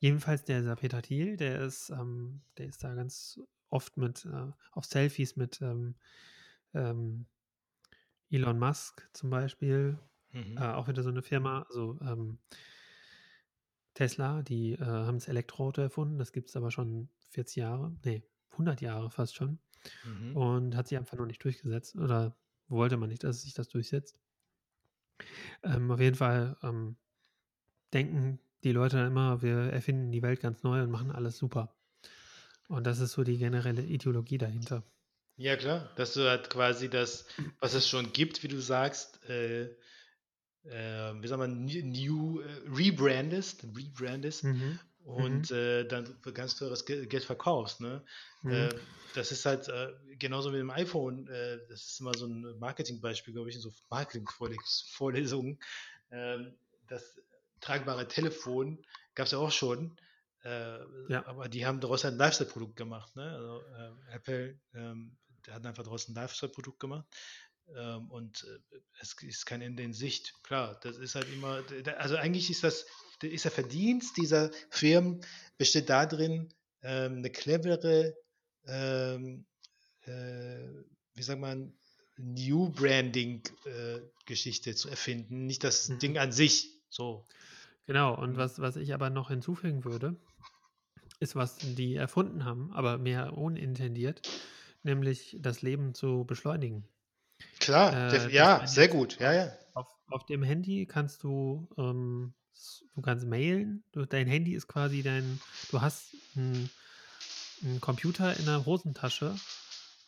jedenfalls 0.00 0.44
dieser 0.44 0.76
Peter 0.76 1.02
Thiel, 1.02 1.36
der 1.38 1.60
ist, 1.62 1.90
ähm, 1.90 2.42
der 2.58 2.66
ist 2.68 2.84
da 2.84 2.94
ganz 2.94 3.40
oft 3.70 3.98
mit 3.98 4.26
äh, 4.26 4.52
auf 4.72 4.86
Selfies 4.86 5.36
mit 5.36 5.62
ähm, 5.62 5.96
ähm, 6.74 7.26
Elon 8.30 8.58
Musk 8.58 9.08
zum 9.12 9.30
Beispiel, 9.30 9.98
Mhm. 10.32 10.60
äh, 10.60 10.66
auch 10.66 10.88
wieder 10.88 11.02
so 11.02 11.10
eine 11.10 11.22
Firma, 11.22 11.62
also 11.68 11.98
ähm, 12.02 12.38
Tesla, 13.94 14.42
die 14.42 14.72
äh, 14.72 14.78
haben 14.84 15.18
das 15.18 15.28
Elektroauto 15.28 15.80
erfunden, 15.82 16.18
das 16.18 16.32
gibt 16.32 16.48
es 16.48 16.56
aber 16.56 16.70
schon 16.70 17.08
40 17.30 17.56
Jahre, 17.56 17.96
nee, 18.04 18.22
100 18.56 18.80
Jahre 18.80 19.10
fast 19.10 19.34
schon 19.36 19.60
Mhm. 20.04 20.34
und 20.34 20.76
hat 20.76 20.88
sich 20.88 20.98
einfach 20.98 21.16
noch 21.18 21.26
nicht 21.26 21.44
durchgesetzt 21.44 21.96
oder 21.96 22.36
wollte 22.68 22.96
man 22.96 23.08
nicht, 23.10 23.24
dass 23.24 23.42
sich 23.42 23.54
das 23.54 23.68
durchsetzt. 23.68 24.18
Ähm, 25.62 25.90
auf 25.90 26.00
jeden 26.00 26.16
Fall 26.16 26.56
ähm, 26.62 26.96
denken 27.94 28.40
die 28.64 28.73
Leute 28.73 28.96
dann 28.96 29.09
immer, 29.09 29.42
wir 29.42 29.73
erfinden 29.73 30.12
die 30.12 30.23
Welt 30.23 30.40
ganz 30.40 30.62
neu 30.62 30.83
und 30.83 30.90
machen 30.90 31.11
alles 31.11 31.38
super. 31.38 31.75
Und 32.68 32.87
das 32.87 33.01
ist 33.01 33.12
so 33.12 33.25
die 33.25 33.38
generelle 33.38 33.83
Ideologie 33.83 34.38
dahinter. 34.38 34.85
Ja, 35.37 35.57
klar, 35.57 35.90
dass 35.96 36.14
du 36.14 36.29
halt 36.29 36.51
quasi 36.51 36.90
das, 36.90 37.27
was 37.61 37.75
es 37.75 37.88
schon 37.88 38.12
gibt, 38.12 38.42
wie 38.42 38.49
du 38.49 38.61
sagst, 38.61 39.25
äh, 39.29 39.70
äh, 40.64 41.14
wie 41.20 41.27
sagt 41.27 41.38
man, 41.38 41.64
new, 41.64 42.40
äh, 42.40 42.46
rebrandest, 42.68 43.64
rebrandest 43.77 44.44
Mhm. 44.44 44.79
und 45.05 45.51
äh, 45.51 45.85
dann 45.85 46.07
für 46.23 46.33
ganz 46.33 46.57
teures 46.57 46.85
Ge- 46.85 47.07
Geld 47.07 47.25
verkaufst. 47.25 47.81
Ne? 47.81 48.05
Mhm. 48.42 48.53
Äh, 48.53 48.75
das 49.14 49.33
ist 49.33 49.46
halt 49.46 49.68
äh, 49.68 49.88
genauso 50.16 50.51
mit 50.51 50.61
dem 50.61 50.70
iPhone. 50.70 51.27
Äh, 51.29 51.59
das 51.68 51.87
ist 51.87 52.01
immer 52.01 52.14
so 52.14 52.27
ein 52.27 52.59
Marketingbeispiel, 52.59 53.33
glaube 53.33 53.49
ich, 53.49 53.57
in 53.57 53.62
so 53.62 53.73
Marketingvorlesungen. 53.88 55.59
Ähm, 56.11 56.55
das 56.88 57.20
tragbare 57.61 58.09
Telefon 58.09 58.83
gab 59.14 59.27
es 59.27 59.33
ja 59.33 59.38
auch 59.38 59.53
schon. 59.53 59.96
Äh, 60.44 60.79
Ja. 61.09 61.27
Aber 61.27 61.49
die 61.49 61.66
haben 61.66 61.81
daraus 61.81 62.05
ein 62.05 62.16
Lifestyle-Produkt 62.16 62.77
gemacht. 62.77 63.14
Ne? 63.16 63.25
Also, 63.25 63.62
äh, 63.77 64.14
Apple, 64.14 64.61
ähm, 64.75 65.16
hat 65.49 65.66
einfach 65.66 65.83
daraus 65.83 66.09
ein 66.09 66.14
Lifestyle-Produkt 66.14 66.81
gemacht. 66.81 67.07
Ähm, 67.77 68.11
und 68.11 68.44
äh, 68.44 68.79
es 69.01 69.14
ist 69.23 69.46
kein 69.46 69.62
Ende 69.62 69.83
in 69.83 69.92
Sicht. 69.92 70.35
Klar, 70.42 70.79
das 70.83 70.96
ist 70.96 71.14
halt 71.14 71.33
immer, 71.33 71.62
also 71.99 72.16
eigentlich 72.16 72.51
ist 72.51 72.64
das, 72.64 72.87
ist 73.23 73.44
der 73.44 73.53
Verdienst 73.53 74.16
dieser 74.16 74.51
Firmen 74.70 75.25
besteht 75.59 75.88
darin, 75.88 76.53
ähm, 76.83 77.18
eine 77.18 77.31
clevere, 77.31 78.16
ähm, 78.66 79.46
äh, 80.03 80.68
wie 81.14 81.23
sagt 81.23 81.40
man, 81.40 81.79
New 82.16 82.70
Branding 82.70 83.42
äh, 83.64 84.01
zu 84.75 84.88
erfinden, 84.88 85.46
nicht 85.46 85.64
das 85.64 85.88
Mhm. 85.88 85.99
Ding 85.99 86.18
an 86.18 86.33
sich. 86.33 86.80
So. 86.90 87.24
Genau, 87.87 88.14
und 88.16 88.33
Mhm. 88.33 88.37
was, 88.37 88.61
was 88.61 88.76
ich 88.76 88.94
aber 88.94 89.11
noch 89.11 89.31
hinzufügen 89.31 89.85
würde, 89.85 90.20
ist, 91.20 91.37
was 91.37 91.59
die 91.61 91.94
erfunden 91.94 92.44
haben, 92.44 92.72
aber 92.72 92.98
mehr 92.98 93.37
unintendiert, 93.37 94.22
nämlich 94.83 95.37
das 95.40 95.62
Leben 95.62 95.94
zu 95.94 96.24
beschleunigen. 96.24 96.88
Klar, 97.61 97.92
Äh, 97.92 98.35
ja, 98.35 98.66
sehr 98.66 98.88
gut. 98.88 99.20
Ja, 99.20 99.33
ja. 99.33 99.53
Auf, 99.74 99.88
auf 100.09 100.26
dem 100.26 100.42
Handy 100.42 100.87
kannst 100.87 101.22
du, 101.22 101.68
ähm, 101.79 102.35
du 102.94 103.03
kannst 103.03 103.26
mailen, 103.26 103.85
du, 103.92 104.05
dein 104.07 104.26
Handy 104.26 104.55
ist 104.55 104.66
quasi 104.68 105.03
dein, 105.03 105.42
du 105.70 105.81
hast 105.81 106.16
einen 106.35 107.81
Computer 107.81 108.37
in 108.37 108.46
der 108.46 108.64
Hosentasche, 108.64 109.35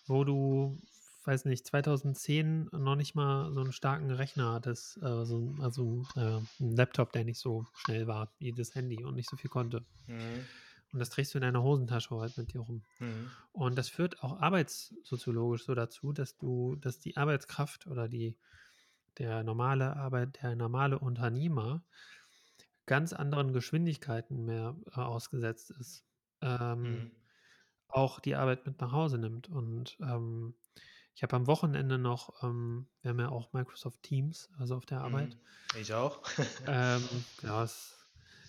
wo 0.07 0.25
du, 0.25 0.81
weiß 1.27 1.45
nicht, 1.47 1.67
2010 1.67 2.69
noch 2.73 2.97
nicht 2.97 3.15
mal 3.15 3.53
so 3.53 3.61
einen 3.61 3.73
starken 3.73 4.11
Rechner 4.11 4.53
hattest, 4.53 4.97
äh, 5.03 5.25
so, 5.25 5.55
also 5.61 6.05
äh, 6.17 6.21
einen 6.21 6.77
Laptop, 6.77 7.13
der 7.13 7.25
nicht 7.25 7.39
so 7.41 7.67
schnell 7.75 8.07
war 8.07 8.35
wie 8.39 8.53
das 8.53 8.75
Handy 8.75 9.05
und 9.05 9.15
nicht 9.17 9.29
so 9.29 9.37
viel 9.37 9.51
konnte. 9.51 9.87
Mhm. 10.09 10.49
Und 10.93 10.99
das 10.99 11.11
trägst 11.11 11.33
du 11.35 11.39
in 11.39 11.43
deiner 11.43 11.63
Hosentasche 11.63 12.15
halt 12.17 12.37
mit 12.37 12.53
dir 12.53 12.61
rum. 12.61 12.85
Mhm. 13.01 13.37
Und 13.53 13.77
das 13.79 13.89
führt 13.89 14.23
auch 14.23 14.41
arbeitssoziologisch 14.41 15.65
so 15.65 15.75
dazu, 15.75 16.13
dass 16.13 16.37
du, 16.39 16.77
dass 16.77 16.99
die 17.01 17.17
Arbeitskraft 17.17 17.87
oder 17.87 18.09
die, 18.09 18.39
der 19.19 19.45
normale 19.45 19.97
Arbeit, 19.97 20.43
der 20.43 20.57
normale 20.57 20.99
Unternehmer 20.99 21.85
ganz 22.87 23.13
anderen 23.13 23.53
Geschwindigkeiten 23.53 24.45
mehr 24.45 24.77
äh, 24.95 25.01
ausgesetzt 25.01 25.71
ist. 25.71 26.05
Ähm, 26.41 27.05
Mhm. 27.05 27.13
auch 27.89 28.21
die 28.21 28.37
Arbeit 28.37 28.67
mit 28.67 28.81
nach 28.81 28.93
Hause 28.93 29.19
nimmt. 29.19 29.49
Und 29.49 29.99
ähm, 30.03 30.55
ich 31.15 31.23
habe 31.23 31.37
am 31.37 31.47
Wochenende 31.47 31.99
noch, 31.99 32.43
ähm, 32.43 32.89
wir 33.03 33.11
haben 33.11 33.21
ja 33.21 33.29
auch 33.29 33.53
Microsoft 33.53 34.03
Teams, 34.03 34.51
also 34.59 34.77
auf 34.77 34.87
der 34.87 35.01
Arbeit. 35.03 35.37
Mhm. 35.37 35.41
Ich 35.81 35.93
auch. 35.93 36.23
Ähm, 36.67 37.25
genau, 37.37 37.63
es 37.63 38.07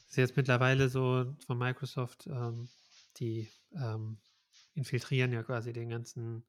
ist 0.08 0.18
jetzt 0.18 0.38
mittlerweile 0.38 0.90
so 0.90 1.36
von 1.46 1.58
Microsoft, 1.58 2.28
ähm, 2.28 2.70
die 3.18 3.50
ähm, 3.76 4.20
infiltrieren 4.76 5.32
ja 5.32 5.44
quasi 5.44 5.74
den 5.74 5.90
ganzen, 5.90 6.46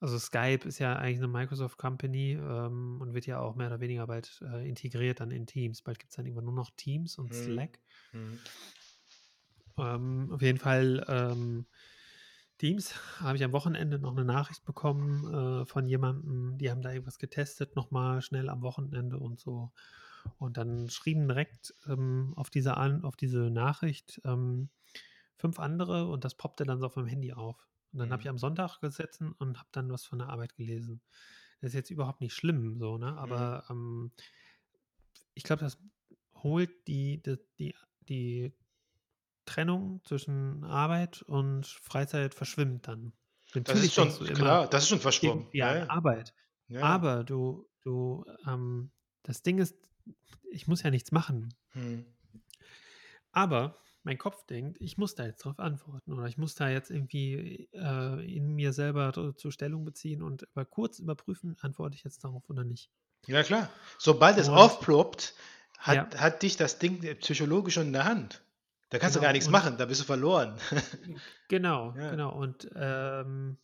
also 0.00 0.18
Skype 0.18 0.66
ist 0.68 0.78
ja 0.78 0.96
eigentlich 0.96 1.18
eine 1.18 1.28
Microsoft 1.28 1.78
Company 1.78 2.32
ähm, 2.32 2.98
und 3.00 3.14
wird 3.14 3.26
ja 3.26 3.40
auch 3.40 3.56
mehr 3.56 3.68
oder 3.68 3.80
weniger 3.80 4.06
bald 4.06 4.40
äh, 4.42 4.68
integriert 4.68 5.20
dann 5.20 5.30
in 5.30 5.46
Teams. 5.46 5.82
Bald 5.82 5.98
gibt 5.98 6.12
es 6.12 6.16
dann 6.16 6.26
irgendwann 6.26 6.44
nur 6.46 6.54
noch 6.54 6.70
Teams 6.76 7.18
und 7.18 7.34
Mhm. 7.34 7.34
Slack. 7.34 7.80
Mhm. 8.12 8.38
Ähm, 9.78 10.30
auf 10.32 10.42
jeden 10.42 10.58
Fall 10.58 11.04
ähm, 11.08 11.66
Teams 12.58 12.94
habe 13.20 13.36
ich 13.36 13.44
am 13.44 13.52
Wochenende 13.52 13.98
noch 13.98 14.12
eine 14.12 14.24
Nachricht 14.24 14.64
bekommen 14.64 15.62
äh, 15.62 15.66
von 15.66 15.86
jemandem, 15.86 16.58
die 16.58 16.70
haben 16.70 16.82
da 16.82 16.92
irgendwas 16.92 17.18
getestet, 17.18 17.76
nochmal 17.76 18.20
schnell 18.22 18.48
am 18.48 18.62
Wochenende 18.62 19.18
und 19.18 19.40
so. 19.40 19.72
Und 20.38 20.56
dann 20.56 20.90
schrieben 20.90 21.28
direkt 21.28 21.74
ähm, 21.86 22.32
auf, 22.36 22.50
diese 22.50 22.76
An 22.76 23.04
auf 23.04 23.16
diese 23.16 23.50
Nachricht 23.50 24.20
ähm, 24.24 24.70
fünf 25.36 25.58
andere 25.60 26.08
und 26.08 26.24
das 26.24 26.36
poppte 26.36 26.64
dann 26.64 26.80
so 26.80 26.86
auf 26.86 26.96
meinem 26.96 27.06
Handy 27.06 27.32
auf. 27.32 27.68
Und 27.92 28.00
dann 28.00 28.12
habe 28.12 28.20
Mhm. 28.20 28.22
ich 28.22 28.28
am 28.28 28.38
Sonntag 28.38 28.80
gesessen 28.80 29.32
und 29.32 29.58
habe 29.58 29.68
dann 29.72 29.90
was 29.90 30.04
von 30.04 30.18
der 30.18 30.28
Arbeit 30.28 30.54
gelesen. 30.56 31.00
Das 31.60 31.70
ist 31.70 31.74
jetzt 31.74 31.90
überhaupt 31.90 32.20
nicht 32.20 32.34
schlimm, 32.34 32.78
so, 32.78 32.98
ne? 32.98 33.16
Aber 33.16 33.64
ähm, 33.70 34.12
ich 35.34 35.42
glaube, 35.44 35.60
das 35.60 35.78
holt 36.34 36.86
die, 36.88 37.22
die, 37.22 37.38
die, 37.58 37.74
die 38.08 38.54
Trennung 39.48 40.00
zwischen 40.04 40.64
Arbeit 40.64 41.22
und 41.22 41.66
Freizeit 41.66 42.34
verschwimmt 42.34 42.86
dann. 42.88 43.12
Das 43.46 43.54
Natürlich 43.56 43.84
ist 43.86 43.94
schon 43.94 44.26
klar, 44.34 44.68
das 44.68 44.82
ist 44.84 44.88
schon 44.90 45.00
verschwommen. 45.00 45.48
Ja, 45.52 45.74
ja. 45.76 45.88
Arbeit. 45.90 46.34
Ja. 46.68 46.82
Aber 46.82 47.24
du, 47.24 47.66
du, 47.82 48.24
ähm, 48.46 48.90
das 49.22 49.42
Ding 49.42 49.58
ist, 49.58 49.74
ich 50.50 50.68
muss 50.68 50.82
ja 50.82 50.90
nichts 50.90 51.12
machen. 51.12 51.54
Mhm. 51.74 52.04
Aber 53.32 53.76
mein 54.02 54.18
Kopf 54.18 54.44
denkt, 54.46 54.76
ich 54.80 54.96
muss 54.98 55.14
da 55.14 55.24
jetzt 55.26 55.44
drauf 55.44 55.58
antworten 55.58 56.12
oder 56.12 56.26
ich 56.26 56.38
muss 56.38 56.54
da 56.54 56.68
jetzt 56.68 56.90
irgendwie 56.90 57.68
äh, 57.72 58.36
in 58.36 58.54
mir 58.54 58.72
selber 58.72 59.34
zur 59.36 59.52
Stellung 59.52 59.84
beziehen 59.84 60.22
und 60.22 60.42
über 60.42 60.64
kurz 60.64 60.98
überprüfen, 60.98 61.56
antworte 61.60 61.94
ich 61.96 62.04
jetzt 62.04 62.24
darauf 62.24 62.48
oder 62.48 62.64
nicht. 62.64 62.90
Ja, 63.26 63.42
klar. 63.42 63.68
Sobald 63.98 64.38
es 64.38 64.48
Und- 64.48 64.54
aufploppt, 64.54 65.34
hat, 65.78 66.14
Ja. 66.14 66.20
hat 66.20 66.42
dich 66.42 66.56
das 66.56 66.78
Ding 66.78 67.00
psychologisch 67.20 67.74
schon 67.74 67.88
in 67.88 67.92
der 67.92 68.04
Hand. 68.04 68.42
Da 68.90 68.98
kannst 68.98 69.16
du 69.16 69.20
Genau, 69.20 69.22
gar 69.22 69.32
nichts 69.32 69.48
machen, 69.50 69.76
da 69.76 69.84
bist 69.86 70.00
du 70.00 70.04
verloren. 70.04 70.58
Genau, 71.48 71.96
Ja. 71.96 72.10
genau. 72.10 72.36
Und 72.38 72.68
ähm, 72.74 73.58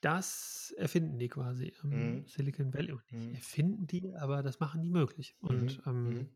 das 0.00 0.74
erfinden 0.78 1.18
die 1.18 1.28
quasi 1.28 1.72
im 1.82 2.22
Mhm. 2.22 2.26
Silicon 2.26 2.72
Valley. 2.74 2.92
Und 2.92 3.02
nicht 3.12 3.28
Mhm. 3.28 3.34
erfinden 3.34 3.86
die, 3.86 4.14
aber 4.14 4.42
das 4.42 4.60
machen 4.60 4.82
die 4.82 4.90
möglich. 4.90 5.36
Und 5.40 5.80
Mhm. 5.80 5.84
ähm, 5.86 6.20
Mhm. 6.20 6.30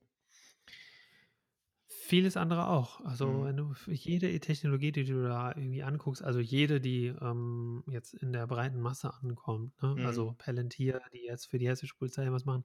Vieles 1.86 2.36
andere 2.38 2.68
auch. 2.68 3.00
Also, 3.04 3.42
Mhm. 3.42 3.44
wenn 3.44 3.56
du 3.58 3.74
jede 3.86 4.40
Technologie, 4.40 4.90
die 4.90 5.04
du 5.04 5.22
da 5.22 5.50
irgendwie 5.54 5.82
anguckst, 5.82 6.22
also 6.22 6.40
jede, 6.40 6.80
die, 6.80 7.06
ähm, 7.08 7.84
jetzt 7.86 8.14
in 8.14 8.32
der 8.32 8.46
breiten 8.46 8.80
Masse 8.80 9.12
ankommt, 9.14 9.80
ne? 9.82 9.96
Mhm. 9.96 10.02
Also, 10.02 10.34
Palantir, 10.38 11.00
die 11.12 11.24
jetzt 11.24 11.46
für 11.46 11.58
die 11.58 11.68
hessische 11.68 11.94
Polizei 11.96 12.30
was 12.32 12.46
machen, 12.46 12.64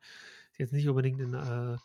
ist 0.53 0.59
jetzt 0.59 0.73
nicht 0.73 0.87
unbedingt 0.87 1.19
in, 1.21 1.33
äh 1.33 1.77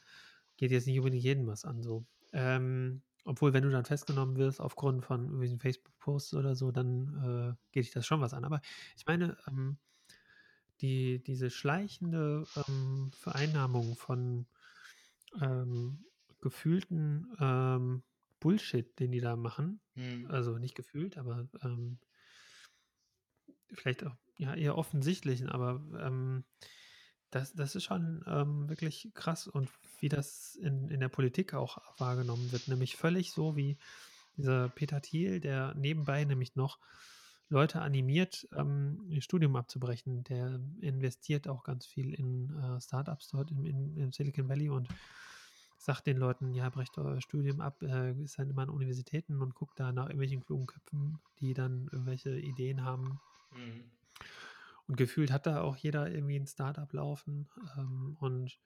geht 0.57 0.71
jetzt 0.71 0.87
nicht 0.87 0.99
unbedingt 0.99 1.25
jeden 1.25 1.47
was 1.49 1.65
an 1.65 1.83
so. 1.83 2.07
Ähm, 2.33 3.03
obwohl, 3.25 3.53
wenn 3.53 3.65
du 3.65 3.71
dann 3.71 3.85
festgenommen 3.85 4.37
wirst 4.37 4.61
aufgrund 4.61 5.05
von 5.05 5.23
irgendwelchen 5.25 5.61
Facebook-Posts 5.61 6.35
oder 6.35 6.55
so, 6.55 6.71
dann, 6.73 7.55
äh, 7.55 7.63
geht 7.73 7.85
dich 7.85 7.93
das 7.93 8.07
schon 8.07 8.21
was 8.21 8.35
an. 8.35 8.45
Aber 8.45 8.61
ich 8.97 9.07
meine, 9.07 9.37
ähm, 9.49 9.79
die 10.81 11.23
diese 11.23 11.51
schleichende, 11.51 12.45
ähm, 12.69 13.11
Vereinnahmung 13.15 13.97
von 13.97 14.47
ähm, 15.41 16.05
gefühlten, 16.41 17.35
ähm, 17.41 18.03
Bullshit, 18.41 18.99
den 19.01 19.13
die 19.13 19.21
da 19.21 19.37
machen. 19.37 19.81
Mhm. 19.95 20.27
Also, 20.31 20.59
nicht 20.59 20.75
gefühlt, 20.75 21.17
aber, 21.19 21.49
ähm 21.63 21.99
vielleicht 23.73 24.05
auch, 24.05 24.17
ja, 24.39 24.55
eher 24.55 24.77
offensichtlichen, 24.77 25.49
aber, 25.49 25.83
ähm, 26.01 26.45
das 27.35 27.53
das 27.55 27.75
ist 27.75 27.85
schon, 27.85 28.23
ähm, 28.27 28.69
wirklich 28.69 29.11
krass 29.15 29.47
und 29.49 29.71
wie 29.99 30.09
das 30.09 30.55
in 30.57 30.89
in 30.89 31.01
der 31.01 31.09
Politik 31.09 31.55
auch 31.55 31.79
wahrgenommen 31.99 32.53
wird, 32.53 32.69
nämlich 32.69 32.97
völlig 32.97 33.33
so 33.33 33.57
wie 33.57 33.79
dieser 34.37 34.69
Peter 34.71 35.01
Thiel, 35.03 35.41
der 35.41 35.75
nebenbei 35.75 36.25
nämlich 36.25 36.57
noch 36.57 36.79
Leute 37.49 37.83
animiert, 37.83 38.49
ähm, 38.57 39.05
ihr 39.09 39.21
Studium 39.23 39.57
abzubrechen. 39.57 40.25
Der 40.25 40.61
investiert 40.81 41.49
auch 41.49 41.63
ganz 41.65 41.87
viel 41.87 42.15
in, 42.15 42.51
äh, 42.57 42.81
Start-ups 42.81 43.29
dort 43.29 43.51
im 43.53 43.65
in 43.67 43.97
im 43.97 44.13
Silicon 44.13 44.49
Valley 44.49 44.71
und 44.71 44.91
sagt 45.77 46.07
den 46.07 46.17
Leuten: 46.19 46.53
„Ja, 46.55 46.71
brecht 46.71 46.99
euer 46.99 47.21
Studium 47.21 47.61
ab“, 47.61 47.83
äh, 47.83 48.13
ist 48.23 48.39
dann 48.39 48.51
immer 48.51 48.63
an 48.63 48.71
Universitäten 48.71 49.43
und 49.43 49.55
guckt 49.55 49.79
da 49.81 49.93
nach 49.93 50.07
irgendwelchen 50.07 50.41
klugen 50.41 50.67
Köpfen, 50.67 51.23
die 51.41 51.55
dann 51.55 51.89
irgendwelche 51.93 52.39
Ideen 52.39 52.83
haben. 52.85 53.21
Mhm. 53.53 53.91
Und 54.89 54.97
gefühlt 54.97 55.33
hat 55.33 55.47
da 55.47 55.63
auch 55.63 55.77
jeder 55.77 56.11
irgendwie 56.11 56.37
'n 56.37 56.47
Start-up 56.47 56.93
laufen, 56.93 57.49
ähm, 57.77 58.17
und 58.21 58.59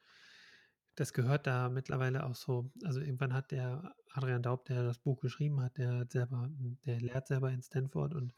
das 0.98 1.12
gehört 1.12 1.46
da 1.46 1.68
mittlerweile 1.68 2.26
auch 2.26 2.34
so 2.34 2.72
also, 2.84 3.00
irgendwann 3.00 3.32
hat 3.32 3.52
der 3.52 3.94
Adrian 4.10 4.42
Daub, 4.42 4.64
der 4.64 4.82
das 4.82 4.98
Buch 4.98 5.20
geschrieben 5.20 5.60
hat, 5.60 5.78
der 5.78 6.06
selber 6.10 6.50
der 6.84 7.00
lehrt 7.00 7.28
selber 7.28 7.52
in 7.52 7.62
Stanford 7.62 8.14
und 8.14 8.34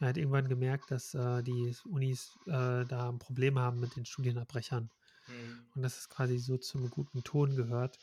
er 0.00 0.08
hat 0.08 0.16
irgendwann 0.18 0.48
gemerkt, 0.48 0.90
dass, 0.90 1.14
äh, 1.14 1.42
die 1.44 1.74
Unis, 1.84 2.38
äh, 2.46 2.84
da 2.86 3.08
'n 3.10 3.18
Problem 3.20 3.58
haben 3.60 3.78
mit 3.80 3.96
den 3.96 4.04
Studienabbrechern 4.06 4.90
Mhm. 5.28 5.68
und 5.74 5.82
dass 5.82 5.98
es 5.98 6.08
quasi 6.08 6.38
so 6.38 6.58
zum 6.58 6.90
guten 6.90 7.22
Ton 7.24 7.56
gehört. 7.56 7.98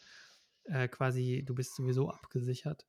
Äh, 0.66 0.88
quasi, 0.89 1.43
du 1.46 1.56
bist 1.56 1.76
sowieso 1.76 2.10
abgesichert, 2.12 2.88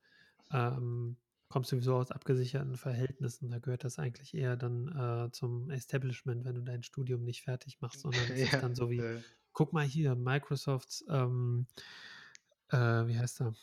ähm, 0.52 1.18
kommst 1.48 1.70
sowieso 1.70 1.96
aus 1.96 2.10
abgesicherten 2.12 2.76
Verhältnissen. 2.76 3.50
Da 3.50 3.58
gehört 3.58 3.84
das 3.84 3.98
eigentlich 3.98 4.34
eher 4.34 4.56
dann, 4.56 4.88
äh, 5.28 5.30
zum 5.32 5.70
Establishment, 5.70 6.44
wenn 6.44 6.54
du 6.56 6.62
dein 6.62 6.82
Studium 6.82 7.22
nicht 7.24 7.42
fertig 7.42 7.80
machst, 7.80 8.00
sondern 8.00 8.28
das 8.28 8.44
ist 8.44 8.62
Ja, 8.62 8.62
dann 8.62 8.74
so 8.74 8.90
wie: 8.90 9.06
äh. 9.06 9.22
„Guck 9.52 9.72
mal 9.72 9.84
hier, 9.86 10.14
Microsofts, 10.16 11.04
ähm, 11.08 11.66
äh, 12.70 12.76
wie 13.06 13.18
heißt 13.18 13.40
er? 13.42 13.54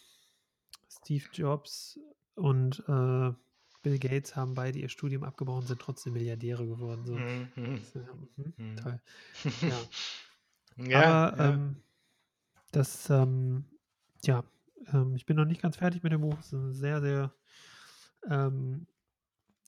Steve 0.90 1.26
Jobs 1.34 2.00
und, 2.36 2.80
äh, 2.88 3.34
Bill 3.84 4.00
Gates 4.00 4.36
haben 4.36 4.56
beide 4.56 4.80
ihr 4.80 4.90
Studium 4.90 5.24
abgebrochen, 5.24 5.68
sind 5.68 5.82
trotzdem 5.82 6.14
Milliardäre 6.14 6.68
geworden“, 6.68 7.06
so. 7.06 7.24
Mhm, 7.24 7.52
mhm. 7.56 7.94
Mhm, 8.38 8.54
toll. 8.76 9.00
Ja. 9.68 9.90
Ja, 10.78 11.22
Aber, 11.32 11.36
ja. 11.36 11.54
ähm, 11.56 11.84
das, 12.72 13.10
ähm 13.12 13.66
ja, 14.26 14.44
ähm, 14.94 15.16
ich 15.16 15.26
bin 15.26 15.38
noch 15.38 15.46
nicht 15.46 15.62
ganz 15.62 15.78
fertig 15.78 16.04
mit 16.04 16.14
dem 16.14 16.22
Buch. 16.22 16.40
Es 16.40 16.48
ist 16.48 16.54
'ne 16.54 16.74
sehr, 16.74 17.02
sehr, 17.02 17.36
ähm, 18.30 18.88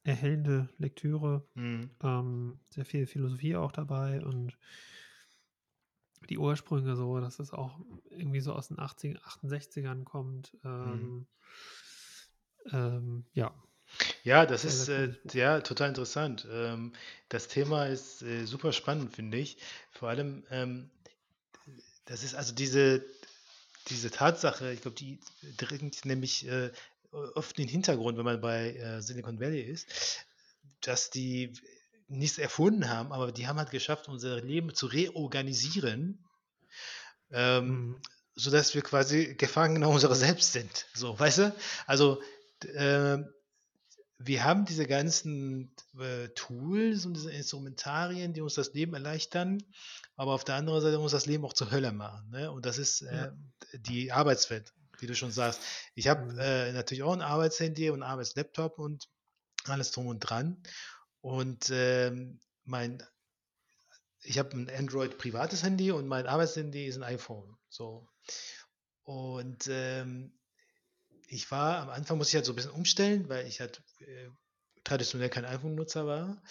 erhellende 0.04 0.70
Lektüre, 0.78 1.46
Mhm. 1.56 1.90
ähm, 2.04 2.60
sehr 2.70 2.86
viel 2.86 3.08
Philosophie 3.08 3.56
auch 3.56 3.72
dabei 3.72 4.24
und 4.24 4.58
die 6.30 6.38
Ursprünge 6.38 6.96
so, 6.96 7.20
dass 7.20 7.40
es 7.40 7.54
auch 7.54 7.80
irgendwie 8.10 8.40
so 8.40 8.54
aus 8.54 8.68
den 8.70 8.80
80 8.80 9.18
68ern 9.24 10.04
kommt, 10.04 10.58
Mhm. 10.64 10.66
ähm 10.66 11.28
ähm, 12.72 13.26
ja. 13.34 13.54
Ja, 14.24 14.46
das 14.46 14.66
ist, 14.66 14.88
äh, 14.88 15.14
ja, 15.34 15.62
total 15.62 15.90
interessant. 15.90 16.48
Ähm, 16.52 16.94
das 17.30 17.48
Thema 17.48 17.86
ist, 17.86 18.24
äh, 18.24 18.46
super 18.46 18.74
spannend, 18.74 19.16
finde 19.16 19.38
ich. 19.38 19.58
Vor 19.92 20.10
allem, 20.10 20.44
ähm, 20.50 20.90
das 22.06 22.24
ist 22.24 22.36
also 22.36 22.54
diese 22.54 23.04
diese 23.90 24.10
Tatsache, 24.10 24.72
ich 24.74 24.82
glaube, 24.82 24.98
die 24.98 25.20
dringt 25.58 26.06
nämlich, 26.06 26.48
äh, 26.48 26.72
oft 27.36 27.58
in 27.60 27.66
den 27.66 27.72
Hintergrund, 27.72 28.18
wenn 28.18 28.26
man 28.26 28.42
bei, 28.42 28.76
äh, 28.76 29.02
Silicon 29.02 29.40
Valley 29.40 29.62
ist, 29.62 29.88
dass 30.82 31.10
die 31.10 31.54
nichts 32.08 32.38
erfunden 32.38 32.90
haben, 32.90 33.12
aber 33.12 33.32
die 33.32 33.48
haben 33.48 33.58
halt 33.60 33.72
geschafft, 33.72 34.08
unser 34.08 34.42
Leben 34.42 34.74
zu 34.76 34.88
reorganisieren 34.88 36.26
ähm, 37.32 37.80
Mhm. 37.80 38.02
sodass 38.36 38.74
wir 38.76 38.82
quasi 38.82 39.36
Gefangene 39.36 39.88
unserer 39.88 40.16
selbst 40.16 40.52
sind, 40.54 40.88
so, 40.94 41.18
weißt 41.18 41.38
du? 41.40 41.56
Also, 41.88 42.22
d 42.64 42.70
ähm, 42.76 43.30
wir 44.20 44.44
haben 44.46 44.66
diese 44.66 44.88
ganzen, 44.88 45.76
äh, 46.00 46.30
Tools 46.30 47.06
und 47.06 47.16
diese 47.16 47.32
Instrumentarien, 47.32 48.34
die 48.34 48.42
uns 48.42 48.56
das 48.56 48.74
Leben 48.74 48.94
erleichtern, 48.94 49.64
aber 50.16 50.34
auf 50.34 50.46
der 50.46 50.56
anderen 50.56 50.82
Seite 50.82 51.00
muss 51.00 51.12
das 51.12 51.26
Leben 51.26 51.46
auch 51.46 51.54
zur 51.54 51.72
Hölle 51.72 51.92
machen, 51.92 52.30
ne? 52.32 52.52
Und 52.52 52.66
das 52.66 52.78
ist, 52.78 53.02
Ja. 53.10 53.26
äh, 53.26 53.32
d 53.74 53.80
die 53.80 54.12
Arbeitswelt, 54.14 54.74
wie 55.02 55.08
du 55.08 55.16
schon 55.16 55.32
sagst. 55.32 55.62
Ich 55.96 56.08
habe, 56.08 56.34
Mhm. 56.34 56.40
äh, 56.40 56.72
natürlich 56.74 57.04
auch 57.04 57.14
'n 57.14 57.22
Arbeitshandy 57.22 57.90
und 57.92 58.00
'n 58.02 58.04
Arbeitslaptop 58.04 58.80
und 58.80 59.06
alles 59.66 59.92
drum 59.92 60.08
und 60.08 60.20
dran. 60.22 60.64
Und, 61.22 61.70
ähm, 61.72 62.42
mein 62.66 63.04
ich 64.24 64.40
habe 64.40 64.56
'n 64.56 64.70
Android 64.70 65.18
privates 65.18 65.64
Handy 65.64 65.92
und 65.92 66.08
mein 66.08 66.28
Arbeitshandy 66.28 66.86
ist 66.86 66.98
'n 66.98 67.04
iPhone, 67.04 67.58
so. 67.70 68.08
Und, 69.04 69.68
ähm, 69.70 70.40
ich 71.28 71.52
war 71.52 71.80
am 71.84 71.90
Anfang 71.90 72.18
musste 72.20 72.32
ich 72.32 72.36
halt 72.38 72.46
so 72.48 72.54
'n 72.54 72.58
bisschen 72.58 72.72
umstellen, 72.72 73.30
weil 73.30 73.48
ich 73.48 73.62
halt, 73.62 73.84
äh, 74.00 74.30
traditionell 74.86 75.30
kein 75.30 75.46
iPhone-Nutzer 75.46 76.08
war. 76.08 76.44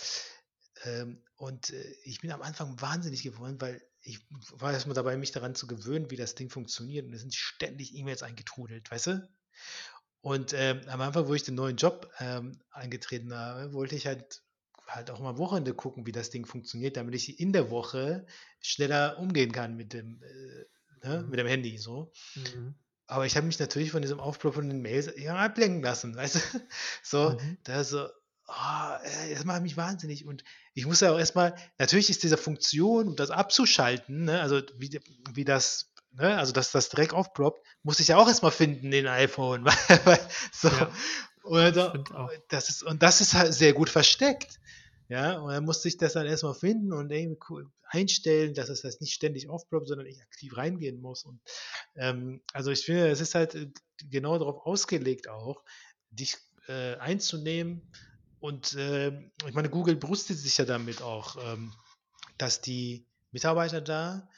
Ähm, 0.84 1.24
und, 1.36 1.70
äh, 1.72 1.94
ich 2.04 2.20
bin 2.20 2.32
am 2.32 2.42
Anfang 2.42 2.80
wahnsinnig 2.82 3.22
geworden, 3.24 3.60
weil 3.60 3.82
ich 4.04 4.26
war 4.52 4.72
erst 4.72 4.86
mal 4.86 4.94
dabei, 4.94 5.16
mich 5.16 5.32
daran 5.32 5.54
zu 5.54 5.66
gewöhnen, 5.66 6.10
wie 6.10 6.16
das 6.16 6.34
Ding 6.34 6.50
funktioniert 6.50 7.06
und 7.06 7.14
es 7.14 7.22
sind 7.22 7.34
ständig 7.34 7.94
E-Mails 7.96 8.22
eingetrudelt, 8.22 8.90
weißt 8.90 9.06
du? 9.08 9.28
Und, 10.20 10.54
ähm, 10.54 10.80
am 10.88 11.00
Anfang, 11.02 11.28
wo 11.28 11.34
ich 11.34 11.42
den 11.42 11.54
neuen 11.54 11.76
Job, 11.76 12.10
ähm, 12.18 12.60
angetreten 12.70 13.34
habe, 13.34 13.72
wollte 13.74 13.96
ich 13.96 14.06
halt 14.06 14.42
halt 14.86 15.10
auch 15.10 15.18
mal 15.20 15.30
am 15.30 15.38
Wochenende 15.38 15.72
gucken, 15.74 16.06
wie 16.06 16.12
das 16.12 16.28
Ding 16.30 16.44
funktioniert, 16.44 16.96
damit 16.98 17.14
ich 17.14 17.40
in 17.40 17.52
der 17.54 17.70
Woche 17.70 18.26
schneller 18.60 19.18
umgehen 19.18 19.50
kann 19.50 19.76
mit 19.76 19.94
dem, 19.94 20.22
äh, 20.22 21.06
ne, 21.06 21.22
Mhm. 21.22 21.30
mit 21.30 21.38
dem 21.40 21.46
Handy 21.46 21.78
so. 21.78 22.12
Mhm. 22.36 22.74
Aber 23.06 23.26
ich 23.26 23.36
habe 23.36 23.46
mich 23.46 23.58
natürlich 23.58 23.90
von 23.92 24.02
diesem 24.02 24.20
aufploppenden 24.20 24.82
Mails, 24.82 25.10
ja, 25.16 25.36
ablenken 25.36 25.82
lassen, 25.82 26.16
weißt 26.16 26.36
du? 26.36 26.40
So, 27.02 27.38
Mhm. 27.38 27.56
da 27.64 27.84
so, 27.84 28.08
oh, 28.46 28.96
ey, 29.02 29.34
das 29.34 29.44
macht 29.44 29.62
mich 29.62 29.76
wahnsinnig 29.76 30.26
und 30.26 30.44
ich 30.74 30.86
muss 30.86 31.00
ja 31.00 31.12
auch 31.12 31.18
erst 31.18 31.34
mal 31.34 31.54
natürlich 31.78 32.10
ist 32.10 32.22
diese 32.22 32.36
Funktion, 32.36 33.08
um 33.08 33.16
das 33.16 33.30
abzuschalten, 33.30 34.24
ne, 34.24 34.40
also 34.40 34.60
wie 34.76 35.00
wie 35.32 35.44
das 35.44 35.92
ne, 36.12 36.36
also 36.36 36.52
dass 36.52 36.72
das 36.72 36.88
direkt 36.88 37.12
aufploppt, 37.12 37.64
musste 37.82 38.02
ich 38.02 38.08
ja 38.08 38.16
auch 38.16 38.28
erst 38.28 38.42
mal 38.42 38.50
finden, 38.50 38.90
den 38.90 39.06
iPhone, 39.06 39.66
so. 40.52 40.68
Ja, 40.68 40.90
stimmt 41.90 42.14
auch. 42.14 42.30
das 42.48 42.68
ist 42.70 42.82
und 42.82 43.02
das 43.02 43.20
ist 43.20 43.34
halt 43.34 43.52
sehr 43.52 43.72
gut 43.72 43.90
versteckt, 43.90 44.60
ja? 45.08 45.38
Und 45.38 45.52
dann 45.52 45.64
musste 45.64 45.88
ich 45.88 45.96
das 45.98 46.14
dann 46.14 46.26
erst 46.26 46.42
mal 46.42 46.54
finden 46.54 46.92
und 46.92 47.10
irgendwie 47.10 47.68
einstellen, 47.84 48.54
dass 48.54 48.68
es 48.70 48.80
das 48.82 49.00
nicht 49.00 49.12
ständig 49.12 49.48
aufploppt, 49.48 49.88
sondern 49.88 50.06
ich 50.06 50.20
aktiv 50.22 50.56
reingehen 50.56 51.00
muss 51.00 51.24
und, 51.24 51.40
ähm 51.96 52.42
also 52.52 52.70
ich 52.70 52.84
finde, 52.84 53.08
es 53.08 53.20
ist 53.20 53.34
halt, 53.34 53.54
äh, 53.54 53.70
genau 54.10 54.38
darauf 54.38 54.66
ausgelegt 54.66 55.28
auch, 55.28 55.62
dich, 56.10 56.36
äh, 56.66 56.96
einzunehmen 56.96 57.90
und, 58.44 58.74
ähm, 58.78 59.32
ich 59.48 59.54
meine, 59.54 59.70
Google 59.70 59.96
brüstet 59.96 60.38
sich 60.38 60.58
ja 60.58 60.64
damit 60.66 61.00
auch, 61.02 61.36
ähm, 61.54 61.72
dass 62.38 62.60
die 62.60 63.08
Mitarbeiter 63.32 63.80
da, 63.80 64.28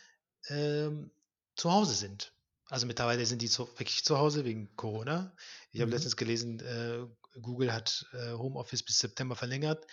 ähm, 0.49 1.11
zu 1.57 1.73
Hause 1.73 1.95
sind. 1.95 2.35
Also 2.69 2.87
mittlerweile 2.87 3.27
sind 3.27 3.43
die 3.43 3.49
zu 3.49 3.69
wirklich 3.79 4.05
zu 4.05 4.19
Hause 4.19 4.45
wegen 4.45 4.77
Corona. 4.77 5.35
Ich 5.73 5.81
habe 5.81 5.91
Mhm. 5.91 5.93
letztens 5.93 6.17
gelesen, 6.17 6.61
äh, 6.61 7.07
Google 7.41 7.73
hat, 7.73 8.07
äh, 8.13 8.33
Homeoffice 8.33 8.85
bis 8.85 8.99
September 9.01 9.37
verlängert. 9.37 9.87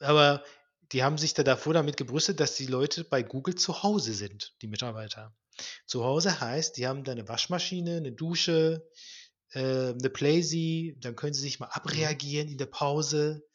Aber 0.00 0.44
die 0.92 1.02
haben 1.02 1.18
sich 1.18 1.34
da 1.34 1.42
davor 1.42 1.74
damit 1.74 1.96
gebrüstet, 1.96 2.40
dass 2.40 2.56
die 2.56 2.66
Leute 2.66 3.04
bei 3.04 3.22
Google 3.22 3.54
zu 3.56 3.82
Hause 3.82 4.14
sind, 4.14 4.54
die 4.62 4.68
Mitarbeiter. 4.68 5.34
Zu 5.86 6.04
Hause 6.04 6.40
heißt, 6.40 6.76
die 6.76 6.86
haben 6.86 7.04
da 7.04 7.14
'ne 7.14 7.28
Waschmaschine, 7.28 8.00
'ne 8.00 8.12
Dusche, 8.12 8.88
äh, 9.54 9.92
'ne 9.94 10.10
Playsee, 10.10 10.96
dann 11.00 11.16
können 11.16 11.34
sie 11.34 11.42
sich 11.42 11.60
mal 11.60 11.68
Mhm. 11.84 12.14
abreagieren 12.14 12.48
in 12.48 12.58
der 12.58 12.66
Pause 12.66 13.46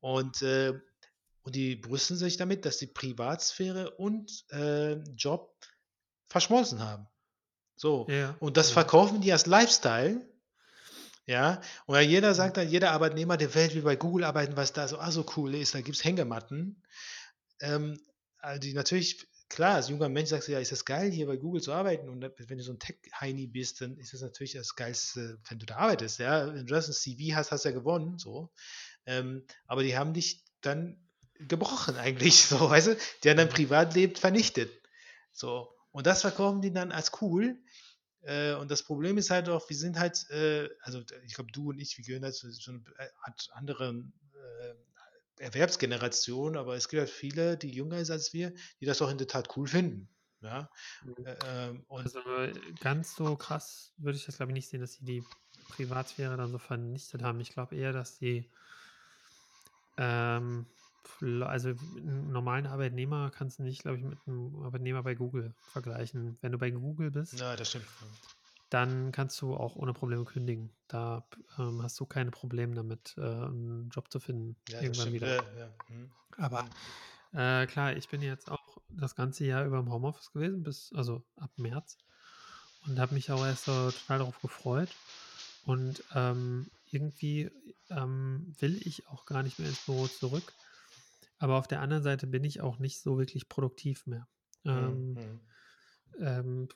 und, 0.00 0.42
äh 0.42 0.74
und 1.44 1.56
die 1.56 1.76
brüsten 1.76 2.16
sich 2.16 2.36
damit, 2.36 2.66
dass 2.66 2.78
die 2.78 2.88
Privatsphäre 2.88 3.92
und, 3.96 4.44
äh, 4.50 4.94
Job 5.16 5.56
verschmolzen 6.28 6.80
haben. 6.80 7.08
So. 7.76 8.08
Ja, 8.08 8.14
ja, 8.14 8.40
Und 8.40 8.56
das 8.56 8.70
genau. 8.70 8.72
verkaufen 8.72 9.20
die 9.22 9.32
als 9.32 9.46
Lifestyle. 9.46 10.28
Ja, 11.26 11.60
und 11.86 12.00
jeder 12.02 12.34
sagt 12.34 12.56
dann, 12.56 12.68
jeder 12.68 12.92
Arbeitnehmer 12.92 13.36
der 13.36 13.54
Welt 13.54 13.74
will 13.74 13.82
bei 13.82 13.96
Google 13.96 14.24
arbeiten, 14.24 14.56
was 14.56 14.72
da 14.72 14.88
so, 14.88 14.98
ah, 14.98 15.10
so 15.12 15.24
cool 15.36 15.54
ist, 15.54 15.74
da 15.74 15.80
gibt 15.80 15.96
es 15.96 16.04
Hängematten. 16.04 16.82
Ähm, 17.60 18.00
also 18.38 18.60
die 18.60 18.74
natürlich, 18.74 19.28
klar, 19.52 19.76
als 19.76 19.88
junger 19.88 20.08
Mensch 20.08 20.30
sagst 20.30 20.48
du, 20.48 20.52
ja, 20.52 20.58
ist 20.58 20.72
das 20.72 20.84
geil, 20.84 21.10
hier 21.10 21.26
bei 21.26 21.36
Google 21.36 21.60
zu 21.60 21.72
arbeiten. 21.72 22.08
Und 22.08 22.22
wenn 22.22 22.58
du 22.58 22.64
so 22.64 22.72
ein 22.72 22.78
Tech-Heini 22.78 23.46
bist, 23.46 23.80
dann 23.80 23.96
ist 23.98 24.12
das 24.12 24.22
natürlich 24.22 24.52
das 24.52 24.74
Geilste, 24.74 25.38
wenn 25.48 25.58
du 25.58 25.66
da 25.66 25.76
arbeitest. 25.76 26.18
Ja, 26.18 26.46
wenn 26.48 26.66
du 26.66 26.74
das 26.74 26.88
ein 26.88 26.94
CV 26.94 27.36
hast, 27.36 27.52
hast 27.52 27.64
du 27.64 27.68
ja 27.68 27.74
gewonnen. 27.74 28.18
So. 28.18 28.50
Ähm, 29.06 29.46
aber 29.66 29.82
die 29.82 29.96
haben 29.96 30.14
dich 30.14 30.44
dann 30.60 30.98
gebrochen 31.34 31.96
eigentlich, 31.96 32.44
so, 32.46 32.70
weißt 32.70 32.88
du? 32.88 32.96
Die 33.22 33.30
haben 33.30 33.36
dein 33.36 33.48
Privatleben 33.48 34.16
vernichtet. 34.16 34.70
So. 35.32 35.68
Und 35.90 36.06
das 36.06 36.22
verkaufen 36.22 36.62
die 36.62 36.72
dann 36.72 36.92
als 36.92 37.12
cool. 37.20 37.58
Äh, 38.22 38.54
und 38.54 38.70
das 38.70 38.82
Problem 38.82 39.18
ist 39.18 39.30
halt 39.30 39.48
auch, 39.48 39.68
wir 39.68 39.76
sind 39.76 39.98
halt, 39.98 40.28
äh, 40.30 40.68
also 40.80 41.02
ich 41.24 41.34
glaube, 41.34 41.52
du 41.52 41.70
und 41.70 41.78
ich, 41.78 41.98
wir 41.98 42.04
gehören 42.04 42.24
halt 42.24 42.34
zu 42.34 42.50
so 42.50 42.70
einer 42.70 42.82
Art 43.22 43.48
anderen 43.52 44.12
äh, 44.34 44.74
Erwerbsgeneration, 45.42 46.56
aber 46.56 46.76
es 46.76 46.88
gibt 46.88 47.00
halt 47.00 47.10
viele, 47.10 47.56
die 47.58 47.70
jünger 47.70 48.04
sind 48.04 48.14
als 48.14 48.32
wir, 48.32 48.52
die 48.80 48.86
das 48.86 49.02
auch 49.02 49.10
in 49.10 49.18
der 49.18 49.26
Tat 49.28 49.56
cool 49.56 49.66
finden. 49.66 50.08
Ja. 50.40 50.70
Mhm. 51.00 51.14
Äh, 51.24 51.36
ähm, 51.70 51.84
und 51.88 52.04
Also 52.04 52.20
ganz 52.78 53.14
so 53.16 53.36
krass 53.36 53.94
würde 53.96 54.18
ich 54.18 54.26
das, 54.26 54.36
glaube 54.36 54.52
ich, 54.52 54.54
nicht 54.54 54.68
sehen, 54.68 54.80
dass 54.80 54.94
sie 54.94 55.04
die 55.04 55.30
Privatsphäre 55.68 56.36
dann 56.36 56.52
so 56.52 56.58
vernichtet 56.58 57.22
haben. 57.22 57.40
Ich 57.40 57.50
glaube 57.50 57.76
eher, 57.76 57.92
dass 57.92 58.18
die 58.18 58.50
ähm, 59.96 60.66
also 61.20 61.70
einen 61.70 62.30
normalen 62.32 62.66
Arbeitnehmer 62.66 63.30
kannst 63.30 63.58
du 63.58 63.62
nicht, 63.64 63.82
glaube 63.82 63.98
ich, 63.98 64.04
mit 64.04 64.26
einem 64.26 64.56
Arbeitnehmer 64.62 65.02
bei 65.02 65.14
Google 65.14 65.54
vergleichen. 65.66 66.38
Wenn 66.40 66.52
du 66.52 66.58
bei 66.58 66.70
Google 66.70 67.10
bist, 67.10 67.34
ja, 67.38 67.56
das 67.56 67.68
stimmt. 67.68 67.86
Dann 68.72 69.12
kannst 69.12 69.40
du 69.42 69.54
auch 69.54 69.76
ohne 69.76 69.92
Probleme 69.92 70.24
kündigen. 70.24 70.70
Da 70.88 71.24
ähm, 71.58 71.82
hast 71.82 71.98
du 72.00 72.06
keine 72.06 72.30
Probleme 72.30 72.74
damit, 72.74 73.14
äh, 73.18 73.20
einen 73.20 73.90
Job 73.90 74.10
zu 74.10 74.18
finden 74.18 74.56
Ja, 74.68 74.80
irgendwann 74.80 75.12
wieder. 75.12 75.28
Ja, 75.28 75.58
ja. 75.58 75.68
hm. 75.88 76.10
Aber 76.38 76.64
äh, 77.32 77.66
klar, 77.66 77.96
ich 77.96 78.08
bin 78.08 78.22
jetzt 78.22 78.50
auch 78.50 78.78
das 78.90 79.14
ganze 79.14 79.44
Jahr 79.44 79.64
über 79.66 79.78
im 79.78 79.90
Homeoffice 79.92 80.32
gewesen, 80.32 80.62
bis, 80.62 80.92
also 80.94 81.22
ab 81.36 81.50
März. 81.56 81.98
Und 82.86 82.98
habe 82.98 83.14
mich 83.14 83.30
auch 83.30 83.44
erst 83.44 83.66
so 83.66 83.90
total 83.90 84.18
darauf 84.18 84.40
gefreut. 84.40 84.88
Und 85.64 86.02
ähm, 86.14 86.70
irgendwie 86.90 87.50
ähm, 87.90 88.54
will 88.58 88.80
ich 88.86 89.06
auch 89.08 89.26
gar 89.26 89.42
nicht 89.42 89.58
mehr 89.58 89.68
ins 89.68 89.84
Büro 89.84 90.06
zurück. 90.06 90.52
Aber 91.38 91.58
auf 91.58 91.68
der 91.68 91.80
anderen 91.80 92.02
Seite 92.02 92.26
bin 92.26 92.44
ich 92.44 92.60
auch 92.60 92.78
nicht 92.78 93.00
so 93.00 93.18
wirklich 93.18 93.48
produktiv 93.48 94.06
mehr. 94.06 94.26
Ähm, 94.64 95.16
Hm, 95.16 95.16
hm. 95.16 95.40
ähm, 96.20 96.68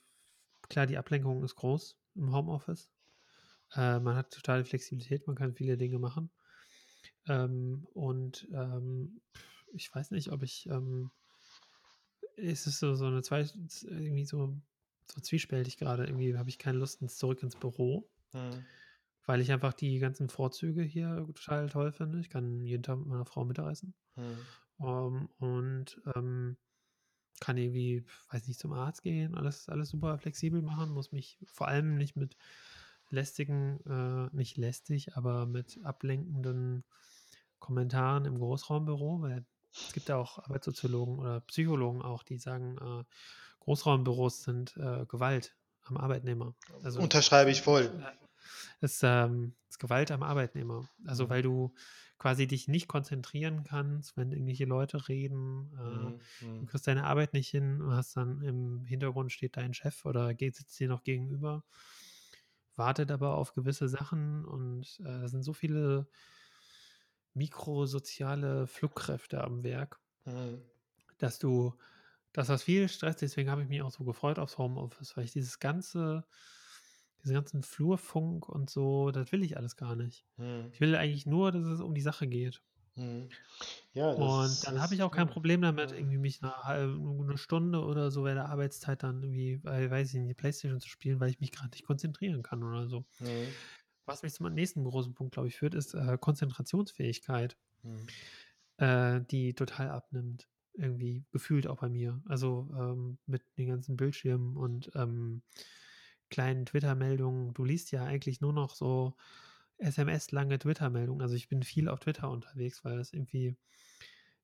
klar, 0.69 0.87
die 0.87 0.99
Ablenkung 0.99 1.43
ist 1.45 1.57
groß 1.57 1.97
im 2.15 2.33
Homeoffice. 2.33 2.91
Äh, 3.75 4.01
man 4.01 4.17
hat 4.17 4.33
totale 4.33 4.65
Flexibilität, 4.65 5.27
man 5.27 5.37
kann 5.37 5.55
viele 5.55 5.77
Dinge 5.77 5.99
machen. 5.99 6.31
Ähm, 7.29 7.87
und 7.95 8.49
ähm, 8.53 9.21
ich 9.73 9.95
weiß 9.95 10.11
nicht, 10.13 10.33
ob 10.33 10.43
ich. 10.43 10.67
Ähm, 10.69 11.11
es 12.37 12.67
ist 12.67 12.81
so, 12.81 12.95
so 12.95 13.07
eine 13.07 13.23
zwei, 13.23 13.47
irgendwie 13.85 14.27
so, 14.27 14.57
so 15.11 15.21
zwiespältig 15.21 15.79
gerade. 15.79 16.05
Irgendwie 16.05 16.37
habe 16.37 16.51
ich 16.51 16.59
keine 16.59 16.79
Lust 16.79 17.01
ins 17.01 17.17
zurück 17.17 17.43
ins 17.43 17.57
Büro, 17.57 18.09
Hm. 18.33 18.65
weil 19.25 19.41
ich 19.41 19.51
einfach 19.53 19.73
die 19.73 19.99
ganzen 19.99 20.29
Vorzüge 20.29 20.83
hier 20.83 21.27
total 21.35 21.69
toll 21.71 21.93
finde. 21.93 22.21
Ich 22.21 22.29
kann 22.29 22.65
jeden 22.65 22.83
Tag 22.83 22.99
mit 22.99 23.07
meiner 23.07 23.25
Frau 23.25 23.45
Mittagessen. 23.45 23.95
Hm. 24.15 24.39
Ähm, 24.81 25.29
und 25.39 26.03
ähm, 26.15 26.59
kann 27.41 27.57
irgendwie, 27.57 28.05
weiß 28.31 28.47
nicht, 28.49 28.59
zum 28.61 28.73
Arzt 28.73 29.03
gehen, 29.03 29.35
alles, 29.35 29.69
alles 29.69 29.91
super 29.91 30.19
flexibel 30.19 30.63
machen, 30.63 30.91
muss 30.91 31.13
mich 31.13 31.39
vor 31.45 31.69
allem 31.69 31.97
nicht 31.97 32.17
mit 32.17 32.37
lästigen, 33.11 33.81
äh, 33.87 34.35
nicht 34.35 34.57
lästig, 34.57 35.17
aber 35.17 35.47
mit 35.47 35.79
ablenkenden 35.85 36.85
Kommentaren 37.59 38.25
im 38.25 38.39
Großraumbüro, 38.39 39.23
weil 39.23 39.45
es 39.73 39.93
gibt 39.93 40.09
ja 40.09 40.17
auch 40.17 40.39
Arbeitssoziologen 40.39 41.19
oder 41.19 41.41
Psychologen 41.41 42.03
auch, 42.03 42.23
die 42.23 42.39
sagen, 42.39 42.79
äh, 42.79 43.05
Großraumbüros 43.61 44.43
sind 44.43 44.77
äh, 44.77 45.07
Gewalt 45.07 45.55
am 45.83 45.97
Arbeitnehmer. 45.97 46.55
Also 46.83 47.01
Unterschreibe 47.01 47.51
ich 47.51 47.63
voll. 47.63 47.91
Ist, 48.81 49.03
ähm, 49.05 49.57
ist 49.69 49.79
Gewalt 49.79 50.11
am 50.11 50.23
Arbeitnehmer. 50.23 50.89
Also 51.07 51.29
Mhm. 51.29 51.31
weil 51.31 51.43
du 51.43 51.75
quasi 52.19 52.47
dich 52.47 52.69
nicht 52.69 52.89
konzentrieren 52.89 53.65
kannst, 53.65 54.17
wenn 54.17 54.33
irgendwelche 54.33 54.65
Leute 54.65 55.09
reden. 55.09 55.73
Äh, 55.75 56.13
Hm, 56.13 56.21
Du 56.59 56.65
hm. 56.65 56.67
kriegst 56.67 56.87
deine 56.87 57.05
Arbeit 57.05 57.33
nicht 57.35 57.49
hin, 57.51 57.79
du 57.81 57.93
hast 57.93 58.17
dann 58.17 58.43
im 58.43 58.85
Hintergrund 58.85 59.31
steht 59.33 59.57
dein 59.57 59.75
Chef 59.75 60.05
oder 60.07 60.35
geht, 60.35 60.57
sitzt 60.57 60.79
dir 60.81 60.89
noch 60.89 61.03
gegenüber, 61.03 61.65
wartet 62.77 63.11
aber 63.11 63.35
auf 63.37 63.55
gewisse 63.55 63.89
Sachen 63.89 64.45
und 64.45 64.99
äh, 65.01 65.05
da 65.05 65.29
sind 65.29 65.43
so 65.43 65.53
viele 65.53 66.09
mikrosoziale 67.35 68.67
Flugkräfte 68.67 69.45
am 69.45 69.63
Werk, 69.63 70.01
Hm. 70.25 70.61
dass 71.19 71.39
du, 71.39 71.75
dass 72.33 72.49
das 72.49 72.63
viel 72.65 72.89
Stress, 72.89 73.17
deswegen 73.17 73.51
habe 73.51 73.63
ich 73.63 73.69
mich 73.69 73.83
auch 73.83 73.91
so 73.91 74.05
gefreut 74.05 74.39
aufs 74.39 74.59
Homeoffice, 74.59 75.17
weil 75.17 75.25
ich 75.25 75.33
dieses 75.33 75.59
ganze, 75.59 76.27
diesen 77.27 77.35
ganzen 77.35 77.63
Flurfunk 77.63 78.49
und 78.49 78.71
so, 78.71 79.11
das 79.11 79.33
will 79.33 79.43
ich 79.43 79.57
alles 79.57 79.77
gar 79.77 79.97
nicht. 79.97 80.25
Hm. 80.37 80.71
Ich 80.73 80.81
will 80.81 80.95
eigentlich 80.97 81.27
nur, 81.27 81.53
dass 81.53 81.67
es 81.67 81.81
um 81.81 81.95
die 81.95 82.01
Sache 82.01 82.27
geht. 82.27 82.63
Hm. 82.95 83.29
Ja, 83.93 84.15
das 84.15 84.19
Und 84.19 84.67
dann 84.67 84.81
habe 84.81 84.95
ich 84.95 85.03
auch 85.03 85.11
kein. 85.11 85.27
Problem 85.27 85.61
damit, 85.61 85.91
Ja. 85.91 85.97
irgendwie 85.99 86.19
mich 86.19 86.43
eine, 86.43 86.57
halbe, 86.63 86.99
eine 87.25 87.37
Stunde 87.37 87.83
oder 87.85 88.11
so 88.11 88.25
während 88.25 88.39
der 88.39 88.49
Arbeitszeit 88.49 89.03
dann 89.03 89.23
irgendwie, 89.23 89.61
weil, 89.65 89.91
weiß 89.91 90.15
ich 90.15 90.21
nicht, 90.21 90.31
die 90.31 90.35
Playstation 90.35 90.81
zu 90.81 90.89
spielen, 90.89 91.21
weil 91.21 91.29
ich 91.31 91.41
mich 91.41 91.53
gerade 91.53 91.71
nicht 91.71 91.85
konzentrieren 91.85 92.43
kann 92.43 92.63
oder 92.63 92.87
so. 92.89 93.05
Hm. 93.19 93.49
Was 94.07 94.23
mich 94.23 94.33
zum 94.33 94.53
nächsten 94.55 94.85
großen 94.85 95.15
Punkt, 95.15 95.35
glaube 95.35 95.49
ich, 95.49 95.57
führt, 95.57 95.75
ist 95.75 95.95
äh, 95.95 96.17
Konzentrationsfähigkeit, 96.19 97.57
Hm. 97.83 98.07
äh, 98.79 99.21
die 99.31 99.55
total 99.55 99.91
abnimmt. 99.91 100.49
Irgendwie 100.79 101.25
gefühlt 101.33 101.67
auch 101.67 101.79
bei 101.79 101.89
mir. 101.89 102.21
Also 102.27 102.69
ähm, 102.79 103.19
mit 103.27 103.43
den 103.57 103.69
ganzen 103.69 103.97
Bildschirmen 103.97 104.57
und 104.57 104.91
ähm, 104.95 105.43
kleinen 106.31 106.67
Twitter-Meldungen. 106.67 107.55
Du 107.55 107.65
liest 107.65 107.93
ja 107.93 108.05
eigentlich 108.05 108.41
nur 108.41 108.53
noch 108.53 108.75
so 108.75 109.17
SMS-lange 109.79 110.59
Twitter-Meldungen. 110.59 111.23
Also 111.23 111.35
ich 111.35 111.49
bin 111.49 111.63
viel 111.63 111.89
auf 111.89 112.01
Twitter 112.01 112.31
unterwegs, 112.31 112.85
weil 112.85 112.97
das 112.97 113.13
irgendwie 113.13 113.57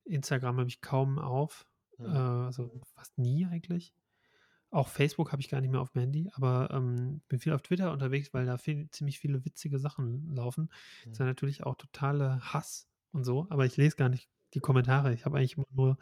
Instagram 0.04 0.58
habe 0.58 0.68
ich 0.68 0.80
kaum 0.80 1.18
auf. 1.18 1.66
Äh, 1.98 2.04
Hm. 2.04 2.16
also 2.46 2.80
fast 2.94 3.18
nie 3.18 3.46
eigentlich. 3.46 3.94
Auch 4.70 4.88
Facebook 4.88 5.32
habe 5.32 5.42
ich 5.42 5.50
gar 5.50 5.60
nicht 5.60 5.70
mehr 5.70 5.82
auf 5.82 5.90
dem 5.90 6.00
Handy, 6.00 6.30
aber 6.32 6.70
ähm, 6.72 7.20
bin 7.28 7.38
viel 7.38 7.52
auf 7.52 7.60
Twitter 7.60 7.92
unterwegs, 7.92 8.32
weil 8.32 8.46
da 8.46 8.56
viel, 8.56 8.90
ziemlich 8.90 9.18
viele 9.18 9.44
witzige 9.44 9.78
Sachen 9.78 10.34
laufen. 10.34 10.68
Das 11.04 11.12
ist 11.12 11.18
ja 11.18 11.26
natürlich 11.26 11.64
auch 11.64 11.74
totale 11.76 12.40
Hass 12.40 12.88
und 13.12 13.24
so, 13.24 13.46
aber 13.50 13.66
ich 13.66 13.76
lese 13.76 13.96
gar 13.96 14.08
nicht 14.08 14.30
die 14.54 14.60
Kommentare. 14.60 15.12
Ich 15.12 15.26
habe 15.26 15.36
eigentlich 15.36 15.58
immer 15.58 15.66
nur 15.72 15.98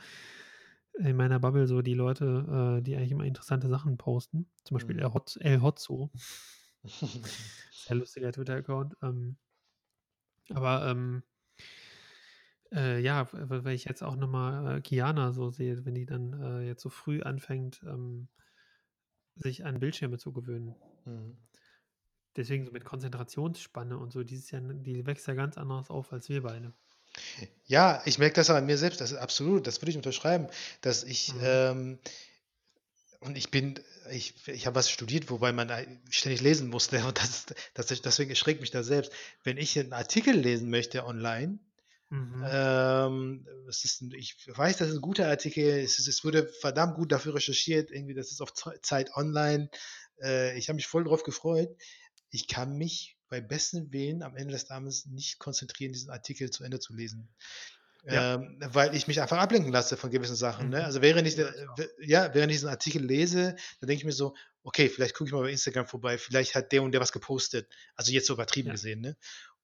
in 0.99 1.17
meiner 1.17 1.39
Bubble 1.39 1.67
so 1.67 1.83
die 1.83 1.95
Leute, 1.95 2.79
äh, 2.79 2.83
die 2.83 2.97
eigentlich 2.97 3.13
immer 3.13 3.25
interessante 3.25 3.69
Sachen 3.69 3.97
posten. 3.97 4.51
Zum 4.65 4.77
Beispiel 4.77 4.97
Mhm. 4.97 5.03
El, 5.03 5.15
Hotz, 5.15 5.39
El 5.41 5.63
Hotzo, 5.63 6.11
sehr 6.85 7.97
lustiger 7.97 8.33
Twitter-Account. 8.33 8.97
Ähm, 9.03 9.37
aber 10.51 10.89
ähm, 10.89 11.23
äh, 12.73 13.01
ja, 13.01 13.29
weil 13.33 13.75
ich 13.75 13.85
jetzt 13.85 14.03
auch 14.03 14.17
nochmal 14.17 14.79
äh, 14.79 14.81
Kiana 14.81 15.33
so 15.33 15.51
sehe, 15.51 15.85
wenn 15.85 15.95
die 15.95 16.07
dann 16.07 16.33
äh, 16.41 16.67
jetzt 16.67 16.83
so 16.83 16.89
früh 16.89 17.23
anfängt, 17.23 17.83
ähm, 17.85 18.29
sich 19.37 19.65
an 19.65 19.81
Bildschirme 19.81 20.19
zu 20.19 20.33
gewöhnen. 20.33 20.77
Hm. 21.05 21.37
Deswegen 22.37 22.65
so 22.65 22.73
mit 22.73 22.85
Konzentrationsspanne 22.85 23.99
und 23.99 24.13
so, 24.13 24.23
dieses 24.23 24.51
Jahr, 24.51 24.61
die 24.61 25.05
wächst 25.07 25.27
ja 25.27 25.35
ganz 25.35 25.59
anders 25.59 25.91
auf 25.91 26.13
als 26.13 26.29
wir 26.29 26.43
beide. 26.43 26.73
Ja, 27.67 28.03
ich 28.05 28.19
merke 28.19 28.35
das 28.37 28.51
an 28.51 28.67
mir 28.67 28.79
selbst, 28.79 29.01
das 29.01 29.13
ist 29.13 29.19
absolut, 29.19 29.67
das 29.67 29.81
würde 29.81 29.91
ich 29.91 29.97
unterschreiben, 29.97 30.49
dass 30.81 31.05
ich, 31.05 31.35
Mhm. 31.35 31.41
ähm, 31.41 31.99
und 33.21 33.37
ich 33.37 33.51
bin, 33.51 33.79
ich, 34.11 34.35
ich 34.49 34.67
habe 34.67 34.77
was 34.77 34.91
studiert, 34.91 35.29
wobei 35.31 35.53
man 35.53 35.71
ständig 36.09 36.41
lesen 36.41 36.69
musste 36.71 37.05
und 37.07 37.19
das, 37.19 37.47
das, 37.75 37.87
deswegen 38.03 38.31
erschreckt 38.31 38.61
mich 38.61 38.71
das 38.71 38.87
selbst. 38.87 39.13
Wenn 39.45 39.59
ich 39.59 39.79
einen 39.79 39.93
Artikel 39.93 40.35
lesen 40.35 40.71
möchte 40.71 41.05
online, 41.05 41.59
Mhm. 42.11 42.51
ähm, 42.51 43.47
es 43.69 43.85
ist, 43.85 44.03
ein- 44.03 44.13
ich 44.13 44.37
weiß, 44.49 44.79
das 44.79 44.91
ist 44.91 44.97
ein 44.97 45.01
guter 45.03 45.29
Artikel, 45.29 45.65
es, 45.65 45.99
ist, 45.99 46.09
es 46.09 46.25
wurde 46.25 46.49
verdammt 46.61 46.97
gut 46.97 47.13
dafür 47.13 47.35
recherchiert, 47.37 47.91
irgendwie, 47.91 48.15
das 48.15 48.33
ist 48.33 48.43
auf 48.43 48.55
Ze- 48.55 48.81
Zeit 48.83 49.15
online, 49.17 49.71
äh, 50.23 50.59
ich 50.59 50.69
habe 50.69 50.77
mich 50.77 50.87
voll 50.89 51.05
drauf 51.05 51.25
gefreut. 51.25 51.71
Ich 52.31 52.49
kann 52.49 52.77
mich 52.79 53.19
bei 53.31 53.41
besten 53.41 53.93
Willen 53.93 54.23
am 54.23 54.37
Ende 54.37 54.53
des 54.53 54.67
Tages 54.67 55.07
nicht 55.07 55.39
konzentrieren, 55.39 55.93
diesen 55.93 56.11
Artikel 56.11 56.51
zu 56.51 56.65
Ende 56.65 56.81
zu 56.81 56.95
lesen. 56.95 57.29
Ja. 58.05 58.35
Ähm, 58.35 58.57
weil 58.73 58.95
ich 58.95 59.07
mich 59.09 59.21
einfach 59.21 59.39
ablenken 59.39 59.73
lasse 59.73 59.97
von 59.97 60.11
gewissen 60.11 60.37
Sachen. 60.37 60.71
Ne? 60.71 60.79
Mhm. 60.79 60.85
Also 60.85 61.03
während 61.03 61.29
ich, 61.29 61.37
Ja, 61.37 61.49
äh, 61.49 61.89
ja, 62.01 62.35
während 62.35 62.51
ich 62.51 62.57
diesen 62.57 62.71
Artikel 62.71 63.05
lese, 63.05 63.57
dann 63.81 63.87
denke 63.89 64.01
ich 64.01 64.05
mir 64.05 64.13
so, 64.13 64.35
okay, 64.63 64.89
vielleicht 64.89 65.15
gucke 65.15 65.29
ich 65.29 65.33
mal 65.33 65.43
bei 65.43 65.51
Instagram 65.51 65.87
vorbei, 65.87 66.19
vielleicht 66.19 66.55
hat 66.55 66.73
der 66.73 66.83
und 66.83 66.93
der 66.93 67.01
was 67.01 67.13
gepostet. 67.13 67.69
Also 67.95 68.13
jetzt 68.13 68.27
so 68.27 68.35
übertrieben 68.35 68.69
Ja. 68.69 68.73
gesehen, 68.73 69.01
ne? 69.01 69.17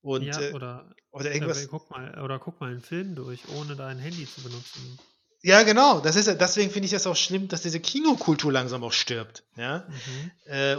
Und 0.03 0.23
ja, 0.23 0.41
äh, 0.41 0.53
oder, 0.53 0.95
oder 1.11 1.33
irgendwas. 1.33 1.67
guck 1.67 1.91
mal, 1.91 2.23
oder 2.23 2.39
guck 2.39 2.61
mal 2.61 2.71
einen 2.71 2.83
Film 2.83 3.17
durch, 3.17 3.41
ohne 3.49 3.75
dein 3.75 3.99
Handy 3.99 4.27
zu 4.27 4.43
benutzen. 4.43 4.99
Ja, 5.43 5.63
genau. 5.63 6.01
Das 6.01 6.17
ist 6.17 6.27
deswegen 6.29 6.71
finde 6.71 6.87
ich 6.87 6.93
das 6.93 7.07
auch 7.07 7.17
schlimm, 7.17 7.49
dass 7.49 7.63
diese 7.63 7.81
Kinokultur 7.81 8.53
langsam 8.53 8.85
auch 8.85 8.93
stirbt. 8.93 9.45
Ja. 9.57 9.89
Mhm. 9.89 10.31
Äh, 10.45 10.77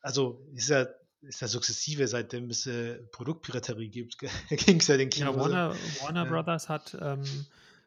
also 0.00 0.46
ist 0.54 0.68
ja, 0.68 0.86
ist 1.28 1.40
ja 1.40 1.48
sukzessive, 1.48 2.06
seitdem 2.08 2.50
es 2.50 2.66
äh, 2.66 2.94
Produktpiraterie 3.12 3.88
gibt, 3.88 4.18
ging 4.48 4.80
es 4.80 4.86
ja 4.86 4.96
den 4.96 5.10
Ja, 5.10 5.28
Kinos. 5.30 5.36
Warner, 5.36 5.74
Warner. 6.02 6.26
Brothers 6.26 6.68
hat 6.68 6.96
ähm, 7.00 7.24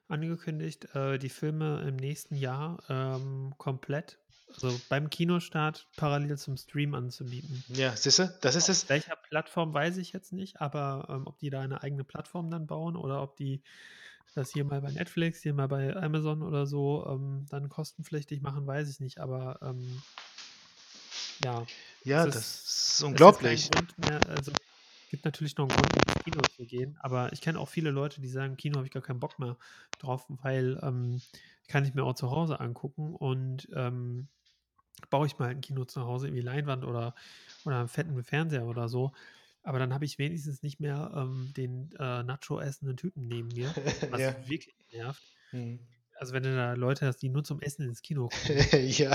angekündigt, 0.07 0.93
äh, 0.95 1.17
die 1.17 1.29
Filme 1.29 1.81
im 1.87 1.95
nächsten 1.95 2.35
Jahr 2.35 2.83
ähm, 2.89 3.53
komplett, 3.57 4.17
also 4.53 4.79
beim 4.89 5.09
Kinostart 5.09 5.87
parallel 5.97 6.37
zum 6.37 6.57
Stream 6.57 6.93
anzubieten. 6.93 7.63
Ja, 7.69 7.95
siehst 7.95 8.19
du, 8.19 8.33
das 8.41 8.55
ist 8.55 8.69
es. 8.69 8.83
Auf 8.83 8.89
welcher 8.89 9.15
Plattform 9.15 9.73
weiß 9.73 9.97
ich 9.97 10.13
jetzt 10.13 10.33
nicht, 10.33 10.61
aber 10.61 11.07
ähm, 11.09 11.27
ob 11.27 11.37
die 11.39 11.49
da 11.49 11.61
eine 11.61 11.83
eigene 11.83 12.03
Plattform 12.03 12.49
dann 12.49 12.67
bauen 12.67 12.95
oder 12.95 13.21
ob 13.21 13.35
die 13.35 13.61
das 14.35 14.51
hier 14.51 14.65
mal 14.65 14.81
bei 14.81 14.91
Netflix, 14.91 15.41
hier 15.41 15.53
mal 15.53 15.67
bei 15.67 15.95
Amazon 15.95 16.43
oder 16.43 16.67
so 16.67 17.07
ähm, 17.09 17.45
dann 17.49 17.69
kostenpflichtig 17.69 18.41
machen, 18.41 18.67
weiß 18.67 18.89
ich 18.89 18.99
nicht. 18.99 19.19
Aber 19.19 19.59
ähm, 19.63 20.01
ja, 21.43 21.65
Ja, 22.03 22.25
es 22.25 22.33
das 22.33 22.35
ist- 22.35 22.65
ist 22.67 22.99
es 22.99 23.05
unglaublich. 23.05 23.69
ist 23.69 23.97
mehr, 24.09 24.19
also 24.29 24.51
gibt 25.09 25.25
natürlich 25.25 25.55
noch 25.57 25.69
einen 25.69 25.77
Grund, 25.77 25.95
ins 25.95 26.23
Kino 26.23 26.41
zu 26.55 26.65
gehen, 26.65 26.97
aber 27.01 27.31
ich 27.31 27.41
kenne 27.41 27.59
auch 27.59 27.69
viele 27.69 27.91
Leute, 27.91 28.19
die 28.21 28.27
sagen, 28.27 28.57
Kino 28.57 28.77
habe 28.77 28.87
ich 28.87 28.91
gar 28.93 29.01
keinen 29.03 29.19
Bock 29.19 29.39
mehr 29.39 29.57
drauf, 29.99 30.25
weil 30.27 30.79
ähm, 30.83 31.21
kann 31.67 31.85
ich 31.85 31.93
mir 31.93 32.03
auch 32.03 32.15
zu 32.15 32.29
Hause 32.31 32.59
angucken 32.59 33.13
und 33.15 33.67
ähm, 33.73 34.27
baue 35.09 35.27
ich 35.27 35.37
mal 35.37 35.49
ein 35.49 35.61
Kino 35.61 35.85
zu 35.85 36.01
Hause, 36.05 36.27
irgendwie 36.27 36.41
Leinwand 36.43 36.83
oder, 36.83 37.15
oder 37.65 37.79
einen 37.79 37.87
fetten 37.87 38.21
Fernseher 38.23 38.65
oder 38.65 38.89
so. 38.89 39.11
Aber 39.63 39.79
dann 39.79 39.93
habe 39.93 40.05
ich 40.05 40.17
wenigstens 40.17 40.63
nicht 40.63 40.79
mehr 40.79 41.11
ähm, 41.15 41.53
den 41.55 41.91
äh, 41.99 42.23
Nacho 42.23 42.59
essenden 42.59 42.97
Typen 42.97 43.27
neben 43.27 43.49
mir, 43.49 43.67
was 44.11 44.21
ja. 44.21 44.47
wirklich 44.47 44.75
nervt. 44.91 45.21
Hm. 45.51 45.79
Also 46.19 46.33
wenn 46.33 46.43
du 46.43 46.55
da 46.55 46.73
Leute 46.73 47.05
hast, 47.05 47.17
die 47.21 47.29
nur 47.29 47.43
zum 47.43 47.61
Essen 47.61 47.83
ins 47.83 48.01
Kino 48.01 48.27
kommen, 48.27 48.57
ja. 48.89 49.11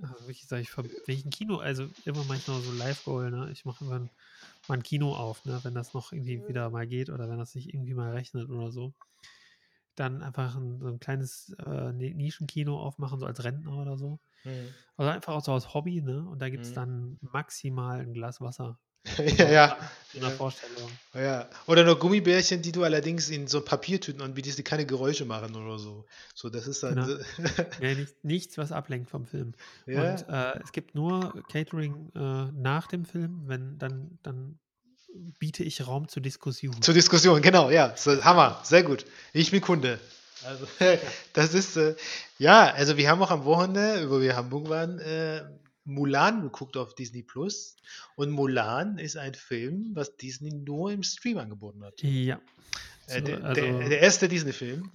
also 0.00 0.20
wirklich 0.20 0.46
sag 0.46 0.60
ich, 0.60 0.76
wenn 0.76 0.90
ich 1.06 1.24
ein 1.24 1.30
Kino, 1.30 1.58
also 1.58 1.84
ich 1.84 2.06
noch 2.06 2.60
so 2.60 2.72
Live-Goal, 2.72 3.30
ne? 3.30 3.50
Ich 3.52 3.64
mache 3.64 3.84
irgendwann 3.84 4.10
mal 4.68 4.74
ein 4.78 4.82
Kino 4.82 5.14
auf, 5.14 5.44
ne? 5.44 5.60
Wenn 5.62 5.74
das 5.74 5.92
noch 5.92 6.12
irgendwie 6.12 6.42
wieder 6.48 6.70
mal 6.70 6.86
geht 6.86 7.10
oder 7.10 7.28
wenn 7.28 7.38
das 7.38 7.52
sich 7.52 7.72
irgendwie 7.72 7.94
mal 7.94 8.12
rechnet 8.12 8.48
oder 8.48 8.70
so. 8.70 8.94
Dann 9.96 10.22
einfach 10.22 10.56
ein, 10.56 10.78
so 10.80 10.88
ein 10.88 10.98
kleines 11.00 11.54
äh, 11.64 11.92
Ni- 11.92 12.12
Nischenkino 12.14 12.78
aufmachen, 12.78 13.18
so 13.18 13.26
als 13.26 13.42
Rentner 13.44 13.76
oder 13.78 13.96
so. 13.96 14.18
Hm. 14.42 14.74
Also 14.96 15.10
einfach 15.10 15.34
auch 15.34 15.44
so 15.44 15.52
als 15.52 15.74
Hobby, 15.74 16.02
ne? 16.02 16.26
Und 16.26 16.40
da 16.40 16.48
gibt 16.50 16.64
es 16.64 16.70
Mhm. 16.70 16.74
dann 16.74 17.18
maximal 17.20 18.00
ein 18.00 18.12
Glas 18.12 18.40
Wasser. 18.40 18.78
ja, 19.38 19.48
ja. 19.48 19.76
In 20.14 20.20
der 20.22 20.30
Ja. 20.30 20.36
Vorstellung. 20.36 20.90
Ja. 21.14 21.48
Oder 21.66 21.84
noch 21.84 21.98
Gummibärchen, 21.98 22.62
die 22.62 22.72
du 22.72 22.84
allerdings 22.84 23.28
in 23.28 23.46
so 23.48 23.60
Papiertüten 23.60 24.22
anbietest, 24.22 24.56
die 24.58 24.62
keine 24.62 24.86
Geräusche 24.86 25.26
machen 25.26 25.54
oder 25.54 25.78
so. 25.78 26.06
So, 26.34 26.48
das 26.48 26.66
ist 26.66 26.82
dann. 26.82 26.94
Genau. 26.94 27.18
Ja, 27.80 27.94
nicht, 27.94 28.24
nichts, 28.24 28.56
was 28.56 28.72
ablenkt 28.72 29.10
vom 29.10 29.26
Film. 29.26 29.52
ja. 29.86 30.12
Und 30.12 30.28
äh, 30.28 30.58
es 30.64 30.72
gibt 30.72 30.94
nur 30.94 31.34
Catering 31.52 32.10
äh, 32.14 32.52
nach 32.58 32.86
dem 32.86 33.04
Film, 33.04 33.42
wenn 33.46 33.78
dann, 33.78 34.18
dann 34.22 34.58
biete 35.38 35.62
ich 35.64 35.86
Raum 35.86 36.08
zur 36.08 36.22
Diskussion. 36.22 36.80
Zur 36.80 36.94
Diskussion, 36.94 37.42
genau, 37.42 37.70
ja. 37.70 37.94
Hammer, 38.22 38.60
sehr 38.62 38.82
gut. 38.84 39.04
Ich 39.32 39.50
bin 39.50 39.60
Kunde. 39.60 39.98
Also, 40.44 40.66
das 41.32 41.54
ist, 41.54 41.76
äh, 41.76 41.94
ja, 42.38 42.72
also 42.72 42.96
wir 42.96 43.10
haben 43.10 43.22
auch 43.22 43.30
am 43.30 43.44
Wochenende, 43.44 44.10
wo 44.10 44.20
wir 44.20 44.36
Hamburg 44.36 44.68
waren, 44.68 44.98
äh, 44.98 45.42
Mulan 45.86 46.42
geguckt 46.42 46.76
auf 46.76 46.94
Disney 46.94 47.22
Plus. 47.22 47.76
Und 48.16 48.30
Mulan 48.30 48.98
ist 48.98 49.16
ein 49.16 49.34
Film, 49.34 49.92
was 49.94 50.16
Disney 50.16 50.52
nur 50.52 50.92
im 50.92 51.02
Stream 51.02 51.38
angeboten 51.38 51.82
hat. 51.84 52.02
Ja. 52.02 52.38
Äh, 53.06 53.22
der, 53.22 53.42
also, 53.44 53.60
der, 53.60 53.88
der 53.88 54.00
erste 54.00 54.28
Disney-Film. 54.28 54.90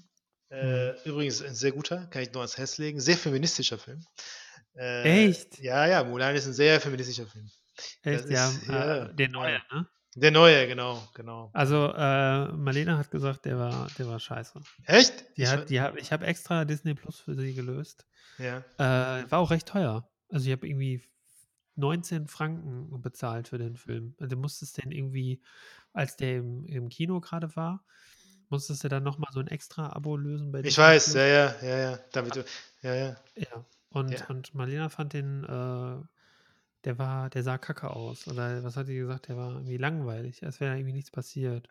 Äh, 0.50 0.92
Mhm. 0.92 0.98
Übrigens 1.06 1.42
ein 1.42 1.56
sehr 1.56 1.72
guter, 1.72 2.08
kann 2.08 2.22
ich 2.24 2.34
nur 2.34 2.42
ans 2.42 2.58
Herz 2.58 2.78
legen. 2.78 3.00
Sehr 3.00 3.16
feministischer 3.18 3.78
Film. 3.78 4.06
Äh, 4.76 5.28
Echt? 5.28 5.60
Ja, 5.60 5.86
ja, 5.88 6.04
Mulan 6.04 6.36
ist 6.36 6.46
ein 6.46 6.54
sehr 6.54 6.80
feministischer 6.82 7.26
Film. 7.26 7.50
echt, 8.04 8.30
ja, 8.30 8.50
ist- 8.50 8.68
äh, 8.68 8.72
ja, 8.74 9.06
der 9.08 9.30
neue, 9.30 9.62
ne? 9.72 9.88
Der 10.16 10.32
neue, 10.32 10.68
genau, 10.68 11.02
genau. 11.14 11.52
Also, 11.54 11.88
äh, 11.96 12.48
Marlene 12.52 12.98
hat 12.98 13.10
gesagt, 13.12 13.46
der 13.46 13.58
war, 13.58 13.88
der 13.98 14.08
war 14.10 14.20
scheiße. 14.20 14.60
Echt? 14.86 15.24
Die 15.38 15.44
Ich 15.44 15.50
hat, 15.50 15.70
die 15.70 15.80
hab, 15.80 15.96
ich 15.96 16.12
habe 16.12 16.26
extra 16.26 16.66
Disney 16.66 16.96
Plus 16.96 17.18
für 17.22 17.34
sie 17.34 17.54
gelöst. 17.54 18.06
ja. 18.38 18.58
Äh, 18.78 19.32
war 19.32 19.40
auch 19.40 19.52
recht 19.52 19.68
teuer. 19.70 20.06
Also, 20.32 20.48
ich 20.48 20.52
habe 20.54 20.68
irgendwie 20.68 21.02
19 21.76 22.28
Franken 22.28 23.02
bezahlt 23.02 23.48
für 23.50 23.58
den 23.58 23.76
Film. 23.76 24.16
Also, 24.20 24.36
du 24.36 24.42
musstest 24.42 24.84
den 24.84 24.92
irgendwie, 24.92 25.42
als 25.94 26.16
der 26.18 26.38
im, 26.38 26.66
im 26.66 26.90
Kino 26.90 27.20
gerade 27.22 27.56
war, 27.56 27.84
musstest 28.50 28.84
du 28.84 28.90
dann 28.90 29.04
nochmal 29.04 29.32
so 29.34 29.40
ein 29.40 29.48
extra 29.48 29.94
Abo 29.94 30.18
lösen 30.18 30.52
bei 30.52 30.62
Ich 30.62 30.78
weiß, 30.78 31.06
Plus. 31.06 31.16
ja, 31.16 31.26
ja, 31.26 31.56
ja, 31.62 31.78
ja. 31.92 32.00
Damit 32.12 32.36
du, 32.36 32.46
ja, 32.82 32.96
ja. 32.96 33.16
Ja. 33.36 33.66
Und, 33.90 34.12
Ja. 34.12 34.26
und 34.28 34.54
Marlena 34.54 34.90
fand 34.90 35.14
den, 35.14 35.44
äh, 35.44 35.98
der 36.84 36.98
war, 36.98 37.30
der 37.30 37.44
sah 37.44 37.58
kacke 37.58 37.92
aus. 37.92 38.28
Oder 38.28 38.64
was 38.64 38.76
hat 38.76 38.88
die 38.88 38.96
gesagt? 38.96 39.28
Der 39.28 39.38
war 39.38 39.52
irgendwie 39.52 39.78
langweilig, 39.78 40.44
als 40.44 40.60
wäre 40.60 40.76
irgendwie 40.76 40.94
nichts 40.94 41.12
passiert. 41.12 41.68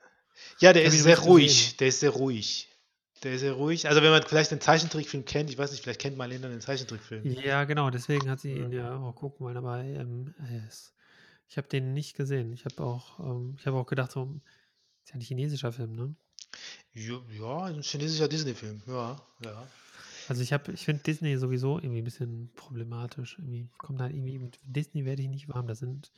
Ja, 0.61 0.73
der 0.73 0.85
ist 0.85 1.03
sehr 1.03 1.19
ruhig. 1.19 1.47
gesehen. 1.49 1.77
Der 1.81 1.89
ist 1.89 2.01
sehr 2.01 2.11
ruhig. 2.11 2.69
Der 3.23 3.35
ist 3.35 3.41
sehr 3.41 3.53
ruhig. 3.53 3.89
Also 3.89 4.03
wenn 4.03 4.11
man 4.11 4.23
vielleicht 4.23 4.51
den 4.51 4.61
Zeichentrickfilm 4.61 5.25
kennt, 5.25 5.51
ich 5.51 5.59
weiß 5.59 5.73
nicht, 5.73 5.83
vielleicht 5.83 6.01
kennt 6.01 6.17
Marlene 6.17 6.49
den 6.49 6.61
Zeichentrickfilm. 6.61 7.25
Ja, 7.25 7.65
genau, 7.65 7.91
deswegen 7.91 8.31
hat 8.31 8.41
sie 8.41 8.53
ihn 8.53 8.73
ja 8.73 8.97
auch 8.97 9.15
gucken 9.15 9.45
wollen, 9.45 9.57
aber 9.57 9.83
ähm, 9.85 10.35
ich 11.49 11.57
habe 11.59 11.69
den 11.69 11.93
nicht 11.93 12.17
gesehen. 12.17 12.53
Ich 12.53 12.65
habe 12.65 12.83
auch, 12.83 13.21
ähm, 13.21 13.57
ich 13.59 13.67
habe 13.67 13.77
auch 13.77 13.87
gedacht, 13.87 14.13
so, 14.13 14.41
ist 15.05 15.11
ja 15.11 15.17
ein 15.17 15.21
chinesischer 15.21 15.73
Film, 15.73 15.97
ne? 15.97 16.15
Ja, 16.95 17.21
ja, 17.39 17.65
ein 17.65 17.83
chinesischer 17.83 18.29
Disney-Film. 18.29 18.83
Ja, 18.87 19.21
ja. 19.45 19.67
Also 20.29 20.43
ich 20.43 20.53
habe, 20.53 20.73
ich 20.73 20.85
finde 20.85 21.03
Disney 21.03 21.37
sowieso 21.37 21.79
irgendwie 21.79 22.03
ein 22.03 22.05
bisschen 22.05 22.51
problematisch. 22.55 23.37
Irgendwie 23.39 23.69
kommt 23.79 24.01
halt 24.01 24.15
irgendwie 24.15 24.39
mit 24.39 24.59
Disney 24.63 25.05
werde 25.05 25.23
ich 25.23 25.29
nicht 25.29 25.49
warm. 25.49 25.67
Das 25.67 25.81
sind 25.81 26.13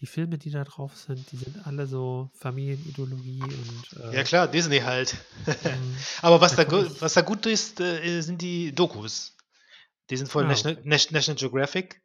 die 0.00 0.06
Filme, 0.06 0.36
die 0.38 0.50
da 0.50 0.62
drauf 0.64 0.96
sind, 0.96 1.30
die 1.32 1.36
sind 1.36 1.66
alle 1.66 1.86
so 1.86 2.30
Familienideologie 2.34 3.42
und 3.42 4.00
äh, 4.02 4.16
Ja 4.16 4.24
klar, 4.24 4.46
Disney 4.48 4.80
halt. 4.80 5.16
ähm, 5.64 5.96
Aber 6.22 6.40
was 6.40 6.54
Da 6.56 6.64
was 7.00 7.14
da 7.14 7.22
gut 7.22 7.46
ist, 7.46 7.80
äh, 7.80 8.20
sind 8.20 8.42
die 8.42 8.72
Dokus. 8.74 9.36
Die 10.10 10.16
sind 10.16 10.28
von 10.28 10.44
Ah, 10.44 10.48
National, 10.48 10.78
okay. 10.80 10.88
National 11.10 11.36
Geographic. 11.38 12.02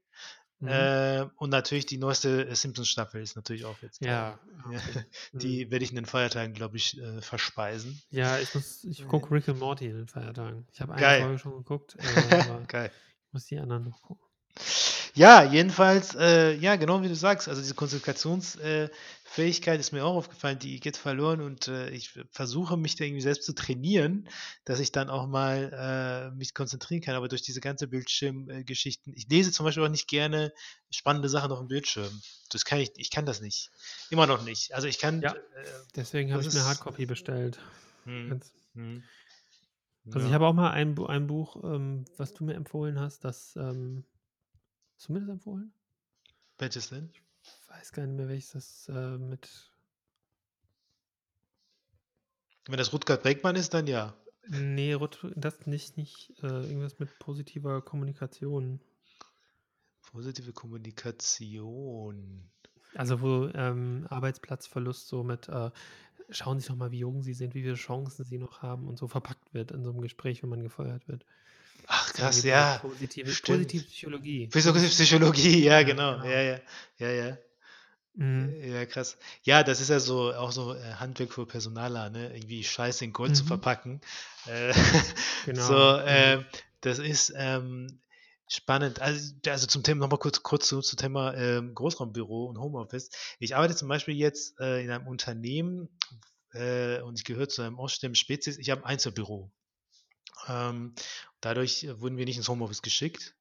mhm. 0.60 0.68
Äh, 0.70 1.26
und 1.36 1.50
natürlich 1.50 1.86
die 1.86 1.98
neueste 1.98 2.48
äh, 2.48 2.56
Simpsons-Staffel 2.56 3.22
ist 3.22 3.36
natürlich 3.36 3.66
auch 3.66 3.76
jetzt. 3.82 4.02
ja, 4.02 4.10
Ja. 4.10 4.40
okay. 4.68 5.06
Mhm. 5.34 5.40
Die 5.40 5.70
werde 5.72 5.84
ich 5.84 5.90
in 5.92 5.96
den 5.98 6.06
Feiertagen, 6.06 6.54
glaube 6.54 6.78
ich, 6.78 6.98
äh, 6.98 7.22
verspeisen. 7.22 8.02
ja, 8.10 8.40
ich 8.40 8.54
muss, 8.56 8.84
ich 8.86 9.06
gucke 9.08 9.32
Rick 9.32 9.50
and 9.50 9.60
Morty 9.60 9.88
in 9.88 9.98
den 9.98 10.08
Feiertagen. 10.08 10.66
Ich 10.72 10.80
habe 10.82 10.94
eine 10.94 11.02
Geil. 11.02 11.22
Folge 11.24 11.40
schon 11.40 11.58
geguckt, 11.58 11.96
äh, 12.00 12.36
aber 12.36 12.62
Geil. 12.68 12.92
ich 13.28 13.34
muss 13.34 13.46
die 13.48 13.60
anderen 13.60 13.84
noch 13.86 14.02
gucken. 14.02 14.26
Ja, 15.14 15.44
jedenfalls, 15.44 16.16
äh, 16.16 16.54
ja, 16.56 16.78
genau 16.78 17.02
wie 17.02 17.10
du 17.10 17.16
sagst, 17.16 17.50
also 17.50 17.60
diese 17.62 17.76
Konzentrationsfähigkeit 17.76 19.78
ist 19.80 19.92
mir 19.92 20.06
auch 20.06 20.16
aufgefallen, 20.16 20.58
die 20.58 20.80
geht 20.80 20.96
verloren 20.96 21.42
und 21.42 21.68
äh, 21.68 21.90
ich 21.90 22.18
versuche 22.32 22.78
mich 22.78 22.96
da 22.96 23.04
irgendwie 23.04 23.22
selbst 23.22 23.44
zu 23.46 23.54
trainieren, 23.54 24.30
dass 24.64 24.80
ich 24.80 24.94
dann 24.94 25.10
auch 25.10 25.28
mal 25.28 26.32
äh, 26.32 26.36
mich 26.38 26.54
konzentrieren 26.54 27.02
kann, 27.02 27.16
aber 27.16 27.28
durch 27.28 27.42
diese 27.42 27.60
ganze 27.60 27.88
Bildschirmgeschichten, 27.88 29.14
ich 29.16 29.28
lese 29.30 29.52
zum 29.52 29.66
Beispiel 29.66 29.84
auch 29.84 29.90
nicht 29.90 30.08
gerne 30.08 30.54
spannende 30.90 31.28
Sachen 31.28 31.52
auf 31.52 31.60
dem 31.60 31.68
Bildschirm. 31.68 32.22
Das 32.50 32.64
kann 32.64 32.80
ich, 32.80 32.92
ich 32.96 33.12
kann 33.12 33.26
das 33.26 33.42
nicht. 33.42 33.70
Immer 34.12 34.28
noch 34.28 34.44
nicht. 34.46 34.74
Also 34.76 34.88
ich 34.88 34.98
kann. 35.00 35.22
Ja. 35.22 35.34
Äh, 35.34 35.38
Deswegen 35.96 36.32
habe 36.32 36.42
ich 36.42 36.48
mir 36.54 36.60
ist- 36.60 36.66
Hardcopy 36.66 37.06
bestellt. 37.06 37.60
hm, 38.06 38.40
hm. 38.76 39.04
Also 40.08 40.20
ich 40.20 40.26
Ja. 40.28 40.34
habe 40.36 40.48
auch 40.48 40.54
mal 40.54 40.72
ein, 40.72 40.98
ein 41.08 41.28
Buch, 41.28 41.62
ähm, 41.64 42.06
was 42.18 42.34
du 42.34 42.44
mir 42.46 42.56
empfohlen 42.56 43.00
hast, 43.00 43.24
das 43.24 43.56
ähm, 43.56 44.04
hast 45.02 45.10
du 45.10 45.14
mir 45.14 45.22
das 45.22 45.30
empfohlen? 45.30 45.74
Welches 46.60 46.90
denn? 46.90 47.10
Ich 47.42 47.70
weiß 47.70 47.92
gar 47.92 48.06
nicht 48.06 48.16
mehr, 48.18 48.28
welches 48.28 48.52
das 48.52 48.90
äh, 48.90 49.18
mit. 49.18 49.50
Wenn 52.68 52.78
das 52.78 52.94
Rutger 52.94 53.18
Bregmann 53.18 53.56
ist, 53.56 53.74
dann 53.74 53.88
ja. 53.88 54.14
Nee, 54.48 54.96
das 55.36 55.66
nicht, 55.66 55.98
nicht 55.98 56.32
äh, 56.44 56.68
irgendwas 56.68 57.00
mit 57.00 57.18
positiver 57.18 57.82
Kommunikation. 57.82 58.80
Positive 60.04 60.54
Kommunikation. 60.54 62.48
Also 62.94 63.22
wo 63.22 63.48
ähm, 63.56 64.06
Arbeitsplatzverlust 64.08 65.08
so 65.08 65.24
mit 65.24 65.50
äh, 65.50 65.72
schauen 66.30 66.60
Sie 66.60 66.68
doch 66.68 66.76
mal, 66.76 66.92
wie 66.92 67.00
jung 67.00 67.24
Sie 67.24 67.34
sind, 67.34 67.56
wie 67.56 67.64
viele 67.64 67.74
Chancen 67.74 68.24
Sie 68.24 68.38
noch 68.38 68.62
haben 68.62 68.88
und 68.88 69.00
so 69.00 69.08
verpackt 69.08 69.52
wird 69.52 69.72
in 69.72 69.84
so 69.84 69.90
einem 69.90 70.02
Gespräch, 70.02 70.44
wenn 70.44 70.50
man 70.50 70.62
gefeuert 70.62 71.08
wird. 71.08 71.26
Ach 72.12 72.18
krass, 72.18 72.44
ja. 72.44 72.78
Positive, 72.80 73.32
stimmt. 73.32 73.60
positive 73.60 73.84
Psychologie. 73.86 74.48
Psychologie, 74.48 74.88
Psychologie, 74.88 75.64
ja, 75.64 75.84
genau. 75.84 76.18
genau. 76.18 76.26
Ja, 76.30 76.42
ja, 76.42 76.60
ja, 76.98 77.10
ja. 77.10 77.38
Mhm. 78.14 78.54
Ja, 78.62 78.86
krass. 78.86 79.18
Ja, 79.44 79.64
das 79.64 79.80
ist 79.80 79.90
ja 79.90 80.00
so 80.00 80.34
auch 80.34 80.52
so 80.52 80.74
äh, 80.76 80.94
Handwerk 80.96 81.32
für 81.34 81.46
Personaler, 81.46 82.10
ne? 82.10 82.34
Irgendwie 82.36 82.64
Scheiße 82.64 83.06
in 83.06 83.14
Gold 83.14 83.36
zu 83.36 83.44
Mhm. 83.44 83.48
verpacken. 83.48 84.02
Äh, 84.48 84.74
Genau. 85.46 85.62
So, 85.62 85.98
äh, 86.00 86.44
das 86.82 87.00
ist 87.00 87.34
ähm, 87.38 88.02
spannend. 88.48 89.02
Also, 89.02 89.34
also 89.48 89.68
zum 89.68 89.84
Thema 89.84 90.02
nochmal 90.02 90.20
kurz, 90.20 90.44
kurz 90.44 90.68
zu, 90.68 90.82
zum 90.82 90.98
Thema 91.00 91.34
ähm, 91.36 91.74
Großraumbüro 91.74 92.46
und 92.46 92.60
Homeoffice. 92.60 93.10
Ich 93.40 93.56
arbeite 93.56 93.76
zum 93.76 93.88
Beispiel 93.88 94.16
jetzt 94.16 94.60
äh, 94.60 94.84
in 94.84 94.92
einem 94.92 95.08
Unternehmen 95.08 95.88
äh, 96.54 97.00
und 97.02 97.18
ich 97.18 97.24
gehöre 97.24 97.48
zu 97.48 97.62
einem 97.62 97.80
Ausstellung 97.80 98.16
Spezies. 98.16 98.58
Ich 98.58 98.70
habe 98.70 98.82
ein 98.82 98.88
Einzelbüro. 98.92 99.52
Ähm, 100.48 100.94
dadurch 101.42 101.88
wurden 102.00 102.18
wir 102.18 102.26
nicht 102.26 102.38
ins 102.38 102.50
Homeoffice 102.50 102.82
geschickt. 102.82 103.36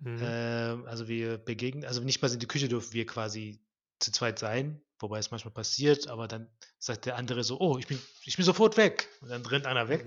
Mhm. 0.00 0.22
Ähm, 0.22 0.86
also 0.86 1.08
wir 1.08 1.38
begegnen 1.38 1.84
also 1.84 2.02
nicht 2.02 2.22
mal 2.22 2.32
in 2.32 2.40
die 2.40 2.46
Küche 2.48 2.68
dürfen 2.68 2.92
wir 2.94 3.06
quasi 3.06 3.60
zu 4.00 4.12
zweit 4.12 4.38
sein, 4.38 4.82
wobei 5.00 5.18
es 5.18 5.30
manchmal 5.30 5.54
passiert, 5.54 6.08
aber 6.08 6.28
dann 6.28 6.48
sagt 6.78 7.06
der 7.06 7.16
andere 7.16 7.44
so: 7.44 7.60
„Oh, 7.60 7.78
ich 7.78 7.86
bin 7.86 7.98
ich 8.24 8.36
bin 8.36 8.44
sofort 8.44 8.76
weg.“ 8.76 9.08
Und 9.22 9.30
dann 9.30 9.44
rennt 9.46 9.66
einer 9.66 9.88
weg. 9.88 10.06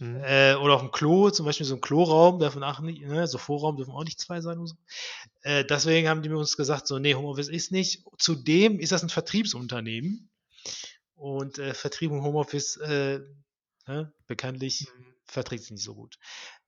Mhm. 0.00 0.06
Mhm. 0.06 0.24
Äh, 0.24 0.54
oder 0.56 0.74
aufm 0.76 0.92
Klo, 0.92 1.30
zum 1.30 1.46
Beispiel 1.46 1.66
so 1.66 1.74
'n 1.76 1.80
Kloraum, 1.80 2.40
dürfen 2.40 2.62
auch 2.64 2.80
nicht 2.80 3.02
ne, 3.02 3.26
so 3.28 3.38
Vorraum 3.38 3.76
dürfen 3.76 3.92
auch 3.94 4.04
nicht 4.04 4.20
2 4.20 4.40
sein 4.40 4.58
und 4.58 4.68
so. 4.68 4.76
Äh, 5.42 5.64
deswegen 5.64 6.08
haben 6.08 6.22
die 6.22 6.28
mir 6.30 6.38
uns 6.38 6.56
gesagt 6.56 6.86
so: 6.88 6.98
„Ne, 6.98 7.14
Homeoffice 7.14 7.48
ist 7.48 7.72
nicht.“ 7.72 8.04
Zudem 8.18 8.80
ist 8.80 8.92
das 8.92 9.02
'n 9.04 9.10
Vertriebsunternehmen 9.10 10.30
und, 11.16 11.58
äh, 11.58 11.74
Vertrieb 11.74 12.12
und 12.12 12.22
Homeoffice, 12.22 12.76
äh, 12.78 13.20
ne, 13.88 14.12
bekanntlich 14.28 14.88
Mhm. 14.94 15.09
Verträgt 15.32 15.64
sich 15.64 15.72
nicht 15.72 15.84
so 15.84 15.94
gut. 15.94 16.18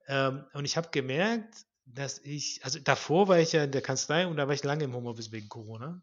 Ähm, 0.08 0.44
und 0.52 0.64
ich 0.64 0.76
habe 0.76 0.90
gemerkt, 0.90 1.66
dass 1.84 2.18
ich 2.18 2.64
also 2.64 2.78
davor 2.78 3.28
war 3.28 3.38
ich 3.38 3.52
ja 3.52 3.64
in 3.64 3.72
der 3.72 3.82
Kanzlei 3.82 4.26
und 4.26 4.36
da 4.36 4.46
war 4.46 4.54
ich 4.54 4.62
lange 4.62 4.84
im 4.84 4.94
Homeoffice 4.94 5.32
wegen 5.32 5.48
Corona. 5.48 6.00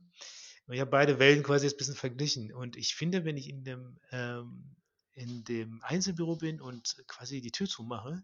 Und 0.68 0.74
ich 0.74 0.82
habe 0.82 0.92
beide 0.92 1.20
Welten 1.20 1.44
quasi 1.44 1.66
jetzt 1.66 1.78
bisschen 1.78 1.96
verglichen. 1.96 2.54
Und 2.54 2.76
ich 2.76 2.96
finde, 2.96 3.26
wenn 3.26 3.38
ich 3.38 3.50
in 3.50 3.64
dem 3.64 4.00
ähm, 4.12 4.76
in 5.14 5.44
dem 5.44 5.82
Einzelbüro 5.84 6.36
bin 6.38 6.62
und 6.62 7.04
quasi 7.08 7.42
die 7.42 7.52
Tür 7.52 7.68
zumache 7.68 8.24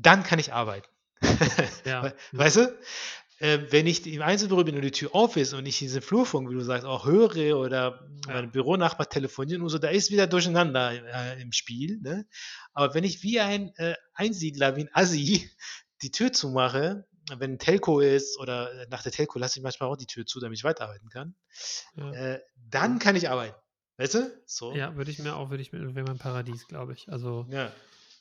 dann 0.00 0.22
kann 0.22 0.38
ich 0.38 0.52
arbeiten. 0.52 0.88
Ja. 1.84 2.02
Wei 2.04 2.14
weißt 2.32 2.56
du? 2.56 2.78
Ähm, 3.42 3.66
wenn 3.70 3.88
ich 3.88 4.06
im 4.06 4.22
Einzelbüro 4.22 4.62
bin 4.62 4.76
und 4.76 4.82
die 4.82 4.92
Tür 4.92 5.14
auf 5.16 5.36
ist 5.36 5.52
und 5.52 5.66
ich 5.66 5.78
diese 5.80 6.00
Flurfunk, 6.00 6.48
wie 6.48 6.54
du 6.54 6.60
sagst, 6.62 6.86
auch 6.86 7.06
höre 7.06 7.58
oder 7.58 8.08
Ja. 8.28 8.34
mein 8.34 8.52
Büronachbar 8.52 9.08
telefoniert 9.08 9.60
und 9.60 9.68
so, 9.68 9.78
da 9.78 9.88
ist 9.88 10.12
wieder 10.12 10.28
Durcheinander, 10.28 10.92
äh, 10.92 11.42
im 11.42 11.50
Spiel, 11.50 11.98
ne? 12.00 12.24
Aber 12.72 12.94
wenn 12.94 13.02
ich 13.02 13.24
wie 13.24 13.40
ein, 13.40 13.72
äh, 13.76 13.96
Einsiedler, 14.14 14.76
wie 14.76 14.82
'n 14.82 14.90
Assi 14.92 15.50
die 16.02 16.12
Tür 16.12 16.32
zumache, 16.32 17.04
wenn 17.36 17.58
Telco 17.58 17.98
ist 18.00 18.38
oder 18.38 18.86
nach 18.90 19.02
der 19.02 19.10
Telco 19.12 19.40
lasse 19.40 19.58
ich 19.58 19.64
manchmal 19.64 19.88
auch 19.90 19.96
die 19.96 20.06
Tür 20.06 20.24
zu, 20.24 20.38
damit 20.38 20.58
ich 20.58 20.64
weiterarbeiten 20.64 21.08
kann, 21.08 21.34
Ja. 21.96 22.12
äh, 22.12 22.40
dann 22.70 23.00
kann 23.00 23.16
ich 23.16 23.28
arbeiten. 23.28 23.56
Weißt 23.96 24.14
du? 24.14 24.42
So. 24.46 24.74
Ja, 24.76 24.94
würde 24.96 25.10
ich 25.10 25.18
mir 25.18 25.34
auch 25.36 25.50
würde 25.50 25.62
ich 25.62 25.72
mir 25.72 25.80
wäre 25.96 26.06
mein 26.06 26.18
Paradies, 26.18 26.66
glaube 26.68 26.92
ich. 26.92 27.08
Also 27.08 27.46
Ja. 27.50 27.72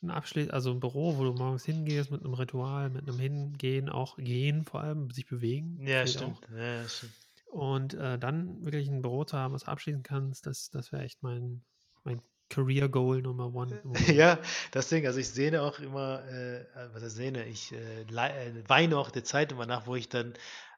'n 0.03 0.09
Abschli 0.11 0.49
also 0.49 0.71
'n 0.71 0.79
Büro, 0.79 1.17
wo 1.17 1.23
du 1.25 1.33
morgens 1.33 1.65
hingehst 1.65 2.11
mit 2.11 2.21
'nem 2.23 2.33
Ritual, 2.33 2.89
mit 2.89 3.05
'nem 3.05 3.19
Hingehen, 3.19 3.89
auch 3.89 4.17
gehen 4.17 4.63
vor 4.65 4.81
allem, 4.81 5.09
sich 5.11 5.27
bewegen, 5.27 5.81
Ja, 5.85 6.05
stimmt. 6.07 6.47
Ja, 6.49 6.87
stimmt. 6.87 7.15
Und, 7.49 7.93
äh, 7.95 8.17
dann 8.17 8.63
wirklich 8.63 8.87
'n 8.89 9.01
Büro 9.01 9.23
zu 9.25 9.37
haben, 9.37 9.53
was 9.53 9.63
du 9.63 9.67
abschließen 9.71 10.03
kannst, 10.03 10.45
das 10.45 10.69
das 10.69 10.91
wäre 10.91 11.03
echt 11.03 11.21
mein 11.23 11.63
mein 12.03 12.21
Career 12.49 12.89
Goal 12.89 13.21
Nummer 13.21 13.53
1 13.53 13.81
im 13.83 13.89
Moment. 13.89 14.15
Ja, 14.15 14.41
deswegen, 14.73 15.07
also 15.07 15.19
ich 15.19 15.29
sehne 15.29 15.61
auch 15.61 15.79
immer, 15.79 16.23
äh 16.27 16.61
äh, 16.61 16.93
was 16.93 17.03
heißt 17.03 17.15
sehne, 17.15 17.45
ich, 17.45 17.71
äh, 17.71 18.01
äh, 18.03 18.63
weine 18.67 18.97
auch 18.97 19.11
der 19.11 19.23
Zeit 19.23 19.51
immer 19.51 19.65
nach, 19.65 19.87
wo 19.87 19.95
ich 19.95 20.09
dann 20.09 20.33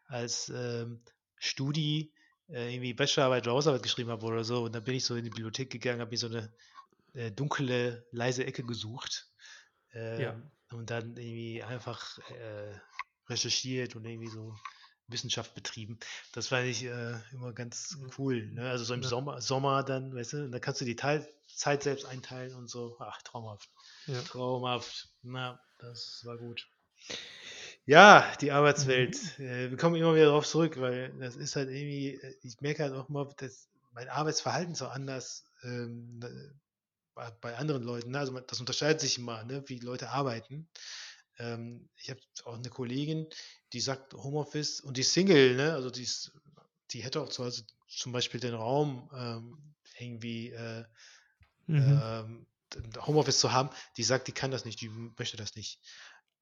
als, 0.05 0.49
ähm, 0.49 1.01
Studi, 1.37 2.13
äh, 2.47 2.73
irgendwie 2.73 2.93
Bachelorarbeit 2.93 3.43
oder 3.47 3.55
Hausarbeit 3.55 3.83
geschrieben 3.83 4.09
habe 4.11 4.25
oder 4.25 4.43
so. 4.43 4.63
Und 4.63 4.75
dann 4.75 4.83
bin 4.83 4.95
ich 4.95 5.05
so 5.05 5.15
in 5.15 5.23
die 5.23 5.29
Bibliothek 5.29 5.69
gegangen, 5.71 6.01
habe 6.01 6.11
mir 6.11 6.17
so 6.17 6.27
'ne, 6.29 6.53
äh, 7.13 7.31
dunkle, 7.31 8.05
leise 8.11 8.45
Ecke 8.45 8.63
gesucht, 8.63 9.27
Ja. 9.93 10.31
ähm, 10.31 10.51
und 10.71 10.89
dann 10.89 11.17
irgendwie 11.17 11.63
einfach, 11.63 12.17
äh, 12.29 12.73
recherchiert 13.29 13.95
und 13.95 14.05
irgendwie 14.05 14.29
so 14.29 14.55
Wissenschaft 15.07 15.53
betrieben. 15.55 15.99
Das 16.33 16.47
fand 16.47 16.65
ich, 16.67 16.83
äh, 16.85 17.15
immer 17.31 17.53
ganz 17.53 17.97
Mhm. 17.97 18.11
cool, 18.17 18.45
ne? 18.51 18.69
Also 18.69 18.85
so 18.85 18.93
im 18.93 19.01
Ja. 19.03 19.07
Sommer 19.09 19.41
Sommer 19.41 19.83
dann, 19.83 20.15
weißt 20.15 20.33
du? 20.33 20.49
Dann 20.49 20.61
kannst 20.61 20.81
du 20.81 20.85
die 20.85 20.95
Teil 20.95 21.27
Zeit 21.55 21.83
selbst 21.83 22.05
einteilen 22.05 22.55
und 22.55 22.69
so. 22.69 22.97
Ach, 22.99 23.21
traumhaft. 23.21 23.69
Ja. 24.07 24.21
Traumhaft. 24.23 25.09
Na, 25.21 25.59
das 25.79 26.21
war 26.25 26.37
gut. 26.37 26.67
Ja, 27.85 28.33
die 28.41 28.51
Arbeitswelt. 28.51 29.17
Mhm. 29.37 29.45
Äh, 29.45 29.69
wir 29.71 29.77
kommen 29.77 29.95
immer 29.95 30.15
wieder 30.15 30.27
drauf 30.27 30.47
zurück, 30.47 30.79
weil 30.79 31.11
das 31.19 31.35
ist 31.35 31.55
halt 31.55 31.69
irgendwie 31.69 32.15
äh, 32.15 32.35
ich 32.41 32.61
merke 32.61 32.83
halt 32.83 32.93
auch 32.93 33.09
immer, 33.09 33.25
dass 33.37 33.69
mein 33.91 34.09
Arbeitsverhalten 34.09 34.73
so 34.75 34.87
anders, 34.87 35.45
ähm, 35.63 36.19
bei 37.15 37.31
bei 37.31 37.57
anderen 37.57 37.83
Leuten, 37.83 38.11
ne? 38.11 38.19
Also 38.19 38.39
das 38.39 38.59
unterscheidet 38.59 39.01
sich 39.01 39.17
immer, 39.19 39.43
ne, 39.45 39.63
wie 39.67 39.79
Leute 39.79 40.09
arbeiten. 40.09 40.69
Ähm, 41.39 41.89
ich 41.97 42.09
habe 42.09 42.21
auch 42.45 42.57
'ne 42.57 42.69
Kollegin, 42.69 43.27
die 43.73 43.81
sagt 43.81 44.13
Homeoffice 44.13 44.81
und 44.81 44.97
die 44.97 45.01
ist 45.01 45.13
Single, 45.13 45.55
ne? 45.55 45.73
Also 45.73 45.89
die 45.91 46.03
ist 46.03 46.31
die 46.91 47.03
hätte 47.03 47.21
auch 47.21 47.29
zu 47.29 47.43
Hause 47.45 47.65
zum 47.87 48.11
Beispiel 48.13 48.39
den 48.39 48.53
Raum, 48.55 49.09
ähm, 49.15 49.75
irgendwie, 49.99 50.51
äh, 50.51 50.85
Mhm. 51.67 52.03
ähm, 52.21 52.47
Homeoffice 53.05 53.39
zu 53.39 53.51
haben. 53.53 53.69
Die 53.97 54.03
sagt, 54.03 54.27
die 54.27 54.31
kann 54.33 54.51
das 54.51 54.65
nicht, 54.65 54.81
die 54.81 54.89
möchte 54.89 55.37
das 55.37 55.55
nicht. 55.55 55.79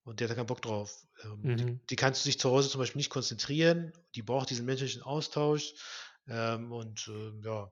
Und 0.04 0.20
die 0.20 0.24
hat 0.26 0.32
da 0.32 0.36
keinen 0.36 0.48
Bock 0.48 0.62
drauf. 0.62 1.06
Ähm, 1.24 1.54
die 1.60 1.68
Mhm. 1.68 1.82
die 1.90 1.96
kann 1.98 2.14
sich 2.14 2.40
zu 2.40 2.50
Hause 2.52 2.70
zum 2.70 2.80
Beispiel 2.80 3.00
nicht 3.00 3.10
konzentrieren. 3.12 3.94
Die 4.16 4.24
braucht 4.24 4.50
diesen 4.50 4.66
menschlichen 4.66 5.02
Austausch. 5.04 5.74
Ähm, 6.28 6.72
und, 6.72 7.08
ähm, 7.10 7.42
ja. 7.46 7.72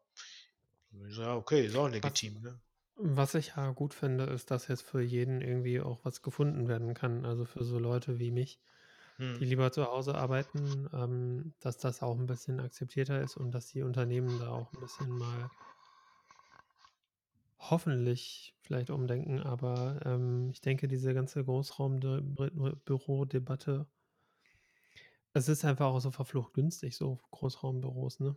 „Ja, 0.92 1.36
okay, 1.36 1.66
ist 1.66 1.76
auch 1.76 1.88
legitim, 1.90 2.42
ne?“ 2.42 2.62
Was 3.00 3.36
ich 3.36 3.56
ja 3.56 3.72
gut 3.72 3.94
finde, 3.94 4.26
ist, 4.26 4.52
dass 4.52 4.68
jetzt 4.68 4.82
für 4.84 5.02
jeden 5.02 5.42
irgendwie 5.42 5.82
auch 5.82 6.04
was 6.06 6.22
gefunden 6.22 6.68
werden 6.68 6.94
kann. 6.94 7.26
Also 7.26 7.46
für 7.46 7.64
so 7.64 7.80
Leute 7.80 8.20
wie 8.20 8.32
mich, 8.32 8.62
die 9.38 9.46
Mhm. 9.46 9.46
lieber 9.46 9.72
zu 9.72 9.86
Hause 9.86 10.16
arbeiten, 10.16 10.90
ähm, 10.94 11.56
dass 11.60 11.78
das 11.78 12.02
auch 12.04 12.18
'n 12.20 12.26
bisschen 12.28 12.60
akzeptierter 12.60 13.22
ist 13.22 13.38
und 13.38 13.52
dass 13.52 13.68
die 13.68 13.84
Unternehmen 13.84 14.38
da 14.40 14.50
auch 14.52 14.74
'n 14.74 14.80
bisschen 14.82 15.18
mal 15.18 15.52
hoffentlich 17.60 18.56
vielleicht 18.62 18.90
umdenken, 18.90 19.40
aber, 19.42 20.00
ähm, 20.06 20.50
ich 20.50 20.62
denke, 20.62 20.88
diese 20.88 21.14
ganze 21.14 21.44
Großraum 21.44 22.00
de 22.00 22.22
Br 22.22 22.50
Bürodebatte 22.86 23.90
es 25.34 25.48
ist 25.50 25.66
einfach 25.66 25.88
auch 25.88 26.00
so 26.00 26.12
verflucht 26.12 26.54
günstig, 26.54 26.96
so 26.98 27.20
Großraumbüros, 27.32 28.20
ne? 28.20 28.36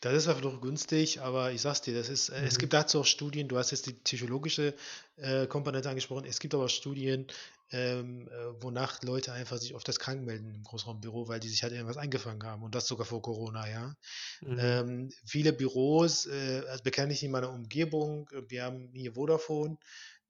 Das 0.00 0.14
ist 0.14 0.28
einfach 0.28 0.42
noch 0.42 0.60
günstig, 0.62 1.20
aber 1.20 1.52
ich 1.52 1.60
sage 1.60 1.74
es 1.74 1.82
dir, 1.82 1.94
das 1.94 2.08
ist 2.08 2.30
äh, 2.30 2.46
es 2.46 2.54
Mhm. 2.54 2.58
gibt 2.58 2.72
dazu 2.72 3.00
auch 3.00 3.06
Studien, 3.06 3.48
du 3.48 3.58
hast 3.58 3.70
jetzt 3.70 3.86
die 3.86 3.92
psychologische, 3.92 4.74
äh, 5.16 5.46
Komponente 5.46 5.90
angesprochen. 5.90 6.24
Es 6.24 6.40
gibt 6.40 6.54
aber 6.54 6.64
auch 6.64 6.68
Studien, 6.70 7.26
ähm, 7.70 8.26
äh, 8.28 8.62
wonach 8.62 9.02
Leute 9.02 9.32
einfach 9.32 9.58
sich 9.58 9.74
öfters 9.74 9.98
krank 9.98 10.24
melden 10.24 10.54
im 10.54 10.64
Großraumbüro, 10.64 11.28
weil 11.28 11.38
die 11.38 11.48
sich 11.48 11.62
halt 11.62 11.72
irgendwas 11.72 11.98
eingefangen 11.98 12.42
haben 12.44 12.62
und 12.62 12.74
das 12.74 12.86
sogar 12.86 13.06
vor 13.06 13.20
Corona, 13.22 13.68
ja. 13.68 13.94
Mhm. 14.40 14.58
Ähm, 14.58 15.10
viele 15.26 15.52
Büros, 15.52 16.26
äh, 16.26 16.62
also 16.68 16.82
bekanntlich 16.82 17.22
in 17.22 17.30
meiner 17.30 17.50
Umgebung, 17.52 18.28
wir 18.48 18.64
haben 18.64 18.90
hier 18.94 19.12
Vodafone, 19.14 19.76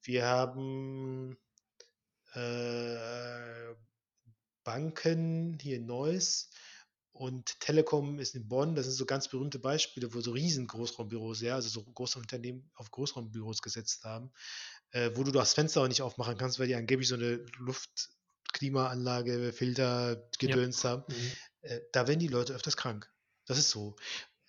wir 0.02 0.26
haben, 0.26 1.36
äh, 2.34 3.74
Banken 4.64 5.58
hier 5.60 5.76
in 5.76 5.86
Neuss 5.86 6.50
und 7.20 7.60
Telekom 7.60 8.18
ist 8.18 8.34
in 8.34 8.48
Bonn. 8.48 8.74
Das 8.76 8.86
sind 8.86 8.94
so 8.96 9.06
ganz 9.06 9.28
berühmte 9.28 9.58
Beispiele, 9.60 10.14
wo 10.14 10.20
so 10.22 10.32
riesen 10.32 10.66
Großraumbüros, 10.68 11.42
ja, 11.42 11.56
also 11.56 11.68
so 11.70 11.84
große 11.84 12.18
Unternehmen 12.18 12.70
auf 12.74 12.90
Großraumbüros 12.90 13.62
gesetzt 13.62 14.04
haben, 14.04 14.32
äh, 14.92 15.10
wo 15.16 15.24
du 15.24 15.32
das 15.32 15.54
Fenster 15.54 15.82
auch 15.82 15.88
nicht 15.88 16.02
aufmachen 16.02 16.38
kannst, 16.38 16.58
weil 16.60 16.68
die 16.68 16.76
angeblich 16.76 17.08
so 17.08 17.16
'ne 17.16 17.44
Luftklimaanlage, 17.58 19.52
Filter, 19.52 20.28
Ja. 20.44 20.56
Gedöns 20.56 20.84
haben. 20.84 21.04
Mhm. 21.08 21.40
Äh, 21.62 21.80
da 21.92 22.08
werden 22.08 22.20
die 22.20 22.28
Leute 22.28 22.54
öfters 22.54 22.76
krank. 22.78 23.12
Das 23.46 23.58
ist 23.58 23.70
so. 23.70 23.96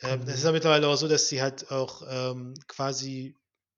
Ähm, 0.01 0.25
das 0.25 0.37
ist 0.37 0.43
Mhm. 0.43 0.45
ja 0.45 0.51
mittlerweile 0.53 0.87
auch 0.89 0.97
so, 0.97 1.07
dass 1.09 1.29
sie 1.29 1.41
halt 1.41 1.71
auch, 1.71 2.03
ähm, 2.09 2.55
quasi 2.67 3.35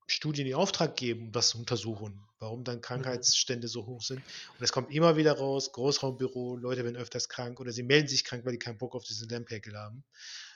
Studien 0.08 0.48
in 0.48 0.56
Auftrag 0.56 0.96
geben, 0.96 1.28
um 1.28 1.32
das 1.32 1.50
zu 1.50 1.58
untersuchen, 1.60 2.28
warum 2.40 2.64
dann 2.64 2.78
Mhm. 2.78 2.82
Krankheitsstände 2.82 3.68
so 3.68 3.86
hoch 3.86 4.02
sind. 4.02 4.26
Und 4.58 4.64
es 4.64 4.72
kommt 4.72 4.92
immer 4.92 5.18
wieder 5.18 5.34
raus, 5.38 5.72
Großraumbüro, 5.72 6.58
Leute 6.58 6.84
werden 6.84 6.96
öfters 6.98 7.30
krank 7.30 7.60
oder 7.60 7.72
sie 7.72 7.84
melden 7.84 8.08
sich 8.08 8.24
krank, 8.24 8.46
weil 8.46 8.54
die 8.54 8.60
keinen 8.60 8.78
Bock 8.78 8.96
auf 8.96 9.04
diesen 9.04 9.30
Lärmpegel 9.30 9.78
haben. 9.78 10.04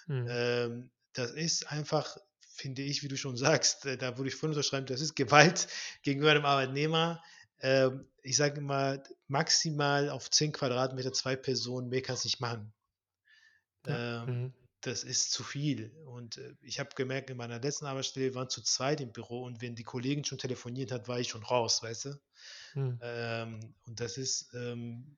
Mhm. 0.07 0.27
Ähm, 0.29 0.91
das 1.13 1.31
ist 1.31 1.71
einfach, 1.71 2.17
finde 2.39 2.81
ich, 2.83 3.03
wie 3.03 3.07
du 3.07 3.17
schon 3.17 3.37
sagst, 3.37 3.85
äh, 3.85 3.97
da 3.97 4.17
würde 4.17 4.29
ich 4.29 4.35
voll 4.35 4.49
unterschreiben, 4.49 4.85
das 4.85 5.01
ist 5.01 5.15
Gewalt 5.15 5.67
gegenüber 6.03 6.33
dem 6.33 6.45
Arbeitnehmer. 6.45 7.23
Ähm, 7.59 8.07
ich 8.21 8.37
sage 8.37 8.59
immer, 8.59 9.01
maximal 9.27 10.09
auf 10.09 10.29
10 10.29 10.51
Quadratmeter 10.51 11.13
2 11.13 11.35
Personen, 11.35 11.89
mehr 11.89 12.01
kannst 12.01 12.25
nicht 12.25 12.39
machen. 12.39 12.73
Ähm, 13.87 14.27
Mhm. 14.27 14.53
Das 14.87 15.03
ist 15.03 15.31
zu 15.31 15.43
viel. 15.43 15.93
Und, 16.05 16.37
äh, 16.37 16.55
ich 16.61 16.79
habe 16.79 16.89
gemerkt, 16.95 17.29
in 17.29 17.37
meiner 17.37 17.59
letzten 17.61 17.85
Arbeitsstelle, 17.87 18.35
waren 18.35 18.49
zu 18.49 18.61
zweit 18.63 19.01
im 19.01 19.11
Büro 19.13 19.43
und 19.43 19.61
wenn 19.61 19.75
die 19.75 19.83
Kollegin 19.83 20.25
schon 20.25 20.37
telefoniert 20.39 20.91
hat, 20.91 21.07
war 21.07 21.19
ich 21.19 21.29
schon 21.29 21.43
raus, 21.43 21.83
weißt 21.83 22.05
du? 22.05 22.19
Mhm. 22.75 22.99
Ähm, 23.01 23.75
und 23.87 23.99
das 24.01 24.17
ist, 24.17 24.53
ähm 24.55 25.17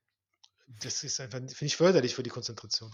das 0.81 1.03
ist 1.03 1.19
einfach 1.21 1.39
finde 1.39 1.65
ich 1.65 1.77
förderlich 1.77 2.15
für 2.15 2.23
die 2.23 2.29
Konzentration. 2.31 2.93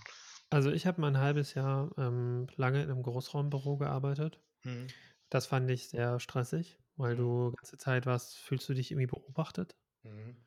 Also, 0.52 0.72
ich 0.72 0.86
habe 0.86 1.02
mal 1.02 1.08
'n 1.10 1.18
1/2 1.20 1.54
Jahr, 1.56 1.92
ähm, 1.98 2.48
lange 2.56 2.82
in 2.84 2.88
'nem 2.90 3.02
Großraumbüro 3.02 3.78
gearbeitet. 3.78 4.42
Mhm. 4.64 4.96
Das 5.30 5.48
fand 5.48 5.70
ich 5.72 5.90
sehr 5.90 6.20
stressig, 6.20 6.80
weil 6.98 7.16
Mhm. 7.16 7.18
du 7.18 7.52
ganze 7.54 7.78
Zeit 7.78 8.06
warst 8.08 8.38
fühlst 8.38 8.70
du 8.70 8.74
dich 8.76 8.92
irgendwie 8.92 9.08
beobachtet. 9.08 9.76
Mhm. 10.06 10.46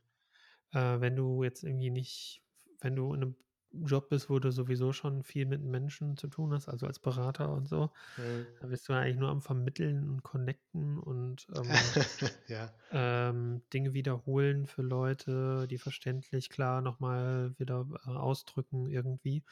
Äh, 0.73 1.01
wenn 1.01 1.17
du 1.17 1.43
jetzt 1.45 1.63
irgendwie 1.65 1.91
nicht 1.91 2.45
wenn 2.81 2.95
du 2.95 3.13
in 3.15 3.21
'nem 3.21 3.37
Job 3.73 4.09
bist, 4.09 4.31
wo 4.31 4.39
du 4.39 4.51
sowieso 4.51 4.93
schon 4.93 5.23
viel 5.23 5.47
mit 5.47 5.63
Menschen 5.63 6.17
zu 6.17 6.29
tun 6.29 6.53
hast, 6.55 6.69
also 6.69 6.87
als 6.87 6.99
Berater 6.99 7.53
und 7.53 7.69
so. 7.69 7.91
Mhm. 8.17 8.47
Da 8.61 8.67
bist 8.69 8.89
du 8.89 8.93
ja 8.93 9.01
eigentlich 9.01 9.17
nur 9.19 9.31
am 9.31 9.43
Vermitteln 9.43 10.09
und 10.09 10.23
Connecten 10.23 10.99
und 10.99 11.47
ähm, 11.55 11.69
Ja. 12.49 12.73
ähm, 12.91 13.63
Dinge 13.73 13.93
wiederholen 13.93 14.67
für 14.67 14.83
Leute, 14.83 15.67
die 15.69 15.79
verständlich 15.79 16.49
klar 16.51 16.81
nochmal 16.81 17.55
wieder 17.59 17.87
äh, 18.07 18.11
ausdrücken 18.11 18.87
irgendwie. 18.87 19.45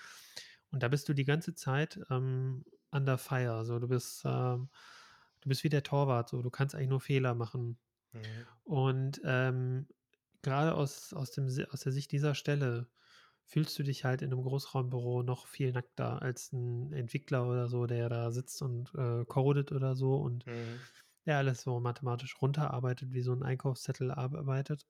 Und 0.71 0.83
da 0.83 0.89
bist 0.89 1.09
du 1.09 1.15
die 1.15 1.25
ganze 1.25 1.55
Zeit 1.55 2.01
ähm, 2.11 2.65
under 2.91 3.19
fire. 3.19 3.65
So, 3.65 3.79
du 3.79 3.89
bist, 3.89 4.23
ähm, 4.25 4.71
du 5.41 5.49
bist 5.49 5.65
wie 5.65 5.69
der 5.69 5.83
Torwart, 5.83 6.29
so 6.31 6.43
du 6.43 6.51
kannst 6.51 6.75
eigentlich 6.75 6.89
nur 6.89 7.01
Fehler 7.01 7.35
machen. 7.35 7.79
Mhm. 8.13 8.47
Und 8.65 9.21
ähm, 9.25 9.89
gerade 10.43 10.75
aus, 10.75 11.13
aus, 11.13 11.31
dem, 11.33 11.47
aus 11.71 11.81
der 11.81 11.93
Sicht 11.93 12.13
dieser 12.13 12.35
Stelle 12.35 12.89
fühlst 13.47 13.79
du 13.79 13.83
dich 13.85 14.05
halt 14.05 14.23
in 14.23 14.33
einem 14.33 14.43
Großraumbüro 14.43 15.23
noch 15.23 15.47
viel 15.47 15.73
nackter 15.73 16.23
als 16.23 16.53
ein 16.53 16.93
Entwickler 16.93 17.49
oder 17.49 17.69
so, 17.69 17.87
der 17.87 18.09
da 18.09 18.31
sitzt 18.33 18.63
und 18.63 18.95
äh, 18.97 19.25
codet 19.27 19.73
oder 19.73 19.95
so 19.97 20.17
und 20.17 20.47
Mhm. 20.47 20.87
der 21.27 21.39
alles 21.39 21.63
so 21.63 21.81
mathematisch 21.81 22.41
runterarbeitet, 22.43 23.13
wie 23.13 23.23
so 23.23 23.33
ein 23.33 23.43
Einkaufszettel 23.43 24.11
arbeitet. 24.13 24.87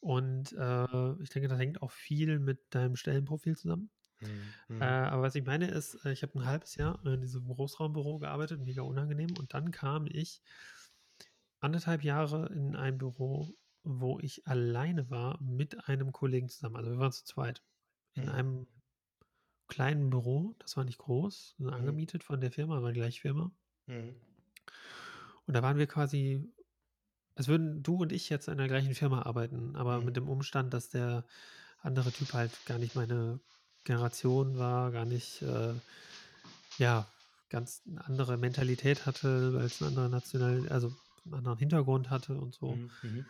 Und 0.00 0.52
äh, 0.52 1.12
ich 1.22 1.30
denke, 1.30 1.48
das 1.48 1.58
hängt 1.58 1.82
auch 1.82 1.90
viel 1.92 2.38
mit 2.38 2.74
deinem 2.74 2.96
Stellenprofil 2.96 3.56
zusammen. 3.56 3.90
Mhm. 4.20 4.54
Äh, 4.80 4.84
aber 4.86 5.22
was 5.22 5.36
ich 5.36 5.44
meine 5.44 5.68
ist, 5.70 6.04
äh, 6.06 6.12
ich 6.12 6.22
habe 6.22 6.38
ein 6.38 6.46
halbes 6.46 6.76
Jahr 6.76 7.04
in 7.06 7.22
diesem 7.22 7.46
Großraumbüro 7.48 8.18
gearbeitet, 8.18 8.60
mega 8.62 8.82
unangenehm. 8.82 9.36
Und 9.36 9.54
dann 9.54 9.70
kam 9.70 10.06
ich 10.06 10.42
anderthalb 11.60 12.02
Jahre 12.04 12.52
in 12.52 12.76
ein 12.76 12.98
Büro, 12.98 13.54
wo 13.84 14.18
ich 14.20 14.46
alleine 14.46 15.10
war 15.10 15.40
mit 15.42 15.88
einem 15.88 16.12
Kollegen 16.12 16.48
zusammen. 16.48 16.76
Also 16.76 16.90
wir 16.90 16.98
waren 16.98 17.12
zu 17.12 17.24
zweit 17.24 17.62
in 18.14 18.24
Mhm. 18.24 18.28
einem 18.30 18.66
kleinen 19.68 20.10
Büro. 20.10 20.54
Das 20.58 20.76
war 20.76 20.84
nicht 20.84 20.98
groß, 20.98 21.56
Mhm. 21.58 21.68
angemietet 21.70 22.24
von 22.24 22.40
der 22.40 22.52
Firma, 22.52 22.82
war 22.82 22.92
die 22.92 23.00
gleiche 23.00 23.20
Firma. 23.20 23.50
Mhm. 23.86 24.14
Und 25.46 25.54
da 25.54 25.62
waren 25.62 25.78
wir 25.78 25.86
quasi, 25.86 26.52
als 27.34 27.48
würden 27.48 27.82
du 27.82 27.96
und 27.96 28.12
ich 28.12 28.28
jetzt 28.28 28.48
in 28.48 28.58
der 28.58 28.68
gleichen 28.68 28.94
Firma 28.94 29.22
arbeiten, 29.22 29.74
aber 29.76 29.98
Mhm. 29.98 30.04
mit 30.06 30.16
dem 30.16 30.28
Umstand, 30.28 30.72
dass 30.74 30.90
der 30.90 31.24
andere 31.80 32.12
Typ 32.12 32.32
halt 32.32 32.52
gar 32.66 32.78
nicht 32.78 32.94
meine 32.94 33.40
Generation 33.84 34.56
war, 34.58 34.92
gar 34.92 35.04
nicht, 35.04 35.42
äh, 35.42 35.74
ja, 36.78 37.06
ganz 37.48 37.82
eine 37.86 38.04
andere 38.04 38.36
Mentalität 38.36 39.04
hatte, 39.04 39.52
weil 39.54 39.64
es 39.66 39.82
eine 39.82 39.88
andere 39.88 40.08
National, 40.08 40.68
also 40.68 40.92
einen 41.24 41.34
anderen 41.34 41.58
Hintergrund 41.58 42.08
hatte 42.10 42.38
und 42.38 42.54
so. 42.54 42.80
Mhm. 43.02 43.26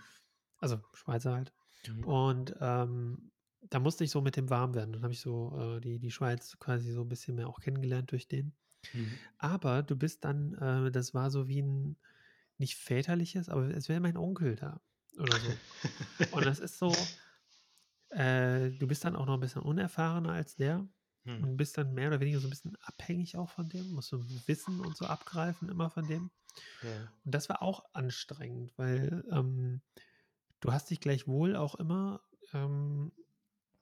Also 0.63 0.81
Schweizer 0.95 1.35
halt. 1.35 1.53
Mhm. 1.87 2.05
Und 2.05 2.57
ähm, 2.61 3.33
da 3.69 3.79
musste 3.79 4.05
ich 4.05 4.11
so 4.11 4.21
mit 4.21 4.37
dem 4.37 4.51
warm 4.51 4.75
werden. 4.75 4.93
Dann 4.93 5.03
habe 5.03 5.13
ich 5.13 5.21
so 5.21 5.59
äh, 5.59 5.81
die, 5.81 5.99
die 5.99 6.11
Schweiz 6.11 6.57
quasi 6.59 6.91
so 6.93 7.03
ein 7.03 7.09
bisschen 7.09 7.35
mehr 7.37 7.49
auch 7.49 7.61
kennengelernt 7.61 8.11
durch 8.13 8.29
den. 8.29 8.55
Mhm. 8.93 9.13
Aber 9.39 9.83
du 9.83 9.97
bist 9.97 10.25
dann, 10.25 10.55
äh, 10.55 10.91
das 10.91 11.15
war 11.15 11.31
so 11.31 11.49
wie 11.49 11.63
ein, 11.63 11.97
nicht 12.59 12.77
väterliches, 12.77 13.49
aber 13.49 13.69
es 13.69 13.89
wäre 13.89 14.01
mein 14.01 14.17
Onkel 14.17 14.57
da 14.57 14.81
oder 15.19 15.37
so. 15.39 16.27
Und 16.33 16.47
das 16.47 16.61
ist 16.61 16.79
so, 16.79 16.95
äh, 18.11 18.71
du 18.71 18.87
bist 18.87 19.05
dann 19.05 19.17
auch 19.17 19.27
noch 19.27 19.35
ein 19.35 19.41
bisschen 19.41 19.63
unerfahrener 19.63 20.33
als 20.33 20.57
der 20.57 20.89
Mhm. 21.25 21.45
und 21.45 21.57
bist 21.57 21.79
dann 21.79 21.95
mehr 21.95 22.09
oder 22.09 22.21
weniger 22.21 22.41
so 22.41 22.47
ein 22.47 22.51
bisschen 22.51 22.77
abhängig 22.81 23.37
auch 23.37 23.49
von 23.49 23.69
dem, 23.69 23.93
musst 23.93 24.11
du 24.13 24.25
Wissen 24.47 24.81
und 24.81 24.97
so 24.97 25.07
abgreifen 25.07 25.69
immer 25.69 25.91
von 25.91 26.07
dem. 26.07 26.31
Ja. 26.83 27.13
Und 27.25 27.35
das 27.35 27.49
war 27.49 27.63
auch 27.63 27.85
anstrengend, 27.93 28.77
weil 28.77 29.25
ähm, 29.31 29.83
du 30.63 30.73
hast 30.73 30.89
dich 30.89 31.01
gleichwohl 31.01 31.55
auch 31.55 31.75
immer, 31.75 32.23
ähm, 32.55 33.13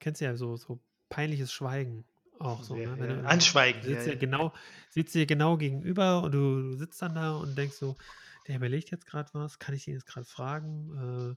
kennst 0.01 0.21
ja 0.21 0.37
so, 0.37 0.57
so 0.57 0.81
peinliches 1.09 1.53
Schweigen 1.53 2.05
auch 2.41 2.63
so, 2.63 2.75
Ja, 2.75 2.97
ne? 2.97 2.99
Wenn 2.99 3.11
ja. 3.11 3.17
du, 3.17 3.29
Anschweigen. 3.29 3.83
du 3.83 3.89
sitzt 3.89 4.07
ja, 4.07 4.13
ja 4.13 4.13
ja. 4.15 4.19
genau, 4.19 4.53
sitzt 4.89 5.15
dir 5.15 5.27
genau 5.27 5.57
gegenüber 5.57 6.23
und 6.23 6.33
du, 6.33 6.63
du 6.63 6.77
sitzt 6.77 7.01
dann 7.03 7.15
da 7.15 7.37
und 7.37 7.57
denkst 7.57 7.77
so, 7.77 7.97
der 8.49 8.57
überlegt 8.57 8.91
jetzt 8.91 9.07
gerade 9.07 9.29
was, 9.35 9.59
kann 9.59 9.75
ich 9.75 9.87
ihn 9.87 9.95
jetzt 9.95 10.07
gerade 10.07 10.27
fragen? 10.27 11.37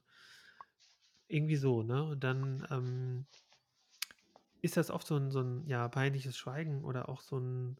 irgendwie 1.28 1.56
so, 1.56 1.82
ne? 1.82 2.02
Und 2.04 2.24
dann 2.24 2.66
ähm, 2.70 3.26
ist 4.62 4.78
das 4.78 4.90
oft 4.90 5.06
so 5.06 5.16
ein, 5.16 5.30
so 5.30 5.40
ein 5.40 5.66
ja, 5.66 5.86
peinliches 5.88 6.38
Schweigen 6.38 6.84
oder 6.84 7.08
auch 7.08 7.20
so 7.20 7.38
ein, 7.38 7.76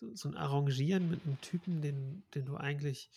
so, 0.00 0.14
so 0.14 0.28
ein 0.28 0.36
Arrangieren 0.36 1.08
mit 1.08 1.24
einem 1.24 1.40
Typen, 1.40 1.80
den, 1.80 2.24
den 2.34 2.44
du 2.44 2.56
eigentlich, 2.56 3.08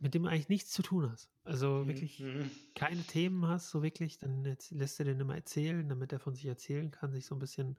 mit 0.00 0.14
dem 0.14 0.24
du 0.24 0.30
eigentlich 0.30 0.50
nichts 0.50 0.72
zu 0.72 0.82
tun 0.82 1.10
hast. 1.10 1.30
Also 1.44 1.86
Mhm. 1.86 1.88
wirklich 1.88 2.26
Mhm. 2.26 2.50
keine 2.76 3.06
Themen 3.06 3.46
hast, 3.46 3.70
so 3.70 3.82
wirklich, 3.82 4.18
dann 4.18 4.44
lässt 4.70 5.00
er 5.00 5.06
den 5.06 5.20
immer 5.20 5.36
erzählen, 5.36 5.88
damit 5.88 6.12
er 6.12 6.20
von 6.20 6.34
sich 6.34 6.46
erzählen 6.46 6.90
kann, 6.90 7.12
sich 7.12 7.26
so 7.26 7.34
ein 7.36 7.40
bisschen 7.40 7.78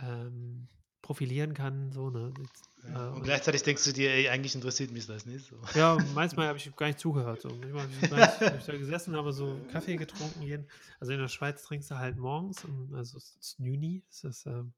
ähm, 0.00 0.68
profilieren 1.02 1.54
kann, 1.54 1.92
so, 1.92 2.10
ne? 2.10 2.48
Ja. 2.82 3.08
äh, 3.10 3.12
Und 3.12 3.22
und 3.22 3.22
gleichzeitig 3.22 3.62
denkst 3.62 3.84
du 3.84 3.92
dir, 3.92 4.10
ey, 4.10 4.28
eigentlich 4.28 4.54
interessiert 4.54 4.90
mich 4.90 5.06
das 5.06 5.26
nicht. 5.26 5.46
So. 5.46 5.60
ja, 5.74 5.98
manchmal 5.98 6.48
habe 6.48 6.58
ich 6.58 6.74
gar 6.76 6.86
nicht 6.86 6.98
zugehört. 6.98 7.42
So. 7.42 7.54
Manchmal 7.56 8.20
habe 8.20 8.26
ich, 8.26 8.40
hab 8.50 8.58
ich 8.58 8.64
da 8.64 8.76
gesessen 8.76 9.14
habe 9.16 9.32
so 9.32 9.64
Kaffee 9.66 9.98
getrunken. 9.98 10.40
Jeden, 10.42 10.68
also 11.00 11.12
in 11.12 11.18
der 11.18 11.28
Schweiz 11.28 11.62
trinkst 11.62 11.90
du 11.90 11.98
halt 11.98 12.16
morgens, 12.16 12.64
um, 12.64 12.94
also 12.94 13.18
es 13.18 13.36
ist 13.36 13.60
Nüni, 13.60 14.04
es 14.08 14.24
ist 14.24 14.46
ähm, 14.46 14.74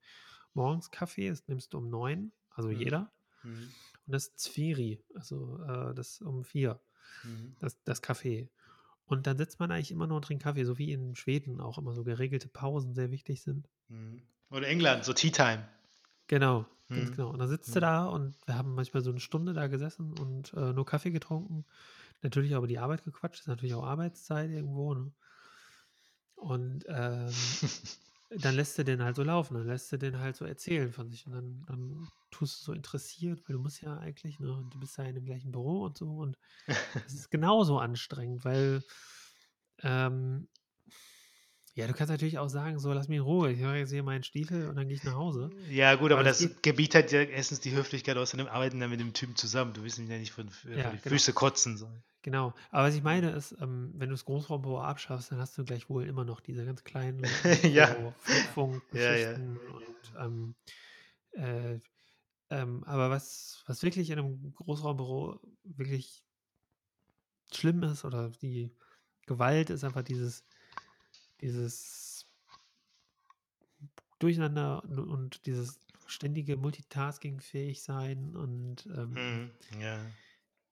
morgens 0.55 0.91
Kaffee, 0.91 1.29
das 1.31 1.47
nimmst 1.49 1.73
du 1.75 1.79
um 1.79 1.91
neun, 1.91 2.33
also 2.51 2.71
Mhm. 2.71 2.71
jeder. 2.71 3.13
Mhm. 3.43 3.75
Und 4.07 4.13
das 4.13 4.29
ist 4.29 4.39
Zviri, 4.41 5.03
also 5.15 5.59
äh, 5.63 5.95
das 5.95 6.21
um 6.21 6.45
vier, 6.45 6.81
Mhm. 7.23 7.57
das, 7.61 7.83
das 7.85 8.03
Kaffee. 8.03 8.51
Und 9.07 9.27
dann 9.27 9.39
sitzt 9.39 9.59
man 9.61 9.71
eigentlich 9.71 9.91
immer 9.91 10.07
nur 10.07 10.17
und 10.17 10.25
trinkt 10.25 10.45
Kaffee, 10.45 10.65
so 10.65 10.79
wie 10.79 10.93
in 10.93 11.17
Schweden 11.17 11.61
auch 11.61 11.79
immer 11.79 11.95
so 11.95 12.05
geregelte 12.05 12.49
Pausen 12.49 12.95
sehr 12.95 13.11
wichtig 13.11 13.43
sind. 13.43 13.69
Mhm. 13.89 14.23
Oder 14.51 14.69
England, 14.69 15.05
so 15.05 15.13
Tea 15.13 15.31
Time. 15.31 15.69
Genau, 16.27 16.67
ganz 16.93 17.11
Mhm. 17.11 17.17
genau. 17.17 17.31
Und 17.31 17.39
dann 17.39 17.49
sitzt 17.49 17.71
Mhm. 17.71 17.75
du 17.75 17.81
da 17.81 18.07
und 18.07 18.37
wir 18.47 18.55
haben 18.57 18.75
manchmal 18.75 19.03
so 19.03 19.11
eine 19.11 19.21
Stunde 19.21 19.53
da 19.53 19.67
gesessen 19.67 20.13
und 20.19 20.53
äh, 20.55 20.73
nur 20.73 20.87
Kaffee 20.87 21.11
getrunken. 21.11 21.65
Natürlich 22.23 22.55
auch 22.55 22.59
über 22.59 22.67
die 22.67 22.79
Arbeit 22.79 23.05
gequatscht, 23.05 23.41
ist 23.41 23.49
natürlich 23.49 23.75
auch 23.75 23.85
Arbeitszeit 23.85 24.51
irgendwo. 24.51 24.95
Ne? 24.95 25.13
Und 26.37 26.85
ähm, 26.89 27.31
dann 28.31 28.55
lässt 28.55 28.79
du 28.79 28.85
den 28.85 29.03
halt 29.03 29.17
so 29.17 29.23
laufen, 29.23 29.55
dann 29.55 29.67
lässt 29.67 29.91
du 29.93 29.99
den 29.99 30.19
halt 30.19 30.37
so 30.37 30.45
erzählen 30.45 30.93
von 30.93 31.11
sich 31.11 31.27
und 31.27 31.33
dann, 31.33 31.65
dann 31.67 32.09
tust 32.39 32.61
du 32.61 32.65
so 32.67 32.73
interessiert, 32.73 33.41
weil 33.49 33.57
du 33.57 33.63
musst 33.63 33.81
ja 33.83 33.97
eigentlich, 33.99 34.39
ne, 34.41 34.53
und 34.53 34.71
du 34.75 34.79
bist 34.81 34.97
ja 34.99 35.05
in 35.05 35.15
dem 35.15 35.25
gleichen 35.25 35.51
Büro 35.53 35.85
und 35.85 35.97
so 35.99 36.09
und 36.19 36.39
das 37.05 37.13
ist 37.15 37.31
genauso 37.31 37.79
anstrengend, 37.79 38.45
weil 38.45 38.83
ähm, 39.83 40.49
ja, 41.75 41.87
du 41.87 41.93
kannst 41.95 42.11
natürlich 42.11 42.39
auch 42.39 42.49
sagen, 42.49 42.79
so 42.81 42.93
lass 42.93 43.07
mich 43.09 43.19
in 43.19 43.23
Ruhe, 43.23 43.53
ich 43.53 43.61
mache 43.61 43.77
jetzt 43.77 43.91
hier 43.93 44.03
meinen 44.03 44.25
Stiefel 44.25 44.69
und 44.69 44.75
dann 44.77 44.89
gehe 44.89 44.97
ich 44.97 45.05
nach 45.05 45.15
Hause. 45.15 45.49
Ja, 45.71 45.95
gut, 45.95 46.11
Aber 46.11 46.21
aber 46.21 46.29
das 46.29 46.39
das 46.41 46.49
geht- 46.49 46.63
Gebiet 46.65 46.95
hat 46.97 47.13
ja 47.13 47.23
erstens 47.23 47.61
die 47.61 47.73
Höflichkeit, 47.73 48.17
außerdem 48.17 48.49
arbeiten 48.49 48.81
dann 48.81 48.91
mit 48.91 48.99
dem 48.99 49.13
Typen 49.13 49.37
zusammen. 49.37 49.75
Du 49.75 49.83
willst 49.85 49.99
ihn 49.99 50.11
ja 50.11 50.19
nicht 50.19 50.33
von, 50.33 50.49
von 50.49 50.73
Ja, 50.73 50.91
die 50.91 50.97
genau. 50.97 51.09
Füße 51.09 51.33
kotzen. 51.35 51.77
So. 51.77 51.89
Genau. 52.23 52.53
Aber 52.71 52.89
was 52.89 52.97
ich 52.97 53.03
meine 53.05 53.31
ist, 53.31 53.53
ähm, 53.61 53.93
wenn 53.95 54.09
du 54.09 54.15
das 54.15 54.25
Großraumbüro 54.25 54.81
abschaffst, 54.81 55.31
dann 55.31 55.39
hast 55.39 55.57
du 55.57 55.65
gleichwohl 55.65 56.05
immer 56.07 56.25
noch 56.25 56.41
diese 56.41 56.65
ganz 56.67 56.83
kleinen 56.83 57.23
Ja. 57.63 57.95
so 57.95 58.13
Flugfunkgeschichten 58.19 59.57
Ja, 59.57 59.63
ja. 59.63 60.27
und 60.27 60.55
ähm, 61.37 61.75
äh, 61.77 61.79
ähm, 62.51 62.85
aber 62.85 63.11
was, 63.11 63.63
was 63.67 63.83
wirklich 63.83 64.11
in 64.11 64.19
einem 64.19 64.55
Großraumbüro 64.55 65.41
wirklich 65.65 66.25
schlimm 67.53 67.83
ist 67.83 68.05
oder 68.05 68.31
die 68.31 68.75
Gewalt 69.27 69.71
ist 69.71 69.85
einfach 69.85 70.03
dieses, 70.03 70.45
dieses 71.41 72.27
Durcheinander 74.21 74.85
und, 74.85 74.99
und 75.01 75.47
dieses 75.47 75.81
ständige 76.07 76.57
Multitasking-fähig 76.57 77.83
sein 77.83 78.37
und 78.37 78.87
ähm, 78.87 79.21
Mhm. 79.21 79.53
Ja. 79.81 80.17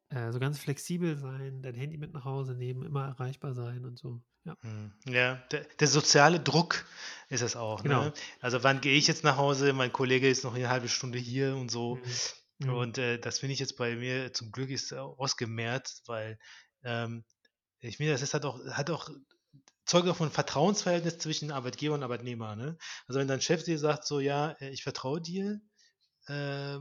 äh, 0.08 0.32
so 0.32 0.38
ganz 0.40 0.58
flexibel 0.58 1.16
sein, 1.16 1.62
dein 1.62 1.74
Handy 1.74 1.96
mit 1.98 2.12
nach 2.12 2.24
Hause 2.24 2.54
nehmen, 2.54 2.82
immer 2.84 3.06
erreichbar 3.06 3.54
sein 3.54 3.84
und 3.84 3.98
so. 3.98 4.22
Ja, 4.46 4.56
Mhm. 4.62 4.92
Ja, 5.06 5.34
der, 5.50 5.64
der 5.64 5.88
soziale 5.88 6.40
Druck 6.40 6.86
ist 7.28 7.42
es 7.42 7.56
auch. 7.56 7.82
Genau. 7.82 8.04
Ne? 8.04 8.12
Also 8.40 8.62
wann 8.62 8.80
gehe 8.80 8.96
ich 8.96 9.08
jetzt 9.08 9.24
nach 9.24 9.36
Hause? 9.36 9.72
Mein 9.72 9.92
Kollege 9.92 10.28
ist 10.28 10.44
noch 10.44 10.54
eine 10.54 10.68
halbe 10.68 10.88
Stunde 10.88 11.18
hier 11.18 11.56
und 11.56 11.70
so. 11.70 11.98
Mhm. 12.58 12.72
Und 12.72 12.98
äh, 12.98 13.18
das 13.18 13.40
finde 13.40 13.54
ich 13.54 13.58
jetzt 13.58 13.76
bei 13.76 13.96
mir 13.96 14.32
zum 14.32 14.52
Glück 14.52 14.70
ist 14.70 14.92
äh, 14.92 14.96
ausgemerzt, 14.96 16.04
weil 16.06 16.38
ähm, 16.84 17.24
ich 17.80 17.96
finde, 17.96 18.12
das 18.12 18.22
ist 18.22 18.34
halt 18.34 18.44
auch, 18.44 18.64
hat 18.70 18.88
auch 18.90 19.10
zeugt 19.84 20.08
auch 20.08 20.16
von 20.16 20.30
Vertrauensverhältnis 20.30 21.18
zwischen 21.18 21.50
Arbeitgeber 21.50 21.94
und 21.94 22.02
Arbeitnehmer. 22.02 22.56
Ne? 22.56 22.78
Also 23.06 23.20
wenn 23.20 23.28
dein 23.28 23.40
Chef 23.40 23.64
dir 23.64 23.78
sagt, 23.78 24.06
so 24.06 24.20
ja, 24.20 24.52
äh, 24.60 24.70
ich 24.70 24.82
vertraue 24.84 25.20
dir, 25.20 25.60
äh, 26.28 26.78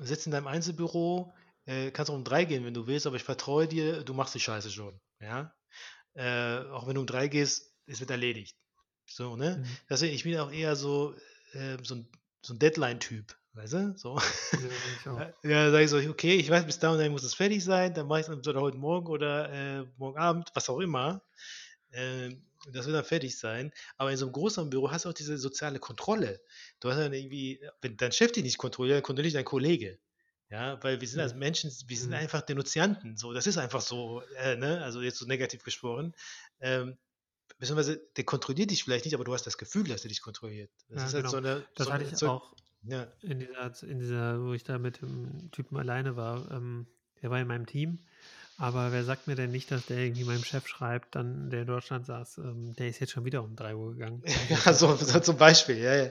sitzt 0.00 0.26
in 0.26 0.32
deinem 0.32 0.46
Einzelbüro, 0.46 1.34
äh, 1.66 1.90
kannst 1.90 2.10
auch 2.10 2.14
um 2.14 2.24
drei 2.24 2.44
gehen, 2.44 2.64
wenn 2.64 2.74
du 2.74 2.86
willst, 2.86 3.06
aber 3.06 3.16
ich 3.16 3.24
vertraue 3.24 3.68
dir, 3.68 4.02
du 4.04 4.14
machst 4.14 4.34
die 4.34 4.40
Scheiße 4.40 4.70
schon. 4.70 4.98
Ja? 5.20 5.52
Äh, 6.20 6.68
auch 6.70 6.86
wenn 6.86 6.94
du 6.94 7.00
um 7.00 7.06
drei 7.06 7.28
gehst, 7.28 7.72
es 7.86 8.00
wird 8.00 8.10
erledigt. 8.10 8.54
So, 9.06 9.36
ne? 9.36 9.58
Mhm. 9.58 9.76
Deswegen, 9.88 10.14
ich 10.14 10.22
bin 10.22 10.36
auch 10.38 10.52
eher 10.52 10.76
so, 10.76 11.14
äh, 11.52 11.78
so 11.82 11.94
ein, 11.94 12.08
so 12.42 12.52
ein 12.52 12.58
Deadline-Typ, 12.58 13.34
weißt 13.54 13.72
du? 13.72 13.94
So. 13.96 14.18
Ja. 15.06 15.34
Ja, 15.42 15.70
sage 15.70 15.84
ich 15.84 15.90
so, 15.90 15.96
okay, 15.96 16.34
ich 16.34 16.50
weiß, 16.50 16.66
bis 16.66 16.78
da 16.78 16.90
und 16.90 16.98
dahin 16.98 17.12
muss 17.12 17.24
es 17.24 17.34
fertig 17.34 17.64
sein, 17.64 17.94
dann 17.94 18.06
mache 18.06 18.20
ich 18.20 18.26
es 18.26 18.32
entweder 18.32 18.60
heute 18.60 18.76
Morgen 18.76 19.06
oder 19.06 19.50
äh, 19.50 19.86
morgen 19.96 20.18
Abend, 20.18 20.50
was 20.54 20.68
auch 20.68 20.80
immer. 20.80 21.22
Ähm, 21.92 22.44
das 22.70 22.84
wird 22.84 22.94
dann 22.94 23.04
fertig 23.04 23.38
sein. 23.38 23.72
Aber 23.96 24.10
in 24.10 24.18
so 24.18 24.26
einem 24.26 24.34
großen 24.34 24.68
Büro 24.68 24.90
hast 24.90 25.06
du 25.06 25.08
auch 25.08 25.14
diese 25.14 25.38
soziale 25.38 25.78
Kontrolle. 25.78 26.40
Du 26.80 26.90
hast 26.90 26.98
dann 26.98 27.14
irgendwie, 27.14 27.60
wenn 27.80 27.96
dein 27.96 28.12
Chef 28.12 28.32
dich 28.32 28.44
nicht 28.44 28.58
kontrolliert, 28.58 28.96
dann 28.98 29.02
kontrolliert 29.02 29.34
dein 29.34 29.46
Kollege. 29.46 29.98
Ja, 30.50 30.82
weil 30.82 31.00
wir 31.00 31.06
sind 31.08 31.20
als 31.20 31.34
Mhm. 31.34 31.38
Menschen, 31.38 31.70
wir 31.86 31.96
sind 31.96 32.12
Mhm. 32.12 32.14
einfach 32.14 32.42
Denunzianten. 32.42 33.16
So, 33.16 33.32
das 33.32 33.46
ist 33.46 33.56
einfach 33.58 33.80
so, 33.80 34.22
äh, 34.36 34.56
ne? 34.56 34.82
Also 34.82 35.00
jetzt 35.00 35.18
so 35.18 35.26
negativ 35.26 35.62
gesprochen. 35.62 36.14
Ähm, 36.60 36.98
beziehungsweise 37.58 37.98
der 38.16 38.24
kontrolliert 38.24 38.70
dich 38.70 38.84
vielleicht 38.84 39.04
nicht, 39.06 39.14
aber 39.14 39.24
du 39.24 39.34
hast 39.34 39.46
das 39.46 39.58
Gefühl, 39.58 39.84
dass 39.88 40.04
er 40.04 40.08
dich 40.10 40.22
kontrolliert. 40.22 40.72
Das 40.88 41.02
Ja, 41.02 41.04
ist 41.04 41.14
halt 41.14 41.28
genau. 41.28 41.30
so 41.30 41.36
eine. 41.38 41.68
Das 41.74 41.88
so 41.88 41.90
hatte 41.90 42.04
eine 42.04 42.04
ich 42.04 42.16
so, 42.18 42.30
auch 42.30 42.54
Ja, 42.82 43.12
in 43.22 43.40
dieser, 43.40 43.82
in 43.84 43.98
dieser, 44.00 44.42
wo 44.44 44.54
ich 44.54 44.64
da 44.64 44.78
mit 44.78 45.02
dem 45.02 45.50
Typen 45.52 45.76
alleine 45.78 46.16
war. 46.16 46.50
Ähm, 46.52 46.88
der 47.22 47.30
war 47.30 47.40
in 47.40 47.48
meinem 47.48 47.66
Team. 47.66 48.06
Aber 48.60 48.92
wer 48.92 49.04
sagt 49.04 49.26
mir 49.26 49.36
denn 49.36 49.50
nicht, 49.50 49.70
dass 49.70 49.86
der 49.86 49.96
irgendwie 49.96 50.24
meinem 50.24 50.44
Chef 50.44 50.68
schreibt, 50.68 51.14
dann 51.14 51.48
der 51.48 51.62
in 51.62 51.66
Deutschland 51.66 52.04
saß, 52.04 52.38
ähm, 52.38 52.74
der 52.76 52.88
ist 52.88 53.00
jetzt 53.00 53.10
schon 53.12 53.24
wieder 53.24 53.42
um 53.42 53.56
3 53.56 53.74
Uhr 53.74 53.92
gegangen. 53.92 54.22
Ja 54.50 54.74
so, 54.74 54.94
so, 54.96 55.18
zum 55.20 55.38
Beispiel, 55.38 55.78
ja, 55.78 55.94
ja. 55.94 56.10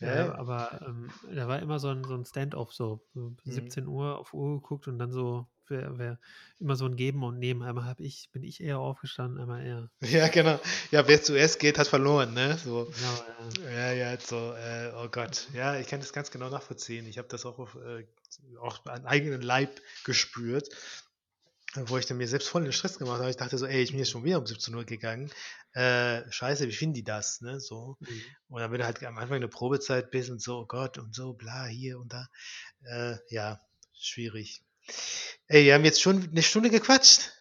Ja, 0.00 0.14
ja. 0.14 0.34
aber 0.34 0.78
ähm, 0.86 1.10
da 1.34 1.48
war 1.48 1.58
immer 1.58 1.78
so 1.78 1.88
ein, 1.88 2.04
so 2.04 2.14
ein 2.14 2.26
Stand-off, 2.26 2.74
so 2.74 3.00
so 3.14 3.32
Mhm. 3.44 3.50
17 3.50 3.86
Uhr 3.86 4.18
auf 4.18 4.34
Uhr 4.34 4.60
geguckt 4.60 4.88
und 4.88 4.98
dann 4.98 5.10
so, 5.10 5.46
wer, 5.68 5.96
wer, 5.96 6.18
immer 6.60 6.76
so 6.76 6.84
ein 6.84 6.96
Geben 6.96 7.22
und 7.22 7.38
Nehmen. 7.38 7.62
Einmal 7.62 7.86
hab 7.86 8.00
ich, 8.00 8.28
bin 8.30 8.42
ich 8.42 8.60
eher 8.62 8.78
aufgestanden, 8.78 9.40
einmal 9.40 9.64
er. 9.64 9.90
Ja, 10.06 10.28
genau. 10.28 10.60
Ja, 10.90 11.08
wer 11.08 11.22
zuerst 11.22 11.60
geht, 11.60 11.78
hat 11.78 11.88
verloren, 11.88 12.34
ne? 12.34 12.58
So. 12.62 12.84
Genau, 12.84 13.64
ja. 13.64 13.72
Ja, 13.72 13.92
ja, 13.92 14.20
so, 14.20 14.52
äh, 14.52 14.92
oh 15.02 15.08
Gott. 15.08 15.48
Ja, 15.54 15.78
ich 15.78 15.86
kann 15.86 16.00
das 16.00 16.12
ganz 16.12 16.30
genau 16.30 16.50
nachvollziehen. 16.50 17.06
Ich 17.06 17.16
habe 17.16 17.28
das 17.28 17.46
auch, 17.46 17.58
auf, 17.58 17.74
äh, 17.76 18.04
auch 18.60 18.84
an 18.84 19.06
eigenen 19.06 19.40
Leib 19.40 19.80
gespürt, 20.04 20.68
wo 21.86 21.98
ich 21.98 22.06
dann 22.06 22.16
mir 22.16 22.28
selbst 22.28 22.48
voll 22.48 22.62
den 22.64 22.72
Stress 22.72 22.98
gemacht 22.98 23.20
habe. 23.20 23.30
Ich 23.30 23.36
dachte 23.36 23.58
so, 23.58 23.66
ey, 23.66 23.82
ich 23.82 23.90
bin 23.90 23.98
jetzt 23.98 24.10
schon 24.10 24.24
wieder 24.24 24.38
um 24.38 24.46
17 24.46 24.74
Uhr 24.74 24.84
gegangen. 24.84 25.30
Äh, 25.72 26.22
scheiße, 26.30 26.66
wie 26.68 26.72
finden 26.72 26.94
die 26.94 27.04
das? 27.04 27.40
Ne? 27.40 27.60
So. 27.60 27.96
Mhm. 28.00 28.22
Und 28.48 28.60
dann, 28.60 28.72
wenn 28.72 28.78
du 28.80 28.86
halt 28.86 29.02
am 29.04 29.18
Anfang 29.18 29.36
eine 29.36 29.48
Probezeit 29.48 30.10
bist 30.10 30.30
und 30.30 30.40
so, 30.40 30.58
oh 30.60 30.66
Gott, 30.66 30.98
und 30.98 31.14
so, 31.14 31.32
bla, 31.34 31.66
hier 31.66 31.98
und 31.98 32.12
da. 32.12 32.26
Äh, 32.84 33.16
ja, 33.28 33.60
schwierig. 33.98 34.62
Ey, 35.48 35.64
wir 35.64 35.74
haben 35.74 35.84
jetzt 35.84 36.00
schon 36.00 36.28
eine 36.30 36.42
Stunde 36.42 36.70
gequatscht. 36.70 37.32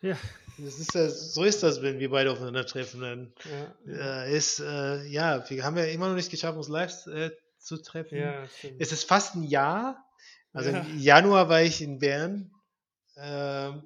Ja, 0.00 0.16
Das 0.58 0.78
ist 0.78 0.94
ja, 0.94 1.08
so 1.10 1.44
ist 1.44 1.62
das, 1.62 1.82
wenn 1.82 1.98
wir 1.98 2.10
beide 2.10 2.30
aufeinandertreffen. 2.32 3.00
Dann 3.00 3.34
ja, 3.86 4.24
äh, 4.24 4.36
ist, 4.36 4.60
äh, 4.60 5.04
ja, 5.06 5.48
wir 5.48 5.64
haben 5.64 5.76
ja 5.76 5.84
immer 5.84 6.08
noch 6.08 6.14
nicht 6.16 6.30
geschafft, 6.30 6.56
uns 6.56 6.68
live 6.68 7.06
äh, 7.06 7.30
zu 7.58 7.76
treffen. 7.78 8.18
ja, 8.18 8.48
stimmt. 8.48 8.80
Es 8.80 8.92
ist 8.92 9.04
fast 9.04 9.34
ein 9.34 9.42
Jahr. 9.44 10.02
Also 10.52 10.70
Ja. 10.70 10.80
im 10.80 10.98
Januar 10.98 11.48
war 11.48 11.62
ich 11.62 11.82
in 11.82 11.98
Bern. 11.98 12.50
Ähm, 13.16 13.82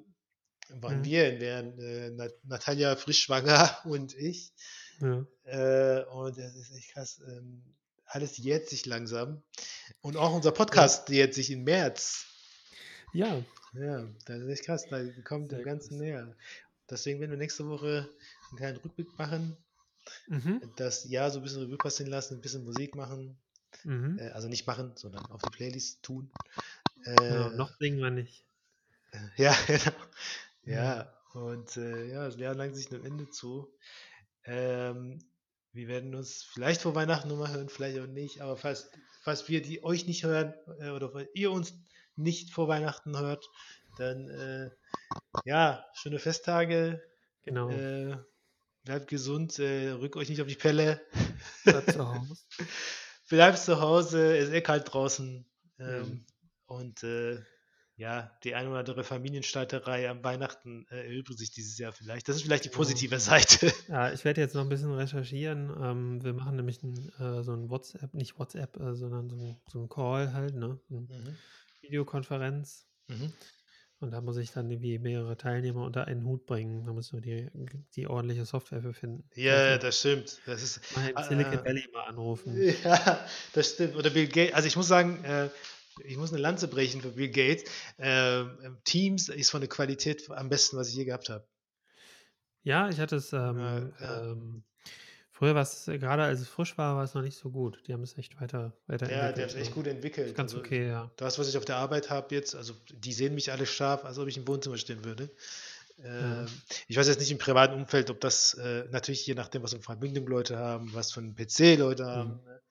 waren 0.81 0.99
Mhm. 0.99 1.05
wir 1.05 1.29
in 1.33 1.39
Bern. 1.39 1.79
Äh, 1.79 2.09
Nat 2.11 2.33
Natalia 2.43 2.95
frisch 2.95 3.23
schwanger 3.23 3.77
und 3.85 4.15
ich. 4.15 4.53
Ja. 5.01 5.25
Äh, 5.45 6.03
und 6.05 6.37
das 6.37 6.55
ist 6.55 6.75
echt 6.75 6.93
krass. 6.93 7.21
Ähm, 7.27 7.63
alles 8.05 8.37
jährt 8.37 8.67
sich 8.69 8.85
langsam. 8.85 9.41
Und 10.01 10.17
auch 10.17 10.33
unser 10.33 10.51
Podcast 10.51 11.09
jährt 11.09 11.33
sich 11.33 11.51
im 11.51 11.63
März. 11.63 12.25
ja, 13.13 13.43
Ja, 13.73 14.07
das 14.25 14.41
ist 14.41 14.49
echt 14.49 14.65
krass. 14.65 14.85
Da 14.89 15.03
kommt 15.23 15.51
dem 15.51 15.57
Sehr 15.57 15.65
Ganzen 15.65 15.89
krass. 15.89 15.99
näher. 15.99 16.35
Deswegen 16.89 17.19
werden 17.19 17.31
wir 17.31 17.37
nächste 17.37 17.67
Woche 17.67 18.09
einen 18.49 18.57
kleinen 18.57 18.77
Rückblick 18.77 19.15
machen, 19.19 19.55
mhm. 20.27 20.59
das 20.75 21.03
Jahr 21.07 21.29
so 21.29 21.37
ein 21.39 21.43
bisschen 21.43 21.61
Revue 21.61 21.77
passieren 21.77 22.09
lassen, 22.11 22.35
ein 22.35 22.41
bisschen 22.41 22.63
Musik 22.63 22.95
machen. 22.95 23.37
Mhm. 23.83 24.17
Äh, 24.17 24.29
also 24.29 24.47
nicht 24.47 24.65
machen, 24.65 24.93
sondern 24.95 25.23
auf 25.27 25.41
die 25.43 25.51
Playlist 25.51 26.01
tun. 26.01 26.31
Äh, 27.05 27.49
noch 27.55 27.77
singen 27.77 27.99
wir 27.99 28.09
nicht. 28.09 28.43
Ja, 29.37 29.53
genau. 29.67 29.95
Ja, 30.63 31.13
und 31.33 31.77
äh, 31.77 32.07
ja, 32.11 32.25
das 32.25 32.37
Jahr 32.37 32.55
neigt 32.55 32.75
sich 32.75 32.91
einem 32.91 33.05
Ende 33.05 33.29
zu. 33.29 33.73
Ähm, 34.45 35.19
wir 35.71 35.87
werden 35.87 36.15
uns 36.15 36.43
vielleicht 36.43 36.81
vor 36.81 36.95
Weihnachten 36.95 37.29
nochmal 37.29 37.53
hören, 37.53 37.69
vielleicht 37.69 37.99
auch 37.99 38.07
nicht, 38.07 38.41
aber 38.41 38.57
falls, 38.57 38.91
falls 39.21 39.47
wir 39.49 39.61
die 39.61 39.83
euch 39.83 40.05
nicht 40.07 40.23
hören 40.23 40.53
äh, 40.79 40.89
oder 40.91 41.11
falls 41.11 41.29
ihr 41.33 41.51
uns 41.51 41.73
nicht 42.15 42.51
vor 42.53 42.67
Weihnachten 42.67 43.17
hört, 43.17 43.45
dann 43.97 44.29
äh, 44.29 44.71
ja, 45.45 45.85
schöne 45.93 46.19
Festtage, 46.19 47.01
Genau. 47.43 47.69
äh, 47.69 48.17
bleibt 48.83 49.07
gesund, 49.09 49.59
äh, 49.59 49.91
rückt 49.91 50.15
euch 50.17 50.29
nicht 50.29 50.41
auf 50.41 50.47
die 50.47 50.55
Pelle, 50.55 51.01
Bleibt 51.63 51.91
zu 51.91 52.07
Hause. 52.07 52.35
bleibt 53.29 53.59
zu 53.59 53.81
Hause, 53.81 54.37
ist 54.37 54.51
eh 54.51 54.61
kalt 54.61 54.91
draußen 54.93 55.45
ähm, 55.79 56.19
Mhm. 56.19 56.25
und 56.65 57.03
äh, 57.03 57.43
ja, 57.99 58.31
die 58.43 58.55
eine 58.55 58.69
oder 58.69 58.79
andere 58.79 59.03
Familienstreiterei 59.03 60.09
am 60.09 60.23
Weihnachten 60.23 60.87
äh, 60.89 61.05
erübrigt 61.07 61.37
sich 61.39 61.51
dieses 61.51 61.77
Jahr 61.77 61.91
vielleicht. 61.91 62.27
Das 62.29 62.37
ist 62.37 62.43
vielleicht 62.43 62.65
die 62.65 62.69
positive 62.69 63.19
Seite. 63.19 63.71
Ja, 63.89 64.11
ich 64.13 64.23
werde 64.23 64.39
jetzt 64.41 64.55
noch 64.55 64.61
ein 64.61 64.69
bisschen 64.69 64.93
recherchieren. 64.93 65.69
Ähm, 65.81 66.23
wir 66.23 66.33
machen 66.33 66.55
nämlich 66.55 66.81
ein, 66.83 66.93
äh, 67.19 67.43
so 67.43 67.51
ein 67.53 67.69
WhatsApp, 67.69 68.13
nicht 68.13 68.39
WhatsApp, 68.39 68.77
äh, 68.79 68.95
sondern 68.95 69.29
so 69.29 69.35
ein, 69.35 69.57
so 69.67 69.79
ein 69.81 69.89
Call 69.89 70.31
halt, 70.33 70.55
ne? 70.55 70.79
Eine 70.89 70.99
Mhm. 71.01 71.37
Videokonferenz. 71.81 72.85
Mhm. 73.07 73.33
Und 74.01 74.11
da 74.11 74.21
muss 74.21 74.37
ich 74.37 74.51
dann 74.51 74.69
irgendwie 74.71 74.97
mehrere 74.97 75.35
Teilnehmer 75.35 75.83
unter 75.83 76.05
einen 76.05 76.23
Hut 76.23 76.45
bringen. 76.45 76.85
Da 76.85 76.93
muss 76.93 77.11
nur 77.11 77.21
die, 77.21 77.49
die 77.95 78.07
ordentliche 78.07 78.45
Software 78.45 78.81
für 78.81 78.93
finden. 78.93 79.27
Ja, 79.35 79.55
Vielleicht 79.57 79.83
das 79.83 79.99
stimmt. 79.99 80.39
Das 80.45 80.63
ist, 80.63 80.95
mal 80.95 81.09
in 81.09 81.17
Ah, 81.17 81.23
Silicon. 81.23 81.65
Valley 81.65 81.85
mal 81.91 82.03
anrufen. 82.03 82.55
ja, 82.83 83.25
das 83.53 83.71
stimmt. 83.73 83.95
Oder 83.97 84.09
Bill 84.09 84.27
Gates. 84.27 84.53
Also 84.53 84.67
ich 84.69 84.77
muss 84.77 84.87
sagen, 84.87 85.21
äh, 85.25 85.49
ich 86.03 86.17
muss 86.17 86.31
eine 86.31 86.41
Lanze 86.41 86.67
brechen 86.67 87.01
für 87.01 87.09
Bill 87.11 87.29
Gates. 87.29 87.69
Ähm, 87.97 88.77
Teams 88.83 89.29
ist 89.29 89.49
von 89.51 89.61
der 89.61 89.69
Qualität 89.69 90.29
am 90.31 90.49
besten, 90.49 90.77
was 90.77 90.89
ich 90.89 90.95
je 90.95 91.05
gehabt 91.05 91.29
habe. 91.29 91.45
Ja, 92.63 92.89
ich 92.89 92.99
hatte 92.99 93.15
es, 93.15 93.31
ähm, 93.33 93.57
ja. 93.99 94.21
ähm, 94.31 94.63
früher 95.31 95.55
war 95.55 95.61
es, 95.63 95.87
äh, 95.87 95.97
gerade 95.97 96.23
als 96.23 96.41
es 96.41 96.47
frisch 96.49 96.77
war, 96.77 96.95
war 96.97 97.03
es 97.03 97.13
noch 97.13 97.21
nicht 97.21 97.37
so 97.37 97.49
gut. 97.49 97.81
Die 97.87 97.93
haben 97.93 98.03
es 98.03 98.17
echt 98.17 98.39
weiter, 98.41 98.73
Ja, 98.87 98.93
weiterentwickelt. 98.93 99.37
der 99.37 99.43
hat 99.45 99.51
es 99.51 99.55
echt 99.55 99.67
so. 99.67 99.73
gut 99.75 99.87
entwickelt. 99.87 100.35
Ganz 100.35 100.51
Also, 100.51 100.63
okay, 100.63 100.87
ja. 100.87 101.09
Das, 101.15 101.39
was 101.39 101.47
ich 101.49 101.57
auf 101.57 101.65
der 101.65 101.77
Arbeit 101.77 102.09
habe 102.09 102.35
jetzt, 102.35 102.55
also 102.55 102.73
die 102.93 103.13
sehen 103.13 103.33
mich 103.35 103.51
alle 103.51 103.65
scharf, 103.65 104.03
als 104.05 104.17
ob 104.19 104.27
ich 104.27 104.37
im 104.37 104.47
Wohnzimmer 104.47 104.77
stehen 104.77 105.03
würde. 105.05 105.29
Ja. 105.97 106.41
Ähm, 106.41 106.47
Ich 106.87 106.95
weiß 106.97 107.07
jetzt 107.07 107.19
nicht 107.19 107.31
im 107.31 107.37
privaten 107.39 107.73
Umfeld, 107.75 108.09
ob 108.09 108.19
das 108.21 108.53
äh, 108.55 108.85
natürlich 108.91 109.25
je 109.25 109.33
nachdem, 109.35 109.63
was 109.63 109.73
für 109.73 109.81
Verbindung 109.81 110.27
Leute 110.27 110.57
haben, 110.57 110.93
was 110.93 111.11
für 111.11 111.19
einen 111.21 111.35
PC 111.35 111.75
Leute 111.77 112.05
haben. 112.05 112.39
Mhm. 112.41 112.45
Ne? 112.45 112.61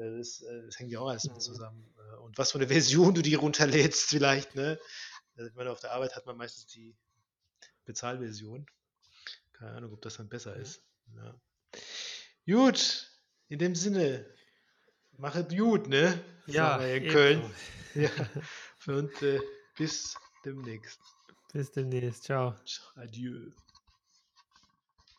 Das, 0.00 0.18
ist, 0.18 0.42
äh, 0.42 0.62
das 0.66 0.78
hängt 0.78 0.90
ja 0.90 1.00
auch 1.00 1.08
alles 1.08 1.24
mit 1.24 1.34
Mhm. 1.34 1.40
zusammen. 1.40 1.94
Äh, 1.98 2.16
Und 2.20 2.38
was 2.38 2.52
für 2.52 2.58
eine 2.58 2.68
Version 2.68 3.14
du 3.14 3.20
die 3.22 3.34
runterlädst, 3.34 4.02
vielleicht. 4.08 4.54
Ne? 4.54 4.78
Also, 5.36 5.48
ich 5.50 5.54
meine, 5.56 5.70
auf 5.70 5.80
der 5.80 5.92
Arbeit 5.92 6.16
hat 6.16 6.24
man 6.26 6.36
meistens 6.36 6.66
die 6.66 6.96
Bezahlversion. 7.84 8.66
Keine 9.52 9.72
Ahnung, 9.72 9.92
ob 9.92 10.00
das 10.02 10.16
dann 10.16 10.28
besser 10.28 10.54
Ja. 10.56 10.62
ist. 10.62 10.82
Ja. 11.16 11.34
Gut, 12.46 13.10
in 13.48 13.58
dem 13.58 13.74
Sinne, 13.74 14.26
machet 15.18 15.50
gut, 15.56 15.86
ne? 15.88 16.22
Ja, 16.46 16.78
Sagen 16.78 16.82
wir 16.84 16.94
in. 16.96 17.08
Köln. 17.12 17.54
Ja. 17.94 18.10
Und 18.86 19.20
äh, 19.22 19.40
bis 19.76 20.16
demnächst. 20.44 21.00
Bis 21.52 21.72
demnächst. 21.72 22.22
Ciao. 22.22 22.54
Adieu. 22.94 23.50